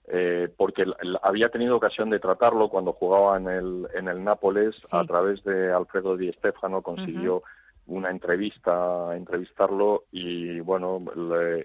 eh, 0.07 0.49
porque 0.57 0.87
había 1.21 1.49
tenido 1.49 1.75
ocasión 1.75 2.11
de 2.11 2.21
tratarlo 2.21 2.69
cuando 2.69 2.93
jugaba 2.93 3.39
en 3.39 3.49
el, 3.49 3.89
en 3.93 4.07
el 4.07 4.23
Nápoles 4.23 4.81
a 4.93 5.05
través 5.05 5.43
de 5.43 5.73
Alfredo 5.73 6.17
Di 6.17 6.33
Stefano, 6.35 6.81
consiguió 6.81 7.43
una 7.89 8.09
entrevista, 8.09 9.17
entrevistarlo 9.17 10.05
y 10.13 10.61
bueno, 10.61 11.03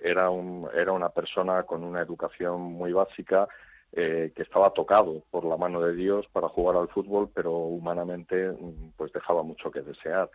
era, 0.04 0.32
un, 0.32 0.68
era 0.74 0.92
una 0.92 1.10
persona 1.10 1.62
con 1.64 1.84
una 1.84 2.02
educación 2.02 2.62
muy 2.62 2.94
básica, 2.94 3.48
eh, 3.92 4.32
que 4.36 4.42
estaba 4.42 4.74
tocado 4.74 5.22
por 5.30 5.46
la 5.46 5.56
mano 5.56 5.82
de 5.82 5.94
Dios 5.94 6.26
para 6.34 6.50
jugar 6.50 6.78
al 6.78 6.88
fútbol, 6.88 7.30
pero 7.32 7.52
humanamente 7.52 8.58
pues 8.98 9.14
dejaba 9.14 9.44
mucho 9.44 9.70
que 9.70 9.82
desear 9.82 10.28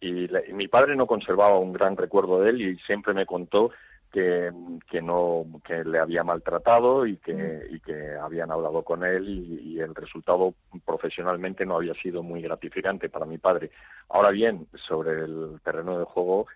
y, 0.00 0.28
mi 0.52 0.68
padre 0.68 0.96
no 0.96 1.06
conservaba 1.06 1.58
un 1.58 1.72
gran 1.72 1.96
recuerdo 1.96 2.40
de 2.40 2.50
él 2.50 2.60
y 2.62 2.78
siempre 2.78 3.14
me 3.14 3.26
contó 3.26 3.70
que, 4.14 4.52
que 4.88 5.02
no 5.02 5.44
que 5.64 5.82
le 5.84 5.98
había 5.98 6.22
maltratado 6.22 7.04
y 7.04 7.16
que, 7.16 7.66
y 7.70 7.80
que 7.80 8.14
habían 8.14 8.52
hablado 8.52 8.84
con 8.84 9.04
él 9.04 9.28
y, 9.28 9.80
el 9.80 9.92
resultado 9.94 10.54
profesionalmente 10.86 11.66
no 11.66 11.76
había 11.76 11.94
sido 11.94 12.22
muy 12.22 12.40
gratificante 12.40 13.08
para 13.08 13.26
mi 13.26 13.38
padre. 13.38 13.70
Ahora 14.08 14.30
bien, 14.30 14.68
sobre 14.74 15.24
el 15.24 15.60
terreno 15.64 15.98
de 15.98 16.04
juego 16.04 16.46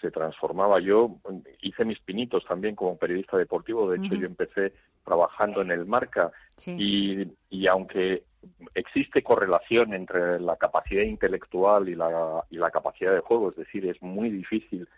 se 0.00 0.10
transformaba. 0.10 0.78
Yo 0.78 1.16
hice 1.62 1.86
mis 1.86 1.98
pinitos 2.00 2.44
también 2.44 2.76
como 2.76 2.98
periodista 2.98 3.38
deportivo. 3.38 3.90
De 3.90 3.96
hecho, 3.96 4.14
yo 4.14 4.26
empecé 4.26 4.74
trabajando 5.04 5.62
en 5.62 5.70
el 5.70 5.86
Marca 5.86 6.30
y, 6.66 7.26
y 7.48 7.66
aunque 7.66 8.24
existe 8.74 9.22
correlación 9.22 9.94
entre 9.94 10.40
la 10.40 10.56
capacidad 10.56 11.02
intelectual 11.02 11.88
y 11.88 11.94
la, 11.94 12.44
y 12.50 12.56
la 12.56 12.70
capacidad 12.70 13.12
de 13.12 13.20
juego, 13.20 13.50
es 13.50 13.56
decir, 13.56 13.86
es 13.86 14.00
muy 14.02 14.30
difícil 14.30 14.88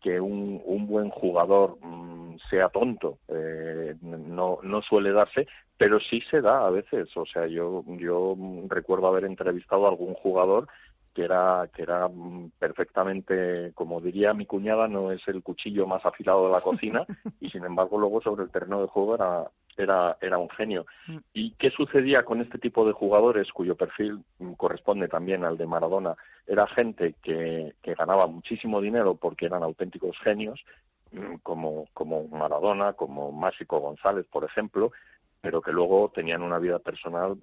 que 0.00 0.20
un, 0.20 0.62
un 0.64 0.86
buen 0.86 1.10
jugador 1.10 1.78
mm, 1.80 2.38
sea 2.50 2.68
tonto, 2.68 3.18
eh, 3.28 3.94
no, 4.02 4.58
no 4.62 4.82
suele 4.82 5.12
darse, 5.12 5.46
pero 5.76 6.00
sí 6.00 6.20
se 6.30 6.40
da 6.40 6.66
a 6.66 6.70
veces. 6.70 7.14
O 7.16 7.26
sea, 7.26 7.46
yo, 7.46 7.84
yo 7.98 8.36
recuerdo 8.68 9.08
haber 9.08 9.24
entrevistado 9.24 9.86
a 9.86 9.90
algún 9.90 10.14
jugador 10.14 10.68
que 11.14 11.24
era, 11.24 11.68
que 11.74 11.82
era 11.82 12.08
mm, 12.08 12.52
perfectamente, 12.58 13.72
como 13.74 14.00
diría 14.00 14.34
mi 14.34 14.44
cuñada, 14.44 14.86
no 14.86 15.12
es 15.12 15.26
el 15.28 15.42
cuchillo 15.42 15.86
más 15.86 16.04
afilado 16.04 16.46
de 16.46 16.52
la 16.52 16.60
cocina, 16.60 17.06
y 17.40 17.48
sin 17.48 17.64
embargo 17.64 17.98
luego 17.98 18.20
sobre 18.20 18.44
el 18.44 18.50
terreno 18.50 18.82
de 18.82 18.88
juego 18.88 19.14
era, 19.14 19.50
era, 19.76 20.16
era 20.20 20.38
un 20.38 20.48
genio. 20.50 20.86
Mm. 21.06 21.18
¿Y 21.32 21.50
qué 21.52 21.70
sucedía 21.70 22.24
con 22.24 22.40
este 22.40 22.58
tipo 22.58 22.86
de 22.86 22.92
jugadores 22.92 23.52
cuyo 23.52 23.76
perfil 23.76 24.24
mm, 24.38 24.52
corresponde 24.52 25.08
también 25.08 25.44
al 25.44 25.56
de 25.56 25.66
Maradona? 25.66 26.16
Era 26.46 26.66
gente 26.66 27.14
que, 27.22 27.74
que 27.82 27.94
ganaba 27.94 28.26
muchísimo 28.26 28.80
dinero 28.80 29.14
porque 29.14 29.46
eran 29.46 29.62
auténticos 29.62 30.18
genios, 30.20 30.64
mm, 31.12 31.36
como, 31.42 31.86
como 31.92 32.26
Maradona, 32.28 32.94
como 32.94 33.32
Másico 33.32 33.80
González, 33.80 34.26
por 34.30 34.44
ejemplo, 34.44 34.92
pero 35.40 35.60
que 35.60 35.70
luego 35.70 36.10
tenían 36.12 36.42
una 36.42 36.58
vida 36.58 36.80
personal 36.80 37.36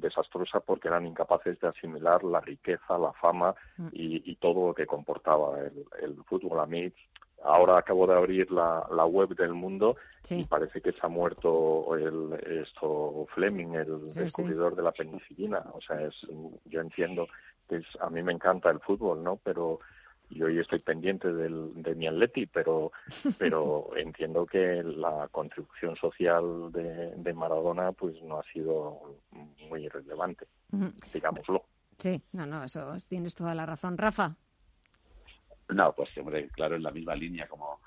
desastrosa 0.00 0.60
porque 0.60 0.86
eran 0.86 1.06
incapaces 1.06 1.58
de 1.58 1.66
asimilar 1.66 2.22
la 2.22 2.40
riqueza, 2.40 2.96
la 2.96 3.12
fama 3.14 3.56
y, 3.90 4.30
y 4.30 4.36
todo 4.36 4.68
lo 4.68 4.74
que 4.74 4.86
comportaba 4.86 5.58
el, 5.58 5.84
el 6.00 6.22
fútbol. 6.26 6.60
A 6.60 6.66
mí 6.66 6.92
Ahora 7.42 7.78
acabo 7.78 8.06
de 8.06 8.14
abrir 8.14 8.50
la, 8.50 8.86
la 8.90 9.06
web 9.06 9.34
del 9.34 9.54
mundo 9.54 9.96
y 10.28 10.44
parece 10.44 10.80
que 10.80 10.92
se 10.92 10.98
ha 11.02 11.08
muerto 11.08 11.96
el, 11.96 12.34
esto 12.62 13.26
Fleming, 13.34 13.74
el 13.74 14.12
descubridor 14.14 14.76
de 14.76 14.82
la 14.82 14.92
penicilina. 14.92 15.64
O 15.72 15.80
sea, 15.80 16.02
es, 16.02 16.26
yo 16.66 16.80
entiendo 16.80 17.26
que 17.68 17.76
es, 17.76 17.86
a 18.00 18.10
mí 18.10 18.22
me 18.22 18.32
encanta 18.32 18.70
el 18.70 18.80
fútbol, 18.80 19.22
¿no? 19.22 19.36
Pero 19.36 19.80
y 20.30 20.42
hoy 20.42 20.58
estoy 20.58 20.78
pendiente 20.78 21.32
del, 21.32 21.82
de 21.82 21.94
mi 21.94 22.06
Atleti, 22.06 22.46
pero, 22.46 22.92
pero 23.38 23.90
entiendo 23.96 24.46
que 24.46 24.82
la 24.82 25.28
contribución 25.30 25.96
social 25.96 26.70
de, 26.72 27.14
de 27.16 27.34
Maradona 27.34 27.92
pues 27.92 28.22
no 28.22 28.38
ha 28.38 28.44
sido 28.44 29.18
muy 29.68 29.88
relevante, 29.88 30.46
digámoslo. 31.12 31.64
Sí, 31.98 32.22
no, 32.32 32.46
no, 32.46 32.64
eso 32.64 32.96
tienes 33.08 33.34
toda 33.34 33.54
la 33.54 33.66
razón. 33.66 33.98
Rafa. 33.98 34.36
No, 35.72 35.92
pues 35.94 36.16
hombre, 36.18 36.48
claro, 36.48 36.76
en 36.76 36.82
la 36.82 36.90
misma 36.90 37.14
línea 37.14 37.48
como 37.48 37.80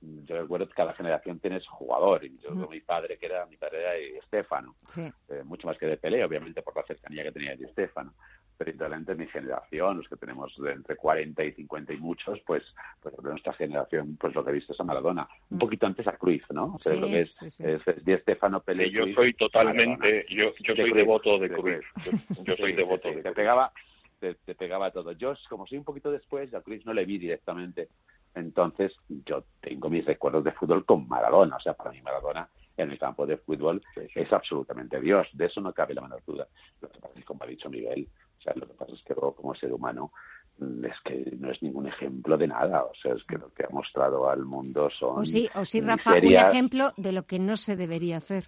yo 0.00 0.40
recuerdo 0.40 0.68
que 0.68 0.74
cada 0.74 0.92
generación 0.94 1.38
tiene 1.38 1.60
su 1.60 1.70
jugador 1.70 2.24
y 2.24 2.38
yo 2.38 2.50
mi 2.68 2.80
padre 2.80 3.18
que 3.18 3.26
era 3.26 3.46
mi 3.46 3.56
padre 3.56 3.80
era 3.80 3.96
Estefano 3.96 4.76
eh, 4.96 5.42
mucho 5.44 5.66
más 5.66 5.78
que 5.78 5.86
de 5.86 5.96
Pelé 5.96 6.22
obviamente 6.24 6.62
por 6.62 6.76
la 6.76 6.82
cercanía 6.84 7.22
que 7.22 7.32
tenía 7.32 7.56
de 7.56 7.64
Estefano 7.64 8.14
pero 8.58 8.72
realmente 8.76 9.14
mi 9.14 9.26
generación 9.26 9.98
los 9.98 10.08
que 10.08 10.16
tenemos 10.16 10.54
de 10.58 10.72
entre 10.72 10.96
40 10.96 11.44
y 11.44 11.52
50 11.52 11.92
y 11.94 11.96
muchos 11.96 12.40
pues 12.46 12.74
pues 13.00 13.16
de 13.16 13.30
nuestra 13.30 13.54
generación 13.54 14.16
pues 14.16 14.34
lo 14.34 14.44
que 14.44 14.50
he 14.50 14.54
visto 14.54 14.72
es 14.72 14.80
a 14.80 14.84
Maradona 14.84 15.28
un 15.50 15.56
mm. 15.56 15.60
poquito 15.60 15.86
antes 15.86 16.06
a 16.06 16.16
Cruyff 16.16 16.50
no 16.50 16.74
o 16.74 16.78
sea, 16.78 16.94
lo 16.94 17.06
que 17.06 17.22
es, 17.22 17.60
es, 17.60 17.84
de 18.04 18.12
Estefano 18.12 18.60
Pelé 18.60 18.90
yo 18.90 19.06
soy 19.14 19.32
totalmente 19.32 20.26
yo 20.28 20.52
yo 20.60 20.76
soy 20.76 20.92
devoto 20.92 21.38
de 21.38 21.50
Cruyff. 21.50 21.86
Yo, 22.42 22.56
soy 22.56 22.74
devoto 22.74 23.08
de 23.08 23.22
te 23.22 23.32
pegaba 23.32 23.72
te, 24.18 24.54
pegaba 24.54 24.90
todo. 24.90 25.12
Yo, 25.12 25.34
como 25.48 25.66
soy 25.66 25.78
un 25.78 25.84
poquito 25.84 26.10
después, 26.10 26.52
a 26.54 26.62
Chris 26.62 26.84
no 26.86 26.92
le 26.92 27.04
vi 27.04 27.18
directamente. 27.18 27.88
Entonces, 28.34 28.96
yo 29.08 29.44
tengo 29.60 29.88
mis 29.88 30.04
recuerdos 30.04 30.44
de 30.44 30.52
fútbol 30.52 30.84
con 30.84 31.08
Maradona. 31.08 31.56
O 31.56 31.60
sea, 31.60 31.74
para 31.74 31.90
mí 31.90 32.02
Maradona 32.02 32.48
en 32.76 32.90
el 32.90 32.98
campo 32.98 33.26
de 33.26 33.38
fútbol 33.38 33.82
es 34.14 34.32
absolutamente 34.32 35.00
Dios. 35.00 35.28
De 35.32 35.46
eso 35.46 35.60
no 35.60 35.72
cabe 35.72 35.94
la 35.94 36.02
menor 36.02 36.22
duda. 36.26 36.46
Lo 36.80 36.90
que 36.90 36.98
pasa 36.98 37.14
es 37.14 37.20
que, 37.20 37.24
como 37.24 37.44
ha 37.44 37.46
dicho 37.46 37.70
Miguel, 37.70 38.08
o 38.38 38.42
sea, 38.42 38.52
lo 38.54 38.66
que 38.66 38.74
pasa 38.74 38.92
es 38.92 39.02
que 39.02 39.14
como 39.14 39.54
ser 39.54 39.72
humano 39.72 40.12
mm, 40.58 40.84
es 40.84 41.00
que 41.02 41.32
no 41.38 41.50
es 41.50 41.62
ningún 41.62 41.86
ejemplo 41.86 42.36
de 42.36 42.48
nada. 42.48 42.84
O 42.84 42.94
sea, 42.94 43.14
es 43.14 43.24
que 43.24 43.38
lo 43.38 43.52
que 43.52 43.64
ha 43.64 43.70
mostrado 43.70 44.28
al 44.28 44.44
mundo 44.44 44.90
son. 44.90 45.20
O 45.20 45.24
sí, 45.24 45.48
o 45.54 45.64
sí 45.64 45.80
Rafa, 45.80 46.12
un 46.14 46.32
ejemplo 46.34 46.92
de 46.98 47.12
lo 47.12 47.24
que 47.24 47.38
no 47.38 47.56
se 47.56 47.76
debería 47.76 48.18
hacer 48.18 48.46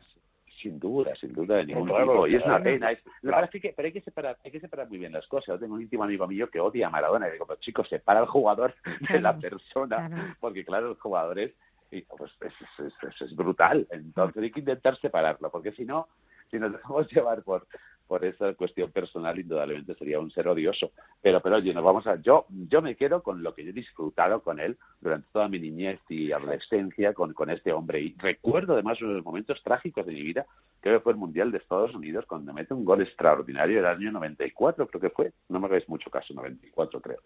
sin 0.61 0.79
duda, 0.79 1.15
sin 1.15 1.33
duda 1.33 1.57
de 1.57 1.67
ningún 1.67 1.89
tipo. 1.89 2.27
Y 2.27 2.35
es 2.35 2.45
una 2.45 2.63
pena. 2.63 2.91
Es, 2.93 3.01
pero 3.23 3.37
hay 3.37 3.93
que, 3.93 4.01
separar, 4.01 4.39
hay 4.45 4.51
que 4.51 4.61
separar 4.61 4.89
muy 4.89 4.99
bien 4.99 5.13
las 5.13 5.27
cosas. 5.27 5.55
Yo 5.55 5.59
tengo 5.59 5.75
un 5.75 5.83
íntimo 5.83 6.05
amigo 6.05 6.27
mío 6.27 6.51
que 6.51 6.61
odia 6.61 6.89
a 6.89 6.91
Maradona 6.91 7.29
y 7.29 7.33
digo, 7.33 7.47
pero 7.47 7.61
chicos, 7.61 7.89
separa 7.89 8.21
al 8.21 8.27
jugador 8.27 8.75
de 9.11 9.21
la 9.21 9.39
persona, 9.39 10.37
porque 10.41 10.65
claro, 10.65 10.89
los 10.89 11.01
jugadores 11.01 11.53
y, 11.91 12.03
pues, 12.03 12.33
es, 12.41 13.21
es, 13.21 13.37
brutal. 13.37 13.87
Entonces 13.91 14.43
hay 14.43 14.51
que 14.51 14.61
intentar 14.61 14.97
separarlo, 14.97 15.51
porque 15.51 15.73
si 15.73 15.85
no, 15.85 16.09
si 16.51 16.59
nos 16.59 16.73
dejamos 16.73 17.09
llevar 17.13 17.43
por, 17.43 17.67
por 18.09 18.25
esa 18.25 18.55
cuestión 18.55 18.91
personal, 18.91 19.39
indudablemente 19.39 19.95
sería 19.95 20.19
un 20.19 20.31
ser 20.31 20.49
odioso. 20.49 20.91
Pero, 21.21 21.41
pero 21.41 21.57
oye, 21.57 21.75
nos 21.75 21.85
vamos 21.85 22.07
a. 22.07 22.21
Yo, 22.21 22.47
yo 22.49 22.81
me 22.81 22.97
quedo 22.97 23.23
con 23.23 23.43
lo 23.43 23.55
que 23.55 23.63
yo 23.63 23.71
he 23.71 23.75
disfrutado 23.75 24.43
con 24.43 24.59
él 24.59 24.79
durante 25.01 25.29
toda 25.31 25.49
mi 25.49 25.61
niñez 25.61 26.01
y 26.09 26.33
adolescencia 26.33 27.13
con, 27.13 27.35
con 27.35 27.51
este 27.51 27.73
hombre. 27.73 28.01
Y 28.01 28.17
recuerdo 28.19 28.73
además 28.73 29.01
unos 29.03 29.23
momentos 29.23 29.63
trágicos 29.63 30.07
de 30.07 30.13
mi 30.13 30.23
vida, 30.23 30.47
creo 30.81 30.99
que 30.99 31.05
fue 31.05 31.13
el 31.13 31.19
Mundial 31.19 31.53
de 31.53 31.59
Estados 31.59 31.95
Unidos, 31.95 32.25
cuando 32.27 32.53
mete 32.55 32.73
un 32.73 32.85
gol 32.85 33.03
extraordinario, 33.03 33.79
el 33.79 33.87
año 33.87 34.11
94, 34.11 34.89
creo 34.89 35.01
que 35.01 35.11
fue. 35.11 35.33
No 35.49 35.61
me 35.61 35.67
hagáis 35.67 35.89
mucho 35.89 36.11
caso, 36.11 36.33
94, 36.33 37.01
creo. 37.01 37.19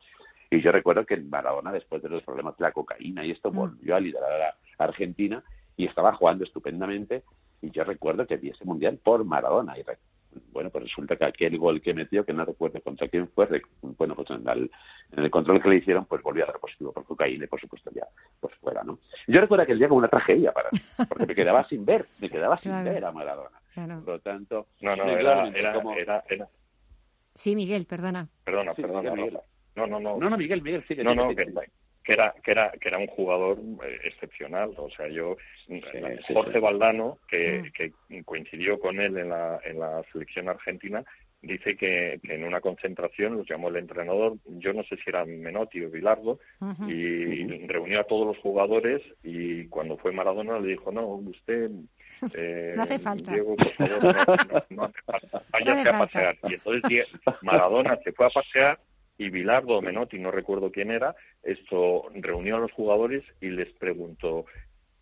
Y 0.51 0.61
yo 0.61 0.73
recuerdo 0.73 1.07
que 1.07 1.17
Maradona, 1.17 1.73
después 1.73 2.03
de 2.03 2.09
los 2.09 2.23
problemas 2.25 2.57
de 2.59 2.65
la 2.65 2.73
cocaína 2.73 3.25
y 3.25 3.31
esto, 3.31 3.51
mm. 3.51 3.57
volvió 3.57 3.97
a 3.97 4.01
liderar 4.01 4.43
a 4.79 4.85
Argentina 4.85 5.43
y 5.77 5.87
estaba 5.87 6.13
jugando 6.13 6.45
estupendamente. 6.45 7.23
Y 7.63 7.71
yo 7.71 7.85
recuerdo 7.85 8.27
que 8.27 8.37
vi 8.37 8.51
ese 8.51 8.65
mundial 8.65 8.99
por 9.03 9.25
Maradona. 9.25 9.79
Y 9.79 9.85
bueno, 10.53 10.71
pues 10.71 10.85
resulta 10.85 11.17
que 11.17 11.25
aquel 11.25 11.59
gol 11.59 11.81
que 11.81 11.95
metió, 11.95 12.25
que 12.25 12.33
no 12.33 12.45
recuerdo 12.45 12.81
contra 12.81 13.09
quién 13.09 13.29
fue, 13.29 13.63
bueno, 13.81 14.15
pues 14.15 14.31
en, 14.31 14.71
el 15.17 15.31
control 15.31 15.63
que 15.63 15.69
le 15.69 15.77
hicieron, 15.77 16.07
pues 16.07 16.23
volvió 16.23 16.45
a 16.45 16.49
dar 16.49 16.59
positivo 16.59 16.93
por 16.93 17.05
cocaína 17.05 17.45
y 17.45 17.49
por 17.49 17.61
supuesto 17.61 17.91
ya, 17.95 18.07
pues 18.41 18.55
fuera, 18.57 18.83
¿no? 18.83 18.99
Yo 19.27 19.41
recuerdo 19.41 19.65
aquel 19.65 19.79
día 19.79 19.89
como 19.89 19.99
una 19.99 20.09
tragedia 20.09 20.53
para 20.53 20.71
porque 21.09 21.27
me 21.27 21.35
quedaba 21.35 21.65
sin 21.69 21.85
ver, 21.85 22.07
me 22.21 22.31
quedaba 22.31 22.57
sin 22.59 22.73
ver 22.85 23.05
a 23.05 23.13
Maradona. 23.13 23.61
Por 23.75 24.15
lo 24.15 24.21
tanto, 24.21 24.69
no, 24.81 24.97
no, 24.97 25.05
era, 25.05 25.49
era, 25.49 26.25
era, 26.29 26.49
Sí, 27.35 27.57
Miguel, 27.57 27.87
perdona. 27.87 28.29
Perdona, 28.45 28.75
perdona. 28.75 29.15
No, 29.75 29.87
no, 29.87 29.99
no. 29.99 30.19
No, 30.19 30.29
no, 30.29 30.37
Miguel, 30.37 30.63
Miguel, 30.63 30.85
sigue. 30.87 31.03
No, 31.03 31.15
no, 31.15 31.35
que, 31.35 31.47
era, 32.05 32.35
que, 32.43 32.51
era, 32.51 32.73
que 32.73 32.89
era 32.89 32.99
un 32.99 33.07
jugador 33.07 33.59
eh, 33.85 34.01
excepcional. 34.05 34.75
O 34.77 34.91
sea, 34.91 35.09
yo, 35.09 35.37
Jorge 36.33 36.59
Valdano, 36.59 37.19
que, 37.29 37.63
mm. 37.63 37.73
que, 37.73 38.25
coincidió 38.25 38.81
con 38.81 39.01
él 39.01 39.17
en 39.19 39.29
la, 39.29 39.61
en 39.65 39.79
la 39.79 40.03
selección 40.13 40.49
argentina, 40.49 41.05
dice 41.43 41.77
que, 41.77 42.21
que, 42.23 42.35
en 42.35 42.45
una 42.45 42.61
concentración 42.61 43.37
los 43.37 43.49
llamó 43.49 43.69
el 43.69 43.77
entrenador, 43.77 44.37
yo 44.47 44.73
no 44.73 44.83
sé 44.85 44.97
si 44.97 45.03
era 45.07 45.25
Menotti 45.25 45.85
o 45.85 45.91
Bilardo, 45.91 46.39
y 46.89 47.67
reunió 47.67 48.01
a 48.01 48.05
todos 48.05 48.27
los 48.27 48.39
jugadores 48.39 49.03
y 49.23 49.67
cuando 49.67 49.97
fue 49.97 50.13
Maradona 50.13 50.59
le 50.59 50.69
dijo, 50.69 50.91
no, 50.93 51.07
usted... 51.07 51.71
Eh, 52.35 52.75
no 52.77 52.83
hace 52.85 53.01
falta. 53.01 53.33
Diego, 53.33 53.57
por 53.57 53.73
favor, 53.73 54.15
no, 54.71 54.85
hace 54.85 55.03
falta. 55.05 55.43
Váyase 55.53 55.89
a 55.89 55.99
pasear. 55.99 56.39
Y 56.45 56.55
entonces 56.55 57.09
Maradona 57.41 57.99
se 58.05 58.13
fue 58.13 58.27
a 58.27 58.31
pasear 58.31 58.79
y 59.19 59.31
Bilardo 59.31 59.79
o 59.79 59.83
Menotti, 59.83 60.19
no 60.19 60.31
recuerdo 60.31 60.71
quién 60.71 60.91
era, 60.91 61.15
esto 61.43 62.05
reunió 62.15 62.57
a 62.57 62.61
los 62.61 62.73
jugadores 62.73 63.23
y 63.41 63.51
les 63.51 63.73
preguntó, 63.75 64.47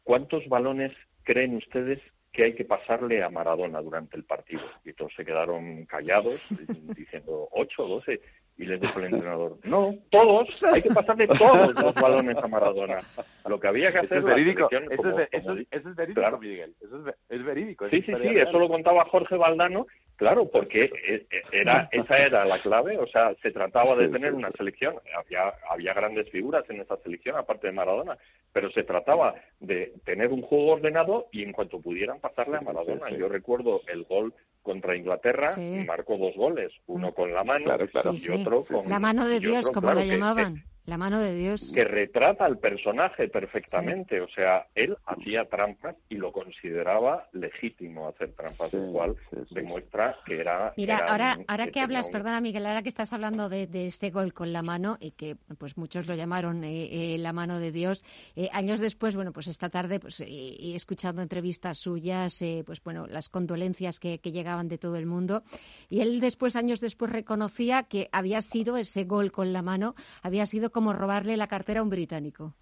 ¿cuántos 0.03 0.49
balones 0.49 0.93
creen 1.23 1.57
ustedes 1.57 2.01
que 2.33 2.45
hay 2.45 2.55
que 2.55 2.65
pasarle 2.65 3.23
a 3.23 3.31
Maradona 3.31 3.81
durante 3.81 4.17
el 4.17 4.25
partido? 4.25 4.63
Y 4.85 4.93
todos 4.93 5.15
se 5.15 5.25
quedaron 5.25 5.87
callados, 5.87 6.47
diciendo, 6.97 7.49
¿ocho, 7.53 7.87
doce? 7.87 8.21
Y 8.57 8.67
les 8.67 8.79
dijo 8.79 8.99
el 8.99 9.07
entrenador, 9.07 9.59
no, 9.65 9.95
todos, 10.11 10.63
hay 10.65 10.83
que 10.83 10.91
pasarle 10.91 11.27
todos 11.29 11.75
los 11.83 11.95
balones 11.95 12.37
a 12.37 12.47
Maradona. 12.47 12.99
Lo 13.47 13.59
que 13.59 13.69
había 13.69 13.91
que 13.91 14.01
hacer 14.01 14.19
es 14.19 14.25
verídico. 14.25 14.69
eso, 14.71 15.19
es, 15.19 15.29
eso, 15.33 15.57
es, 15.71 15.97
verídico, 15.97 16.39
Miguel. 16.39 16.75
Eso 16.79 17.05
es, 17.31 17.43
verídico. 17.43 17.89
Sí, 17.89 18.03
sí, 18.03 18.13
sí, 18.21 18.29
eso 18.37 18.59
lo 18.59 18.69
contaba 18.69 19.07
Jorge 19.07 19.37
Valdano 19.37 19.87
Claro, 20.21 20.51
porque 20.51 20.85
e, 20.85 21.27
e, 21.31 21.43
era, 21.51 21.89
esa 21.91 22.19
era 22.19 22.45
la 22.45 22.61
clave, 22.61 22.99
o 22.99 23.07
sea, 23.07 23.35
se 23.41 23.53
trataba 23.53 23.97
de 23.97 24.09
tener 24.09 24.35
una 24.35 24.51
selección, 24.51 24.97
había, 25.17 25.55
había 25.71 25.95
grandes 25.95 26.29
figuras 26.29 26.63
en 26.69 26.79
esa 26.79 26.99
selección, 26.99 27.37
aparte 27.37 27.69
de 27.69 27.73
Maradona, 27.73 28.19
pero 28.53 28.71
se 28.71 28.83
trataba 28.83 29.35
de 29.61 29.95
tener 30.05 30.29
un 30.29 30.43
juego 30.43 30.73
ordenado 30.73 31.29
y 31.33 31.43
en 31.43 31.53
cuanto 31.53 31.81
pudieran 31.81 32.21
pasarle 32.21 32.59
a 32.59 32.61
Maradona. 32.61 33.09
Yo 33.09 33.31
recuerdo 33.31 33.81
el 33.87 34.05
gol 34.05 34.35
contra 34.61 34.95
Inglaterra, 34.95 35.57
marcó 35.87 36.19
dos 36.19 36.37
goles, 36.37 36.71
uno 36.87 37.15
con 37.15 37.33
la 37.33 37.43
mano 37.43 37.75
y 38.13 38.29
otro 38.29 38.65
con... 38.65 38.91
La 38.91 39.01
mano 39.01 39.27
de 39.27 39.41
Dios, 39.41 39.71
como 39.71 39.95
la 39.95 40.05
llamaban. 40.05 40.63
La 40.91 40.99
mano 40.99 41.21
de 41.21 41.37
Dios. 41.37 41.71
Que 41.73 41.85
retrata 41.85 42.45
al 42.45 42.59
personaje 42.59 43.29
perfectamente. 43.29 44.21
O 44.21 44.27
sea, 44.27 44.67
él 44.75 44.97
hacía 45.07 45.45
trampas 45.45 45.95
y 46.09 46.17
lo 46.17 46.33
consideraba 46.33 47.29
legítimo 47.33 48.09
hacer 48.09 48.33
trampas, 48.33 48.73
lo 48.73 48.91
cual 48.91 49.17
demuestra 49.51 50.17
que 50.27 50.41
era. 50.41 50.73
Mira, 50.77 50.99
ahora, 51.07 51.39
ahora 51.47 51.69
que 51.69 51.79
hablas, 51.79 52.09
perdona 52.09 52.41
Miguel, 52.41 52.67
ahora 52.67 52.83
que 52.83 52.89
estás 52.89 53.13
hablando 53.13 53.49
de, 53.49 53.69
este 53.87 54.11
gol 54.11 54.35
con 54.35 54.53
la 54.53 54.63
mano 54.63 54.97
y 54.99 55.13
que 55.13 55.37
pues 55.59 55.77
muchos 55.77 56.09
lo 56.09 56.17
llamaron 56.17 56.65
eh, 56.65 57.15
eh, 57.15 57.19
la 57.19 57.33
mano 57.33 57.61
de 57.61 57.71
Dios, 57.71 58.03
eh, 58.35 58.49
años 58.53 58.81
después, 58.81 59.15
bueno, 59.15 59.33
pues 59.33 59.47
esta 59.47 59.69
tarde, 59.69 60.01
pues 60.01 60.19
y 60.19 60.75
escuchando 60.75 61.23
entrevistas 61.23 61.79
suyas, 61.79 62.43
pues 62.67 62.83
bueno, 62.83 63.07
las 63.07 63.29
condolencias 63.29 64.01
que, 64.01 64.19
que 64.19 64.33
llegaban 64.33 64.67
de 64.67 64.79
todo 64.79 64.97
el 64.97 65.07
mundo. 65.07 65.45
Y 65.89 66.01
él 66.01 66.19
después, 66.19 66.57
años 66.57 66.81
después, 66.81 67.13
reconocía 67.13 67.85
que 67.85 68.09
había 68.11 68.43
sido 68.43 68.77
ese 68.77 69.05
gol 69.05 69.31
con 69.31 69.53
la 69.53 69.63
mano, 69.63 69.95
había 70.23 70.47
sido 70.47 70.71
como 70.71 70.80
robarle 70.89 71.37
la 71.37 71.47
cartera 71.47 71.81
a 71.81 71.83
un 71.83 71.91
británico. 71.91 72.55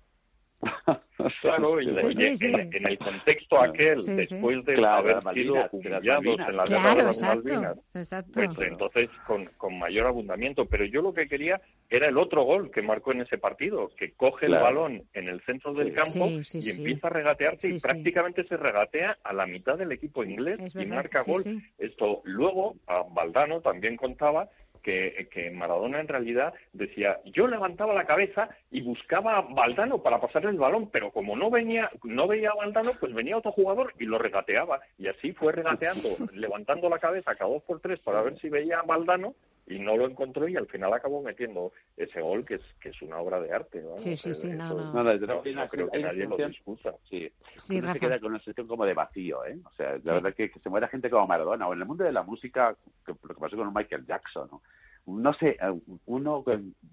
claro, 1.41 1.81
en, 1.81 2.87
el 2.87 2.99
contexto 2.99 3.61
aquel, 3.61 4.05
después 4.05 4.65
de 4.65 4.85
haber 4.85 5.23
sido 5.33 5.69
humillados 5.71 6.39
en 6.41 6.57
la 6.57 6.65
guerra 6.65 6.95
de 6.97 7.03
las 7.05 7.21
Malvinas, 7.23 7.79
pues 7.93 8.13
entonces 8.61 9.09
con, 9.27 9.47
con, 9.57 9.79
mayor 9.79 10.07
abundamiento. 10.07 10.67
Pero 10.67 10.85
yo 10.85 11.01
lo 11.01 11.15
que 11.15 11.29
quería 11.29 11.61
era 11.89 12.09
el 12.09 12.19
otro 12.19 12.43
gol 12.43 12.71
que 12.71 12.83
marcó 12.83 13.13
en 13.13 13.23
ese 13.23 13.39
partido, 13.39 13.91
que 13.97 14.13
coge 14.13 14.47
el 14.47 14.53
balón 14.53 15.05
en 15.13 15.29
el 15.29 15.41
centro 15.43 15.73
del 15.75 15.93
campo 15.93 16.27
y 16.27 16.71
empieza 16.71 17.07
a 17.07 17.11
regatearse 17.11 17.69
y 17.69 17.79
prácticamente 17.79 18.45
se 18.45 18.57
regatea 18.57 19.19
a 19.23 19.33
la 19.33 19.47
mitad 19.47 19.79
del 19.79 19.93
equipo 19.93 20.25
inglés 20.25 20.75
y 20.75 20.87
marca 20.87 21.23
gol. 21.23 21.45
Esto 21.79 22.23
luego 22.25 22.77
a 22.87 23.05
Valdano 23.09 23.61
también 23.61 23.97
contaba 23.97 24.49
que, 24.83 25.51
Maradona 25.55 26.01
en 26.01 26.09
realidad 26.09 26.55
decía, 26.73 27.21
yo 27.25 27.47
levantaba 27.47 27.95
la 27.95 28.07
cabeza 28.07 28.49
y 28.71 28.83
buscaba 28.83 29.39
a 29.39 29.41
Valdano 29.43 30.03
para 30.03 30.21
pasarle 30.21 30.51
el 30.51 30.59
balón, 30.59 30.91
pero 30.91 31.11
como 31.11 31.37
no 31.37 31.51
venía, 31.51 31.91
no 32.03 32.27
veía 32.27 32.51
a 32.51 32.57
Valdano, 32.57 32.93
pues 32.99 33.15
venía 33.15 33.37
otro 33.37 33.53
jugador 33.53 33.95
y 33.99 34.05
lo 34.05 34.19
regateaba. 34.19 34.81
Y 34.99 35.09
así 35.09 35.33
fue 35.33 35.53
regateando, 35.53 36.09
levantando 36.33 36.89
la 36.89 36.99
cabeza 36.99 37.35
cada 37.35 37.51
dos 37.51 37.63
por 37.63 37.81
tres 37.81 38.01
para 38.01 38.23
ver 38.23 38.39
si 38.39 38.49
veía 38.49 38.81
a 38.81 38.83
Valdano 38.83 39.35
y 39.69 39.79
no 39.79 39.97
lo 39.97 40.07
encontró 40.07 40.49
y 40.49 40.57
al 40.57 40.67
final 40.67 40.93
acabó 40.93 41.23
metiendo 41.23 41.73
ese 41.97 42.21
gol 42.21 42.45
que 42.45 42.55
es 42.55 42.63
que 42.81 42.91
es 42.91 43.03
una 43.03 43.19
obra 43.19 43.41
de 43.41 43.53
arte 43.53 43.85
sí 43.97 44.17
sí 44.17 44.35
sí 44.35 44.49
no, 44.49 44.75
no. 44.75 45.03
no, 45.05 45.69
creo 45.69 45.91
que 45.91 45.99
nadie 46.01 46.27
lo 46.27 46.37
discuta 46.37 46.95
sí, 47.09 47.31
sí 47.57 47.81
se 47.81 48.01
queda 48.01 48.19
con 48.19 48.31
una 48.31 48.39
sensación 48.39 48.67
como 48.67 48.87
de 48.87 48.95
vacío 48.95 49.45
eh 49.45 49.59
o 49.65 49.73
sea 49.73 49.99
la 50.05 50.15
verdad 50.15 50.35
que, 50.35 50.51
que 50.51 50.61
se 50.61 50.71
muera 50.71 50.89
gente 50.89 51.11
como 51.11 51.27
Maradona 51.27 51.69
o 51.69 51.73
en 51.75 51.81
el 51.81 51.87
mundo 51.87 52.05
de 52.05 52.13
la 52.13 52.23
música 52.23 52.77
que, 53.05 53.13
lo 53.13 53.35
que 53.35 53.41
pasó 53.41 53.57
con 53.57 53.73
Michael 53.73 54.07
Jackson 54.07 54.49
¿no? 54.51 54.63
no 55.09 55.33
sé, 55.33 55.57
eh, 55.61 55.81
uno 56.07 56.45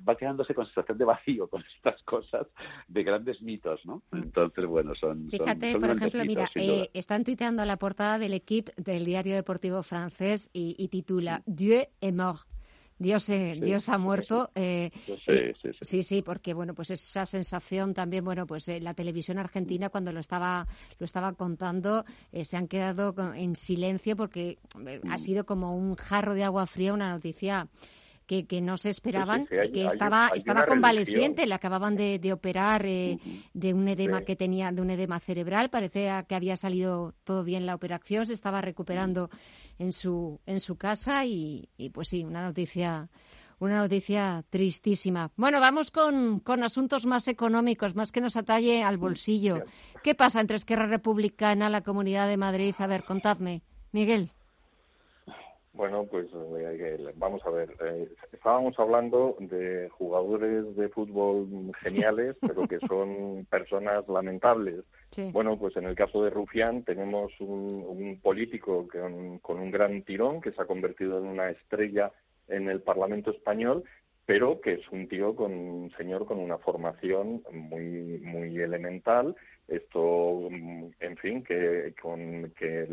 va 0.07 0.15
quedándose 0.15 0.53
con 0.55 0.65
sensación 0.65 0.97
de 0.97 1.05
vacío 1.05 1.47
con 1.47 1.61
estas 1.75 2.01
cosas 2.03 2.47
de 2.87 3.03
grandes 3.03 3.41
mitos, 3.41 3.85
¿no? 3.85 4.01
Mm. 4.11 4.17
Entonces, 4.17 4.65
bueno, 4.65 4.95
son. 4.95 5.29
Fíjate, 5.29 5.77
por 5.77 5.89
ejemplo, 5.89 6.23
mira, 6.25 6.49
eh, 6.55 6.89
están 6.93 7.23
tuiteando 7.23 7.65
la 7.65 7.77
portada 7.77 8.17
del 8.17 8.33
equipo 8.33 8.71
del 8.77 9.05
diario 9.05 9.35
deportivo 9.35 9.83
francés 9.83 10.49
y, 10.53 10.87
titula 10.87 11.41
Dieu 11.45 11.87
est 11.99 12.15
mort. 12.15 12.47
Dios, 12.97 13.27
Dios 13.27 13.89
ha 13.89 13.97
muerto. 13.97 14.51
Eh, 14.55 14.91
sí, 15.81 16.03
sí, 16.03 16.21
porque 16.21 16.53
bueno, 16.53 16.73
pues 16.73 16.91
esa 16.91 17.25
sensación 17.25 17.93
también, 17.93 18.23
bueno, 18.23 18.47
pues 18.47 18.67
la 18.81 18.93
televisión 18.93 19.37
argentina 19.37 19.89
cuando 19.89 20.11
lo 20.11 20.19
estaba 20.19 20.67
lo 20.99 21.05
estaba 21.05 21.33
contando 21.33 22.05
se 22.43 22.57
han 22.57 22.67
quedado 22.67 23.13
en 23.33 23.55
silencio 23.55 24.15
porque 24.15 24.57
ha 25.09 25.17
mm. 25.17 25.19
sido 25.19 25.45
como 25.45 25.75
un 25.75 25.95
jarro 25.95 26.33
de 26.33 26.43
agua 26.43 26.65
fría, 26.67 26.93
una 26.93 27.09
noticia 27.09 27.67
que, 28.25 28.45
que 28.45 28.61
no 28.61 28.77
se 28.77 28.89
esperaban, 28.89 29.47
que 29.47 29.85
estaba, 29.85 30.29
estaba 30.35 30.65
convaleciente, 30.65 31.45
le 31.45 31.53
acababan 31.53 31.95
de, 31.95 32.19
de 32.19 32.33
operar 32.33 32.85
eh, 32.85 33.19
de 33.53 33.73
un 33.73 33.87
edema 33.87 34.21
que 34.21 34.35
tenía, 34.35 34.71
de 34.71 34.81
un 34.81 34.89
edema 34.89 35.19
cerebral, 35.19 35.69
parecía 35.69 36.23
que 36.23 36.35
había 36.35 36.57
salido 36.57 37.13
todo 37.23 37.43
bien 37.43 37.65
la 37.65 37.75
operación, 37.75 38.25
se 38.25 38.33
estaba 38.33 38.61
recuperando 38.61 39.29
en 39.77 39.93
su, 39.93 40.39
en 40.45 40.59
su 40.59 40.77
casa 40.77 41.25
y, 41.25 41.69
y 41.77 41.89
pues 41.89 42.09
sí, 42.09 42.23
una 42.23 42.43
noticia 42.43 43.09
una 43.57 43.77
noticia 43.77 44.43
tristísima. 44.49 45.31
Bueno, 45.37 45.61
vamos 45.61 45.89
con, 45.89 46.39
con, 46.41 46.61
asuntos 46.63 47.05
más 47.05 47.27
económicos, 47.29 47.95
más 47.95 48.11
que 48.11 48.19
nos 48.19 48.35
atalle 48.35 48.83
al 48.83 48.97
bolsillo. 48.97 49.63
¿Qué 50.03 50.13
pasa 50.13 50.41
entre 50.41 50.57
Esquerra 50.57 50.87
Republicana, 50.87 51.69
la 51.69 51.81
Comunidad 51.81 52.27
de 52.27 52.35
Madrid? 52.35 52.75
A 52.79 52.87
ver, 52.87 53.05
contadme. 53.05 53.63
Miguel. 53.93 54.34
Bueno, 55.75 56.05
pues 56.09 56.27
eh, 56.33 57.11
vamos 57.15 57.41
a 57.45 57.49
ver. 57.49 57.75
Eh, 57.83 58.07
estábamos 58.31 58.79
hablando 58.79 59.35
de 59.39 59.89
jugadores 59.89 60.73
de 60.75 60.87
fútbol 60.87 61.71
geniales, 61.81 62.37
pero 62.39 62.65
que 62.65 62.79
son 62.87 63.45
personas 63.49 64.07
lamentables. 64.07 64.83
Bueno, 65.31 65.57
pues 65.57 65.75
en 65.77 65.85
el 65.85 65.95
caso 65.95 66.23
de 66.23 66.29
Rufián 66.29 66.83
tenemos 66.83 67.31
un, 67.39 68.19
político 68.21 68.87
con 69.41 69.59
un 69.59 69.71
gran 69.71 70.01
tirón 70.03 70.41
que 70.41 70.51
se 70.51 70.61
ha 70.61 70.65
convertido 70.65 71.19
en 71.19 71.25
una 71.25 71.49
estrella 71.49 72.11
en 72.47 72.69
el 72.69 72.81
Parlamento 72.81 73.31
español, 73.31 73.83
pero 74.25 74.59
que 74.59 74.73
es 74.73 74.89
un 74.91 75.07
tío 75.07 75.35
con 75.35 75.53
un 75.53 75.91
señor 75.91 76.25
con 76.25 76.39
una 76.39 76.57
formación 76.57 77.43
muy 77.51 78.19
muy 78.23 78.59
elemental 78.59 79.35
esto 79.67 80.47
en 80.49 81.17
fin 81.17 81.43
que 81.43 81.93
con 81.99 82.51
que 82.51 82.87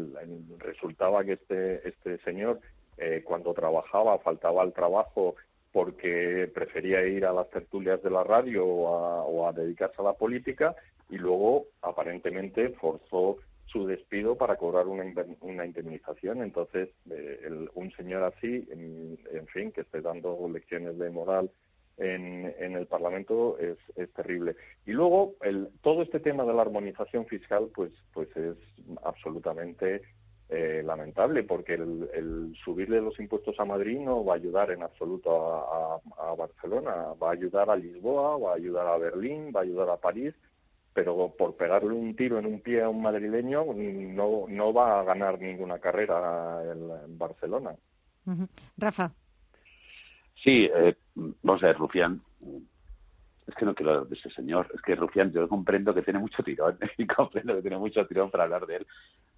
resultaba 0.59 1.25
que 1.25 1.33
este 1.33 1.89
este 1.89 2.19
señor 2.19 2.61
eh, 2.97 3.23
cuando 3.25 3.53
trabajaba 3.53 4.19
faltaba 4.21 4.63
al 4.63 4.73
trabajo 4.73 5.37
porque 5.73 6.51
prefería 6.55 7.05
ir 7.07 7.25
a 7.25 7.33
las 7.33 7.49
tertulias 7.51 8.03
de 8.03 8.11
la 8.11 8.23
radio 8.23 8.67
o 8.67 9.47
a, 9.49 9.53
dedicarse 9.53 9.97
a 10.01 10.05
la 10.05 10.13
política 10.13 10.77
y 11.09 11.17
luego 11.17 11.67
aparentemente 11.81 12.71
forzó 12.71 13.39
su 13.65 13.87
despido 13.87 14.37
para 14.37 14.57
cobrar 14.57 14.87
una, 14.87 15.05
una 15.41 15.65
indemnización. 15.65 16.43
Entonces, 16.43 16.91
eh, 17.11 17.69
un 17.75 17.91
señor 17.93 18.23
así, 18.25 18.69
en, 18.71 19.47
fin, 19.47 19.73
que 19.73 19.81
esté 19.81 20.03
dando 20.03 20.39
lecciones 20.53 20.99
de 20.99 21.11
moral 21.11 21.51
en, 21.99 22.55
en 22.59 22.77
el 22.77 22.87
Parlamento 22.87 23.57
es, 23.59 23.79
terrible. 24.13 24.57
Y 24.87 24.93
luego, 24.93 25.35
el, 25.43 25.69
todo 25.83 26.03
este 26.03 26.21
tema 26.21 26.45
de 26.45 26.55
la 26.55 26.63
armonización 26.63 27.27
fiscal, 27.27 27.71
pues, 27.75 27.93
pues 28.13 28.29
es 28.37 28.57
absolutamente 29.05 30.03
eh, 30.49 30.83
lamentable, 30.85 31.45
porque 31.45 31.75
el, 31.75 32.11
el, 32.13 32.55
subirle 32.63 33.01
los 33.01 33.19
impuestos 33.19 33.59
a 33.59 33.65
Madrid 33.65 33.99
no 33.99 34.25
va 34.25 34.35
a 34.35 34.37
ayudar 34.37 34.71
en 34.71 34.83
absoluto 34.83 35.31
a, 35.33 36.35
Barcelona, 36.37 37.15
va 37.23 37.31
a 37.31 37.33
ayudar 37.33 37.71
a 37.71 37.77
Lisboa, 37.77 38.37
va 38.39 38.53
a 38.53 38.57
ayudar 38.57 38.87
a 38.87 38.99
Berlín, 38.99 39.53
va 39.55 39.61
a 39.61 39.63
ayudar 39.63 39.89
a 39.91 39.97
París, 39.97 40.35
pero 40.93 41.35
por 41.39 41.57
pegarle 41.57 41.95
un 41.95 42.15
tiro 42.17 42.39
en 42.39 42.47
un 42.47 42.61
pie 42.61 42.83
a 42.83 42.89
un 42.89 43.01
madrileño 43.01 43.65
no, 43.65 44.47
no 44.49 44.73
va 44.73 45.01
a 45.01 45.05
ganar 45.05 45.41
ninguna 45.41 45.79
carrera 45.79 46.63
en, 46.71 47.17
Barcelona. 47.17 47.75
Uh. 48.27 48.47
Rafa. 48.77 49.13
Sí, 50.35 50.69
eh, 50.75 50.97
vamos 51.15 51.63
a 51.63 51.67
ver, 51.67 51.79
Rufián, 51.79 52.21
es 53.47 53.55
que 53.55 53.65
no 53.65 53.75
quiero 53.75 53.93
hablar 53.93 54.09
de 54.09 54.15
ese 54.15 54.31
señor, 54.31 54.69
es 54.75 54.81
que 54.83 54.95
Rufián, 54.95 55.33
yo 55.33 55.49
comprendo 55.49 55.95
que 55.95 56.03
tiene 56.03 56.19
mucho 56.19 56.43
tirón, 56.43 56.79
y 56.99 57.07
comprendo 57.07 57.55
que 57.57 57.63
tiene 57.63 57.79
mucho 57.79 58.07
tirón 58.07 58.31
para 58.31 58.45
hablar 58.45 58.67
de 58.67 58.77
él, 58.77 58.87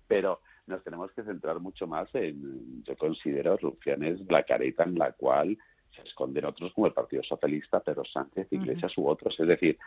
pero 0.07 0.41
nos 0.67 0.83
tenemos 0.83 1.11
que 1.13 1.23
centrar 1.23 1.61
mucho 1.61 1.87
más 1.87 2.09
en, 2.15 2.83
yo 2.85 2.97
considero, 2.97 3.57
Rufián 3.57 4.03
es 4.03 4.21
la 4.31 4.43
careta 4.43 4.85
en 4.85 4.99
la 4.99 5.13
cual 5.13 5.59
se 5.91 6.03
esconden 6.03 6.45
otros 6.45 6.73
como 6.73 6.87
el 6.87 6.93
Partido 6.93 7.23
Socialista, 7.23 7.81
pero 7.81 8.05
Sánchez, 8.05 8.49
Iglesias 8.51 8.97
uh 8.99 9.03
-huh. 9.03 9.05
u 9.05 9.09
otros. 9.09 9.39
Es 9.39 9.47
decir, 9.47 9.79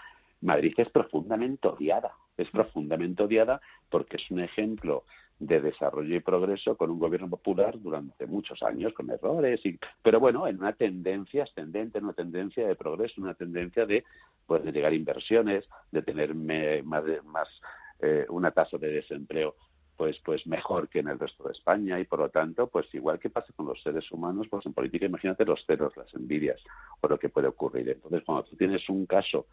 Madrid 0.42 0.74
es 0.78 0.90
profundamente 0.90 1.68
odiada, 1.68 2.14
es 2.38 2.50
profundamente 2.50 3.24
odiada 3.24 3.60
porque 3.90 4.18
es 4.18 4.32
un 4.32 4.40
ejemplo 4.40 5.04
de 5.40 5.62
desarrollo 5.62 6.16
y 6.16 6.20
progreso 6.20 6.76
con 6.76 6.90
un 6.90 7.00
gobierno 7.00 7.30
popular 7.30 7.80
durante 7.80 8.26
muchos 8.26 8.64
años, 8.64 8.94
con 8.94 9.10
errores, 9.10 9.64
y, 9.66 9.80
pero 10.02 10.20
bueno, 10.20 10.48
en 10.48 10.58
una 10.58 10.74
tendencia 10.74 11.44
ascendente, 11.44 12.00
en 12.00 12.06
una 12.06 12.14
tendencia 12.14 12.68
de 12.68 12.76
progreso, 12.76 13.22
una 13.22 13.36
tendencia 13.36 13.86
de, 13.86 14.04
pues, 14.46 14.64
de 14.64 14.72
llegar 14.72 14.94
inversiones, 14.94 15.70
de 15.92 16.02
tener 16.02 16.34
me, 16.34 16.82
más, 16.84 17.04
más 17.26 17.62
eh, 18.00 18.26
una 18.30 18.52
tasa 18.52 18.78
de 18.78 18.90
desempleo 18.90 19.56
pues 19.98 20.20
pues 20.24 20.46
mejor 20.46 20.88
que 20.88 21.00
en 21.00 21.08
el 21.08 21.20
resto 21.20 21.44
de 21.44 21.52
España 21.52 22.00
y 22.00 22.06
por 22.06 22.20
lo 22.20 22.30
tanto 22.30 22.68
pues 22.68 22.94
igual 22.94 23.20
que 23.20 23.32
pasa 23.32 23.52
con 23.56 23.66
los 23.66 23.82
seres 23.82 24.10
humanos 24.12 24.48
pues 24.48 24.66
en 24.68 24.74
política 24.74 25.08
imagínate 25.08 25.44
los 25.44 25.66
ceros 25.66 25.98
las 25.98 26.14
envidias 26.14 26.64
o 27.02 27.08
lo 27.08 27.18
que 27.18 27.30
puede 27.30 27.48
ocurrir. 27.48 27.90
Entonces 27.90 28.22
cuando 28.24 28.44
tú 28.44 28.56
tienes 28.56 28.88
un 28.90 29.08
caso 29.08 29.48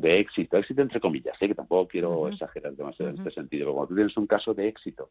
de 0.00 0.18
éxito, 0.20 0.56
éxito 0.56 0.82
entre 0.82 1.00
comillas, 1.00 1.36
¿eh? 1.40 1.48
que 1.48 1.54
tampoco 1.54 1.88
quiero 1.88 2.10
uh 2.20 2.24
-huh. 2.26 2.32
exagerar 2.32 2.72
demasiado 2.74 3.10
uh 3.10 3.14
-huh. 3.14 3.20
en 3.20 3.26
este 3.26 3.40
sentido, 3.40 3.64
pero 3.66 3.74
cuando 3.74 3.88
tú 3.88 3.94
tienes 3.96 4.16
un 4.16 4.26
caso 4.26 4.54
de 4.54 4.68
éxito 4.68 5.10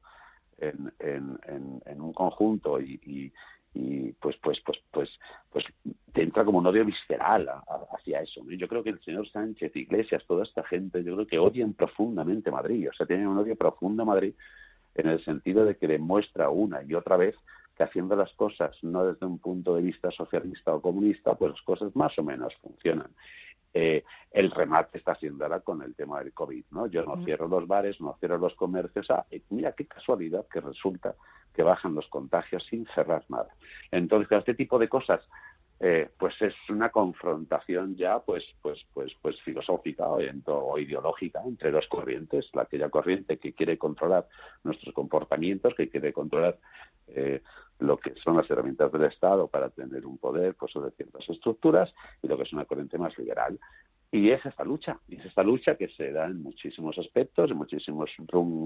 en, 0.57 0.91
en, 0.99 1.39
en, 1.47 1.81
en 1.85 2.01
un 2.01 2.13
conjunto 2.13 2.79
y, 2.79 2.99
y, 3.05 3.33
y, 3.73 4.11
pues 4.13 4.37
pues 4.37 4.59
pues 4.61 4.79
pues 4.91 5.09
pues 5.51 5.65
te 6.13 6.23
entra 6.23 6.43
como 6.45 6.57
un 6.59 6.67
odio 6.67 6.83
visceral 6.85 7.47
a, 7.49 7.57
a, 7.67 7.75
hacia 7.95 8.21
eso. 8.21 8.43
¿no? 8.43 8.51
Yo 8.53 8.67
creo 8.67 8.83
que 8.83 8.91
el 8.91 9.01
señor 9.01 9.27
Sánchez, 9.27 9.75
Iglesias, 9.75 10.25
toda 10.25 10.43
esta 10.43 10.63
gente, 10.63 11.03
yo 11.03 11.13
creo 11.15 11.27
que 11.27 11.39
odian 11.39 11.73
profundamente 11.73 12.49
Madrid, 12.49 12.89
o 12.89 12.93
sea, 12.93 13.05
tienen 13.05 13.27
un 13.27 13.37
odio 13.37 13.55
profundo 13.55 14.03
a 14.03 14.05
Madrid 14.05 14.33
en 14.95 15.07
el 15.09 15.19
sentido 15.23 15.63
de 15.65 15.75
que 15.77 15.87
demuestra 15.87 16.49
una 16.49 16.81
y 16.81 16.93
otra 16.95 17.17
vez 17.17 17.35
que 17.75 17.83
haciendo 17.83 18.15
las 18.15 18.33
cosas 18.33 18.75
no 18.83 19.05
desde 19.05 19.27
un 19.27 19.37
punto 19.37 19.75
de 19.75 19.83
vista 19.83 20.09
socialista 20.09 20.73
o 20.73 20.81
comunista, 20.81 21.35
pues 21.35 21.51
las 21.51 21.61
cosas 21.61 21.95
más 21.95 22.17
o 22.17 22.23
menos 22.23 22.55
funcionan 22.55 23.11
eh, 23.79 24.03
el 24.31 24.49
remate 24.49 24.97
está 24.97 25.13
siendo 25.13 25.45
ahora 25.45 25.59
con 25.59 25.83
el 25.83 25.93
tema 25.93 26.19
del 26.19 26.33
COVID, 26.33 26.65
¿no? 26.71 26.87
Yo 26.87 27.03
no 27.03 27.23
cierro 27.23 27.47
los 27.47 27.67
bares, 27.67 28.01
no 28.01 28.17
cierro 28.19 28.39
los 28.39 28.55
comercios. 28.55 29.11
Ah, 29.11 29.23
mira 29.51 29.73
qué 29.73 29.85
casualidad 29.85 30.47
que 30.47 30.61
resulta 30.61 31.15
que 31.53 31.61
bajan 31.61 31.93
los 31.93 32.07
contagios 32.07 32.65
sin 32.65 32.87
cerrar 32.87 33.23
nada. 33.29 33.49
Entonces, 33.91 34.31
este 34.31 34.55
tipo 34.55 34.79
de 34.79 34.89
cosas, 34.89 35.21
eh, 35.79 36.09
pues 36.17 36.41
es 36.41 36.55
una 36.69 36.89
confrontación 36.89 37.95
ya, 37.95 38.19
pues, 38.19 38.43
pues, 38.61 38.85
pues, 38.93 39.15
pues 39.21 39.39
filosófica 39.41 40.09
o, 40.09 40.79
ideológica 40.79 41.41
entre 41.45 41.71
dos 41.71 41.87
corrientes. 41.87 42.49
La 42.53 42.63
aquella 42.63 42.89
corriente 42.89 43.37
que 43.37 43.53
quiere 43.53 43.77
controlar 43.77 44.27
nuestros 44.63 44.93
comportamientos, 44.93 45.75
que 45.75 45.89
quiere 45.89 46.13
controlar 46.13 46.57
eh, 47.07 47.41
lo 47.79 47.97
que 47.97 48.15
son 48.15 48.37
las 48.37 48.49
herramientas 48.49 48.91
del 48.91 49.03
Estado 49.03 49.47
para 49.47 49.69
tener 49.69 50.05
un 50.05 50.17
poder 50.17 50.55
pues, 50.55 50.71
sobre 50.71 50.91
ciertas 50.91 51.29
estructuras 51.29 51.93
y 52.23 52.27
lo 52.27 52.37
que 52.37 52.43
es 52.43 52.53
una 52.53 52.65
corriente 52.65 52.97
más 52.97 53.17
liberal. 53.19 53.59
Y 54.09 54.29
es 54.29 54.43
esta 54.45 54.63
lucha, 54.63 54.99
y 55.07 55.17
es 55.17 55.25
esta 55.25 55.43
lucha 55.43 55.75
que 55.75 55.89
se 55.89 56.11
da 56.11 56.25
en 56.25 56.41
muchísimos 56.41 56.97
aspectos, 56.97 57.51
en 57.51 57.57
muchísimos 57.57 58.15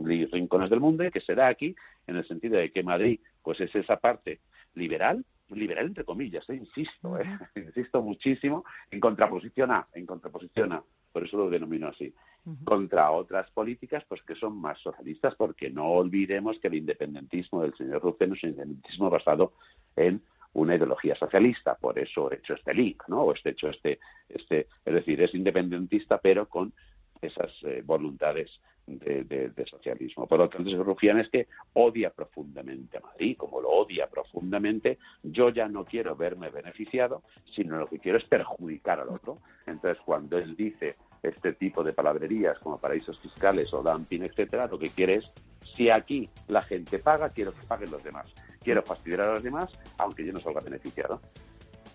rincones 0.03 0.69
del 0.69 0.79
mundo 0.79 1.03
y 1.03 1.09
que 1.09 1.19
se 1.19 1.33
da 1.33 1.47
aquí 1.47 1.75
en 2.05 2.15
el 2.15 2.25
sentido 2.25 2.57
de 2.57 2.71
que 2.71 2.83
Madrid 2.83 3.19
pues 3.41 3.59
es 3.59 3.73
esa 3.75 3.97
parte 3.97 4.39
liberal, 4.75 5.25
liberal 5.55 5.87
entre 5.87 6.05
comillas, 6.05 6.49
¿eh? 6.49 6.55
insisto, 6.55 7.19
¿eh? 7.19 7.25
insisto 7.55 8.01
muchísimo, 8.01 8.63
en 8.89 8.99
contraposición 8.99 9.71
a, 9.71 9.87
en 9.93 10.05
contraposición 10.05 10.73
a, 10.73 10.83
por 11.11 11.23
eso 11.23 11.37
lo 11.37 11.49
denomino 11.49 11.87
así, 11.87 12.13
uh 12.45 12.51
-huh. 12.51 12.63
contra 12.63 13.11
otras 13.11 13.49
políticas 13.51 14.03
pues 14.07 14.21
que 14.23 14.35
son 14.35 14.57
más 14.57 14.79
socialistas, 14.79 15.35
porque 15.35 15.69
no 15.69 15.87
olvidemos 15.91 16.59
que 16.59 16.67
el 16.67 16.75
independentismo 16.75 17.61
del 17.61 17.73
señor 17.75 18.01
Rufén 18.01 18.33
es 18.33 18.43
un 18.43 18.49
independentismo 18.51 19.09
basado 19.09 19.53
en 19.95 20.21
una 20.53 20.75
ideología 20.75 21.15
socialista, 21.15 21.75
por 21.75 21.97
eso 21.97 22.31
he 22.31 22.35
hecho 22.35 22.53
este 22.53 22.73
link, 22.73 23.03
¿no? 23.07 23.21
O 23.21 23.33
este 23.33 23.51
hecho 23.51 23.69
este, 23.69 23.99
este, 24.27 24.67
es 24.83 24.93
decir, 24.93 25.21
es 25.21 25.33
independentista, 25.33 26.19
pero 26.19 26.47
con 26.49 26.73
esas 27.21 27.51
eh, 27.63 27.81
voluntades 27.85 28.59
de, 28.87 29.23
de, 29.23 29.65
socialismo. 29.65 30.27
Por 30.27 30.39
lo 30.39 30.49
tanto, 30.49 30.83
Rufián 30.83 31.19
es 31.19 31.29
que 31.29 31.47
odia 31.73 32.09
profundamente 32.09 32.97
a 32.97 33.01
Madrid, 33.01 33.37
como 33.37 33.61
lo 33.61 33.69
odia 33.69 34.07
profundamente, 34.07 34.97
yo 35.23 35.49
ya 35.49 35.67
no 35.67 35.85
quiero 35.85 36.15
verme 36.15 36.49
beneficiado, 36.49 37.23
sino 37.45 37.77
lo 37.77 37.87
que 37.87 37.99
quiero 37.99 38.17
es 38.17 38.25
perjudicar 38.25 38.99
al 38.99 39.09
otro. 39.09 39.37
Entonces, 39.65 40.01
cuando 40.03 40.37
él 40.37 40.55
dice 40.55 40.95
este 41.23 41.53
tipo 41.53 41.83
de 41.83 41.93
palabrerías 41.93 42.57
como 42.59 42.79
paraísos 42.79 43.19
fiscales 43.19 43.71
o 43.73 43.83
dumping, 43.83 44.23
etcétera, 44.23 44.67
lo 44.67 44.79
que 44.79 44.89
quiere 44.89 45.15
es, 45.15 45.31
si 45.75 45.89
aquí 45.89 46.29
la 46.47 46.63
gente 46.63 46.99
paga, 46.99 47.29
quiero 47.29 47.53
que 47.53 47.65
paguen 47.67 47.91
los 47.91 48.03
demás. 48.03 48.27
Quiero 48.59 48.81
fastidiar 48.81 49.21
a 49.21 49.33
los 49.35 49.43
demás, 49.43 49.71
aunque 49.97 50.25
yo 50.25 50.33
no 50.33 50.39
salga 50.39 50.61
beneficiado. 50.61 51.21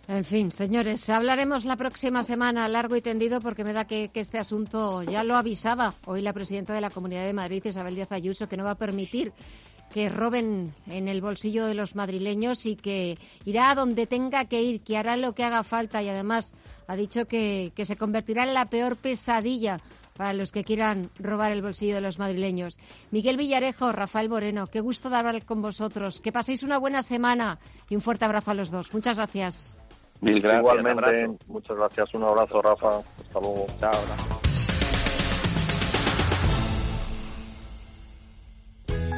En 0.08 0.24
fin, 0.24 0.52
señores, 0.52 1.10
hablaremos 1.10 1.64
la 1.64 1.76
próxima 1.76 2.22
semana 2.22 2.68
largo 2.68 2.94
y 2.94 3.02
tendido 3.02 3.40
porque 3.40 3.64
me 3.64 3.72
da 3.72 3.86
que, 3.86 4.08
este 4.14 4.38
asunto 4.38 5.02
ya 5.02 5.24
lo 5.24 5.34
avisaba 5.34 5.94
hoy 6.04 6.22
la 6.22 6.32
presidenta 6.32 6.72
de 6.74 6.80
la 6.80 6.90
Comunidad 6.90 7.26
de 7.26 7.32
Madrid, 7.32 7.64
Isabel 7.64 7.96
Díaz 7.96 8.12
Ayuso, 8.12 8.48
que 8.48 8.56
no 8.56 8.62
va 8.62 8.72
a 8.72 8.78
permitir 8.78 9.32
que 9.92 10.08
roben 10.08 10.74
en 10.86 11.08
el 11.08 11.20
bolsillo 11.20 11.66
de 11.66 11.74
los 11.74 11.96
madrileños 11.96 12.66
y 12.66 12.76
que 12.76 13.18
irá 13.44 13.70
a 13.70 13.74
donde 13.74 14.06
tenga 14.06 14.44
que 14.44 14.62
ir, 14.62 14.80
que 14.82 14.96
hará 14.96 15.16
lo 15.16 15.32
que 15.32 15.42
haga 15.42 15.64
falta 15.64 16.02
y 16.02 16.08
además 16.08 16.52
ha 16.86 16.94
dicho 16.94 17.26
que, 17.26 17.72
que 17.74 17.84
se 17.84 17.96
convertirá 17.96 18.44
en 18.44 18.54
la 18.54 18.66
peor 18.66 18.96
pesadilla 18.96 19.80
para 20.16 20.34
los 20.34 20.52
que 20.52 20.64
quieran 20.64 21.10
robar 21.18 21.50
el 21.50 21.62
bolsillo 21.62 21.96
de 21.96 22.00
los 22.00 22.18
madrileños. 22.20 22.78
Miguel 23.10 23.36
Villarejo, 23.36 23.90
Rafael 23.90 24.28
Moreno, 24.28 24.68
qué 24.68 24.80
gusto 24.80 25.10
de 25.10 25.16
hablar 25.16 25.44
con 25.44 25.62
vosotros. 25.62 26.20
Que 26.20 26.32
paséis 26.32 26.62
una 26.62 26.78
buena 26.78 27.02
semana 27.02 27.58
y 27.88 27.96
un 27.96 28.00
fuerte 28.00 28.24
abrazo 28.24 28.52
a 28.52 28.54
los 28.54 28.70
dos. 28.70 28.92
Muchas 28.94 29.16
gracias. 29.16 29.76
Mil 30.20 30.40
gracias. 30.40 30.60
Igualmente, 30.60 31.44
muchas 31.46 31.76
gracias. 31.76 32.14
Un 32.14 32.24
abrazo, 32.24 32.62
Rafa. 32.62 32.98
Hasta 32.98 33.40
luego. 33.40 33.66
Chao. 33.80 33.92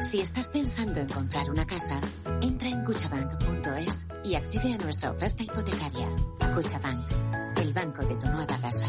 Si 0.01 0.21
estás 0.21 0.49
pensando 0.49 0.99
en 1.01 1.07
comprar 1.07 1.51
una 1.51 1.67
casa, 1.67 2.01
entra 2.41 2.67
en 2.67 2.83
cuchabank.es 2.83 4.07
y 4.23 4.33
accede 4.33 4.73
a 4.73 4.77
nuestra 4.77 5.11
oferta 5.11 5.43
hipotecaria. 5.43 6.07
Cuchabank, 6.55 7.57
el 7.57 7.73
banco 7.73 8.03
de 8.03 8.15
tu 8.15 8.27
nueva 8.27 8.57
casa. 8.59 8.87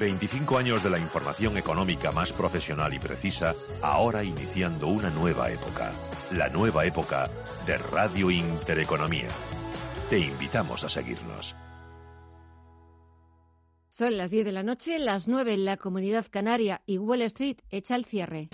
25 0.00 0.56
años 0.56 0.82
de 0.82 0.88
la 0.88 0.98
información 0.98 1.58
económica 1.58 2.10
más 2.10 2.32
profesional 2.32 2.94
y 2.94 2.98
precisa, 2.98 3.54
ahora 3.82 4.24
iniciando 4.24 4.88
una 4.88 5.10
nueva 5.10 5.50
época. 5.50 5.92
La 6.32 6.48
nueva 6.48 6.86
época 6.86 7.30
de 7.66 7.76
Radio 7.76 8.30
Intereconomía. 8.30 9.28
Te 10.08 10.18
invitamos 10.18 10.84
a 10.84 10.88
seguirnos. 10.88 11.54
Son 13.90 14.16
las 14.16 14.30
10 14.30 14.46
de 14.46 14.52
la 14.52 14.62
noche, 14.62 14.98
las 14.98 15.28
9 15.28 15.52
en 15.52 15.64
la 15.66 15.76
comunidad 15.76 16.24
canaria 16.30 16.80
y 16.86 16.96
Wall 16.96 17.20
Street 17.22 17.58
echa 17.68 17.94
el 17.94 18.06
cierre. 18.06 18.48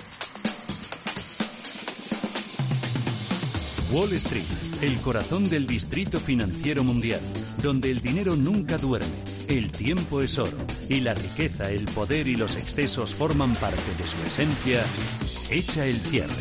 Wall 3.93 4.13
Street, 4.15 4.83
el 4.83 5.01
corazón 5.01 5.49
del 5.49 5.69
distrito 5.69 6.19
financiero 6.19 6.83
mundial, 6.83 7.21
donde 7.63 7.93
el 7.93 8.01
dinero 8.01 8.35
nunca 8.35 8.79
duerme, 8.79 9.36
el 9.49 9.71
tiempo 9.71 10.21
es 10.21 10.39
oro 10.39 10.57
y 10.89 11.01
la 11.01 11.15
riqueza, 11.15 11.71
el 11.71 11.85
poder 11.87 12.27
y 12.29 12.37
los 12.37 12.57
excesos 12.57 13.15
forman 13.15 13.55
parte 13.55 13.95
de 13.99 14.07
su 14.07 14.17
esencia, 14.27 14.85
echa 15.51 15.85
el 15.87 15.97
cierre. 15.97 16.33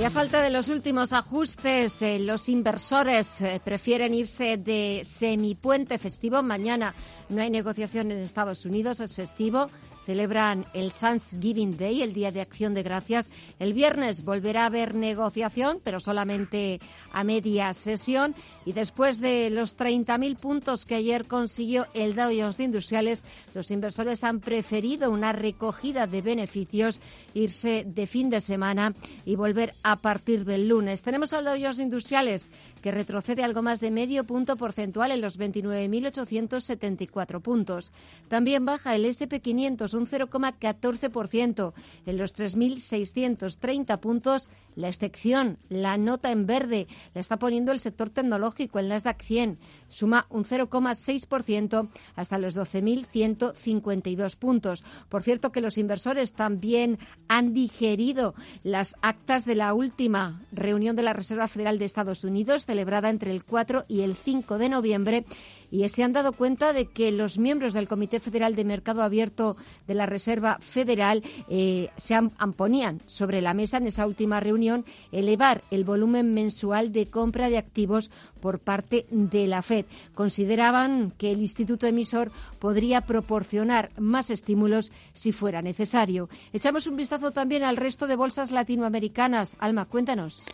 Y 0.00 0.02
a 0.02 0.10
falta 0.10 0.42
de 0.42 0.50
los 0.50 0.68
últimos 0.68 1.12
ajustes, 1.12 2.02
eh, 2.02 2.18
los 2.18 2.48
inversores 2.48 3.40
eh, 3.40 3.60
prefieren 3.64 4.12
irse 4.12 4.56
de 4.56 5.02
semipuente 5.04 5.98
festivo. 5.98 6.42
Mañana 6.42 6.94
no 7.28 7.40
hay 7.40 7.48
negociación 7.48 8.10
en 8.10 8.18
Estados 8.18 8.64
Unidos, 8.66 8.98
es 9.00 9.14
festivo. 9.14 9.70
Celebran 10.06 10.66
el 10.74 10.92
Thanksgiving 10.92 11.76
Day, 11.76 12.02
el 12.02 12.12
Día 12.12 12.30
de 12.30 12.40
Acción 12.40 12.74
de 12.74 12.82
Gracias. 12.82 13.30
El 13.58 13.72
viernes 13.72 14.24
volverá 14.24 14.62
a 14.62 14.66
haber 14.66 14.94
negociación, 14.94 15.78
pero 15.82 16.00
solamente 16.00 16.80
a 17.12 17.24
media 17.24 17.72
sesión. 17.74 18.34
Y 18.64 18.72
después 18.72 19.20
de 19.20 19.50
los 19.50 19.76
30.000 19.76 20.36
puntos 20.36 20.84
que 20.84 20.96
ayer 20.96 21.26
consiguió 21.26 21.86
el 21.94 22.14
Dow 22.14 22.30
Jones 22.36 22.60
Industriales, 22.60 23.24
los 23.54 23.70
inversores 23.70 24.24
han 24.24 24.40
preferido 24.40 25.10
una 25.10 25.32
recogida 25.32 26.06
de 26.06 26.22
beneficios, 26.22 27.00
irse 27.34 27.84
de 27.86 28.06
fin 28.06 28.30
de 28.30 28.40
semana 28.40 28.94
y 29.24 29.36
volver 29.36 29.74
a 29.82 29.96
partir 29.96 30.44
del 30.44 30.68
lunes. 30.68 31.02
Tenemos 31.02 31.32
al 31.32 31.44
Dow 31.44 31.56
Jones 31.60 31.78
Industriales 31.78 32.50
que 32.84 32.90
retrocede 32.90 33.42
algo 33.42 33.62
más 33.62 33.80
de 33.80 33.90
medio 33.90 34.24
punto 34.24 34.58
porcentual 34.58 35.10
en 35.10 35.22
los 35.22 35.38
29.874 35.38 37.40
puntos. 37.40 37.92
También 38.28 38.66
baja 38.66 38.94
el 38.94 39.06
SP500 39.06 39.94
un 39.94 40.06
0,14% 40.06 41.72
en 42.04 42.18
los 42.18 42.36
3.630 42.36 43.98
puntos. 44.00 44.50
La 44.76 44.88
excepción, 44.88 45.56
la 45.70 45.96
nota 45.96 46.30
en 46.30 46.44
verde, 46.44 46.86
la 47.14 47.22
está 47.22 47.38
poniendo 47.38 47.72
el 47.72 47.80
sector 47.80 48.10
tecnológico 48.10 48.78
en 48.78 48.88
Nasdaq 48.88 49.22
100. 49.22 49.58
Suma 49.88 50.26
un 50.28 50.44
0,6% 50.44 51.88
hasta 52.16 52.36
los 52.36 52.54
12.152 52.54 54.36
puntos. 54.36 54.84
Por 55.08 55.22
cierto 55.22 55.52
que 55.52 55.62
los 55.62 55.78
inversores 55.78 56.34
también 56.34 56.98
han 57.28 57.54
digerido 57.54 58.34
las 58.62 58.94
actas 59.00 59.46
de 59.46 59.54
la 59.54 59.72
última 59.72 60.42
reunión 60.52 60.96
de 60.96 61.02
la 61.02 61.14
Reserva 61.14 61.48
Federal 61.48 61.78
de 61.78 61.86
Estados 61.86 62.24
Unidos 62.24 62.66
celebrada 62.74 63.08
entre 63.08 63.30
el 63.30 63.44
4 63.44 63.84
y 63.86 64.00
el 64.00 64.16
5 64.16 64.58
de 64.58 64.68
noviembre 64.68 65.24
y 65.70 65.88
se 65.88 66.02
han 66.02 66.12
dado 66.12 66.32
cuenta 66.32 66.72
de 66.72 66.86
que 66.86 67.12
los 67.12 67.38
miembros 67.38 67.72
del 67.72 67.86
Comité 67.86 68.18
Federal 68.18 68.56
de 68.56 68.64
Mercado 68.64 69.02
Abierto 69.02 69.56
de 69.86 69.94
la 69.94 70.06
Reserva 70.06 70.58
Federal 70.60 71.22
eh, 71.48 71.90
se 71.96 72.16
ponían 72.56 73.00
sobre 73.06 73.40
la 73.40 73.54
mesa 73.54 73.76
en 73.76 73.86
esa 73.86 74.08
última 74.08 74.40
reunión 74.40 74.84
elevar 75.12 75.62
el 75.70 75.84
volumen 75.84 76.34
mensual 76.34 76.92
de 76.92 77.06
compra 77.06 77.48
de 77.48 77.58
activos 77.58 78.10
por 78.40 78.58
parte 78.58 79.06
de 79.10 79.46
la 79.46 79.62
Fed. 79.62 79.86
Consideraban 80.14 81.12
que 81.16 81.30
el 81.30 81.40
instituto 81.40 81.86
emisor 81.86 82.32
podría 82.58 83.02
proporcionar 83.02 83.90
más 83.98 84.30
estímulos 84.30 84.90
si 85.12 85.30
fuera 85.30 85.62
necesario. 85.62 86.28
Echamos 86.52 86.88
un 86.88 86.96
vistazo 86.96 87.30
también 87.30 87.62
al 87.62 87.76
resto 87.76 88.08
de 88.08 88.16
bolsas 88.16 88.50
latinoamericanas. 88.50 89.56
Alma, 89.60 89.84
cuéntanos. 89.84 90.44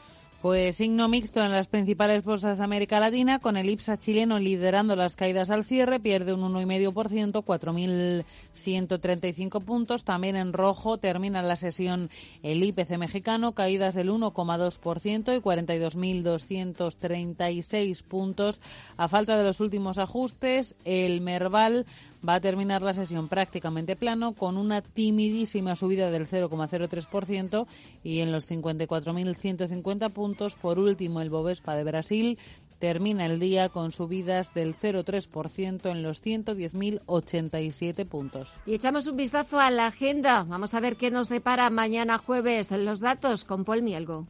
Pues 0.41 0.77
signo 0.77 1.07
mixto 1.07 1.45
en 1.45 1.53
las 1.53 1.67
principales 1.67 2.25
bolsas 2.25 2.57
de 2.57 2.65
América 2.65 2.99
Latina, 2.99 3.41
con 3.41 3.59
el 3.59 3.69
IPSA 3.69 3.99
chileno 3.99 4.39
liderando 4.39 4.97
las 4.97 5.15
caídas 5.15 5.51
al 5.51 5.67
cierre, 5.67 6.01
pierde 6.01 6.33
un 6.33 6.41
1,5%, 6.41 7.45
4.135 7.45 9.63
puntos. 9.63 10.05
También 10.05 10.37
en 10.37 10.55
rojo 10.55 10.97
termina 10.97 11.43
la 11.43 11.57
sesión 11.57 12.09
el 12.43 12.65
IPC 12.65 12.97
mexicano, 12.97 13.53
caídas 13.53 13.95
del 13.95 14.09
1,2% 14.09 15.37
y 15.37 15.41
42.236 15.43 18.03
puntos. 18.03 18.61
A 18.97 19.09
falta 19.09 19.37
de 19.37 19.45
los 19.45 19.61
últimos 19.61 19.99
ajustes, 19.99 20.75
el 20.87 21.21
Merval 21.21 21.85
va 22.27 22.35
a 22.35 22.41
terminar 22.41 22.83
la 22.83 22.93
sesión 22.93 23.29
prácticamente 23.29 23.97
plano 23.97 24.33
con 24.33 24.57
una 24.57 24.83
timidísima 24.83 25.77
subida 25.77 26.11
del 26.11 26.29
0,03% 26.29 27.67
y 28.03 28.21
en 28.21 28.33
los 28.33 28.51
54.150 28.51 30.11
puntos. 30.11 30.55
Por 30.57 30.79
último, 30.79 31.21
el 31.21 31.31
Bovespa 31.31 31.75
de 31.75 31.85
Brasil 31.85 32.39
termina 32.79 33.27
el 33.27 33.39
día 33.39 33.69
con 33.69 33.93
subidas 33.93 34.53
del 34.55 34.75
0,3% 34.75 35.91
en 35.91 36.03
los 36.03 36.25
110.087 36.25 38.07
puntos. 38.07 38.61
Y 38.67 38.75
echamos 38.75 39.07
un 39.07 39.17
vistazo 39.17 39.61
a 39.61 39.71
la 39.71 39.87
agenda. 39.87 40.45
Vamos 40.45 40.75
a 40.75 40.81
ver 40.81 40.97
qué 40.97 41.11
nos 41.13 41.29
depara 41.29 41.71
mañana 41.71 42.19
jueves 42.19 42.73
los 42.73 43.01
datos 43.01 43.45
con 43.45 43.65
Paul 43.65 43.83
Mielgo. 43.83 44.27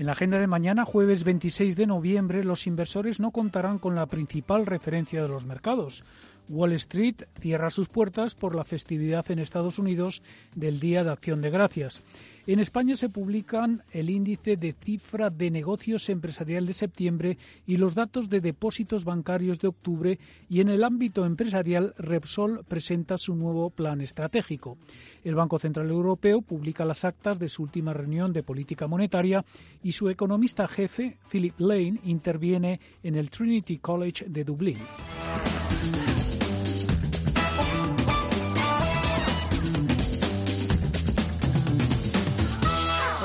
En 0.00 0.06
la 0.06 0.12
agenda 0.12 0.38
de 0.38 0.46
mañana, 0.46 0.86
jueves 0.86 1.24
26 1.24 1.76
de 1.76 1.86
noviembre, 1.86 2.42
los 2.42 2.66
inversores 2.66 3.20
no 3.20 3.32
contarán 3.32 3.78
con 3.78 3.94
la 3.94 4.06
principal 4.06 4.64
referencia 4.64 5.20
de 5.20 5.28
los 5.28 5.44
mercados, 5.44 6.04
Wall 6.50 6.72
Street 6.72 7.22
cierra 7.38 7.70
sus 7.70 7.88
puertas 7.88 8.34
por 8.34 8.54
la 8.54 8.64
festividad 8.64 9.30
en 9.30 9.38
Estados 9.38 9.78
Unidos 9.78 10.22
del 10.54 10.80
Día 10.80 11.04
de 11.04 11.10
Acción 11.10 11.40
de 11.40 11.50
Gracias. 11.50 12.02
En 12.46 12.58
España 12.58 12.96
se 12.96 13.08
publican 13.08 13.84
el 13.92 14.10
índice 14.10 14.56
de 14.56 14.72
cifra 14.72 15.30
de 15.30 15.50
negocios 15.50 16.08
empresarial 16.08 16.66
de 16.66 16.72
septiembre 16.72 17.38
y 17.66 17.76
los 17.76 17.94
datos 17.94 18.28
de 18.28 18.40
depósitos 18.40 19.04
bancarios 19.04 19.60
de 19.60 19.68
octubre 19.68 20.18
y 20.48 20.60
en 20.60 20.68
el 20.68 20.82
ámbito 20.82 21.24
empresarial 21.24 21.94
Repsol 21.96 22.64
presenta 22.64 23.18
su 23.18 23.36
nuevo 23.36 23.70
plan 23.70 24.00
estratégico. 24.00 24.78
El 25.22 25.36
Banco 25.36 25.60
Central 25.60 25.90
Europeo 25.90 26.42
publica 26.42 26.84
las 26.84 27.04
actas 27.04 27.38
de 27.38 27.48
su 27.48 27.62
última 27.62 27.92
reunión 27.92 28.32
de 28.32 28.42
política 28.42 28.88
monetaria 28.88 29.44
y 29.84 29.92
su 29.92 30.08
economista 30.08 30.66
jefe, 30.66 31.18
Philip 31.30 31.60
Lane, 31.60 32.00
interviene 32.04 32.80
en 33.04 33.14
el 33.14 33.30
Trinity 33.30 33.78
College 33.78 34.24
de 34.28 34.44
Dublín. 34.44 34.78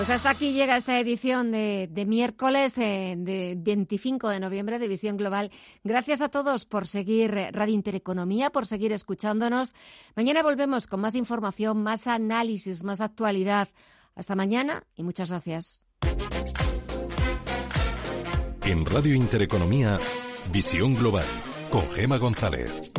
Pues 0.06 0.18
hasta 0.18 0.30
aquí 0.30 0.54
llega 0.54 0.78
esta 0.78 1.00
edición 1.00 1.52
de, 1.52 2.06
miércoles, 2.08 2.78
eh, 2.78 3.16
de 3.18 3.56
25 3.58 4.30
de 4.30 4.40
noviembre 4.40 4.78
de 4.78 4.88
Visión 4.88 5.18
Global. 5.18 5.50
Gracias 5.84 6.22
a 6.22 6.30
todos 6.30 6.68
por 6.68 6.86
seguir 6.86 7.32
Radio 7.32 7.74
Intereconomía, 7.74 8.52
por 8.52 8.68
seguir 8.68 8.92
escuchándonos. 8.92 9.74
Mañana 10.16 10.44
volvemos 10.44 10.86
con 10.86 11.02
más 11.02 11.16
información, 11.16 11.82
más 11.82 12.06
análisis, 12.06 12.84
más 12.84 13.02
actualidad. 13.02 13.68
Hasta 14.14 14.36
mañana 14.36 14.84
y 14.96 15.02
muchas 15.02 15.32
gracias. 15.32 15.88
En 18.64 18.86
Radio 18.86 19.16
Intereconomía, 19.16 19.98
Visión 20.52 20.94
Global, 20.94 21.26
con 21.72 21.90
Gema 21.90 22.20
González. 22.20 22.94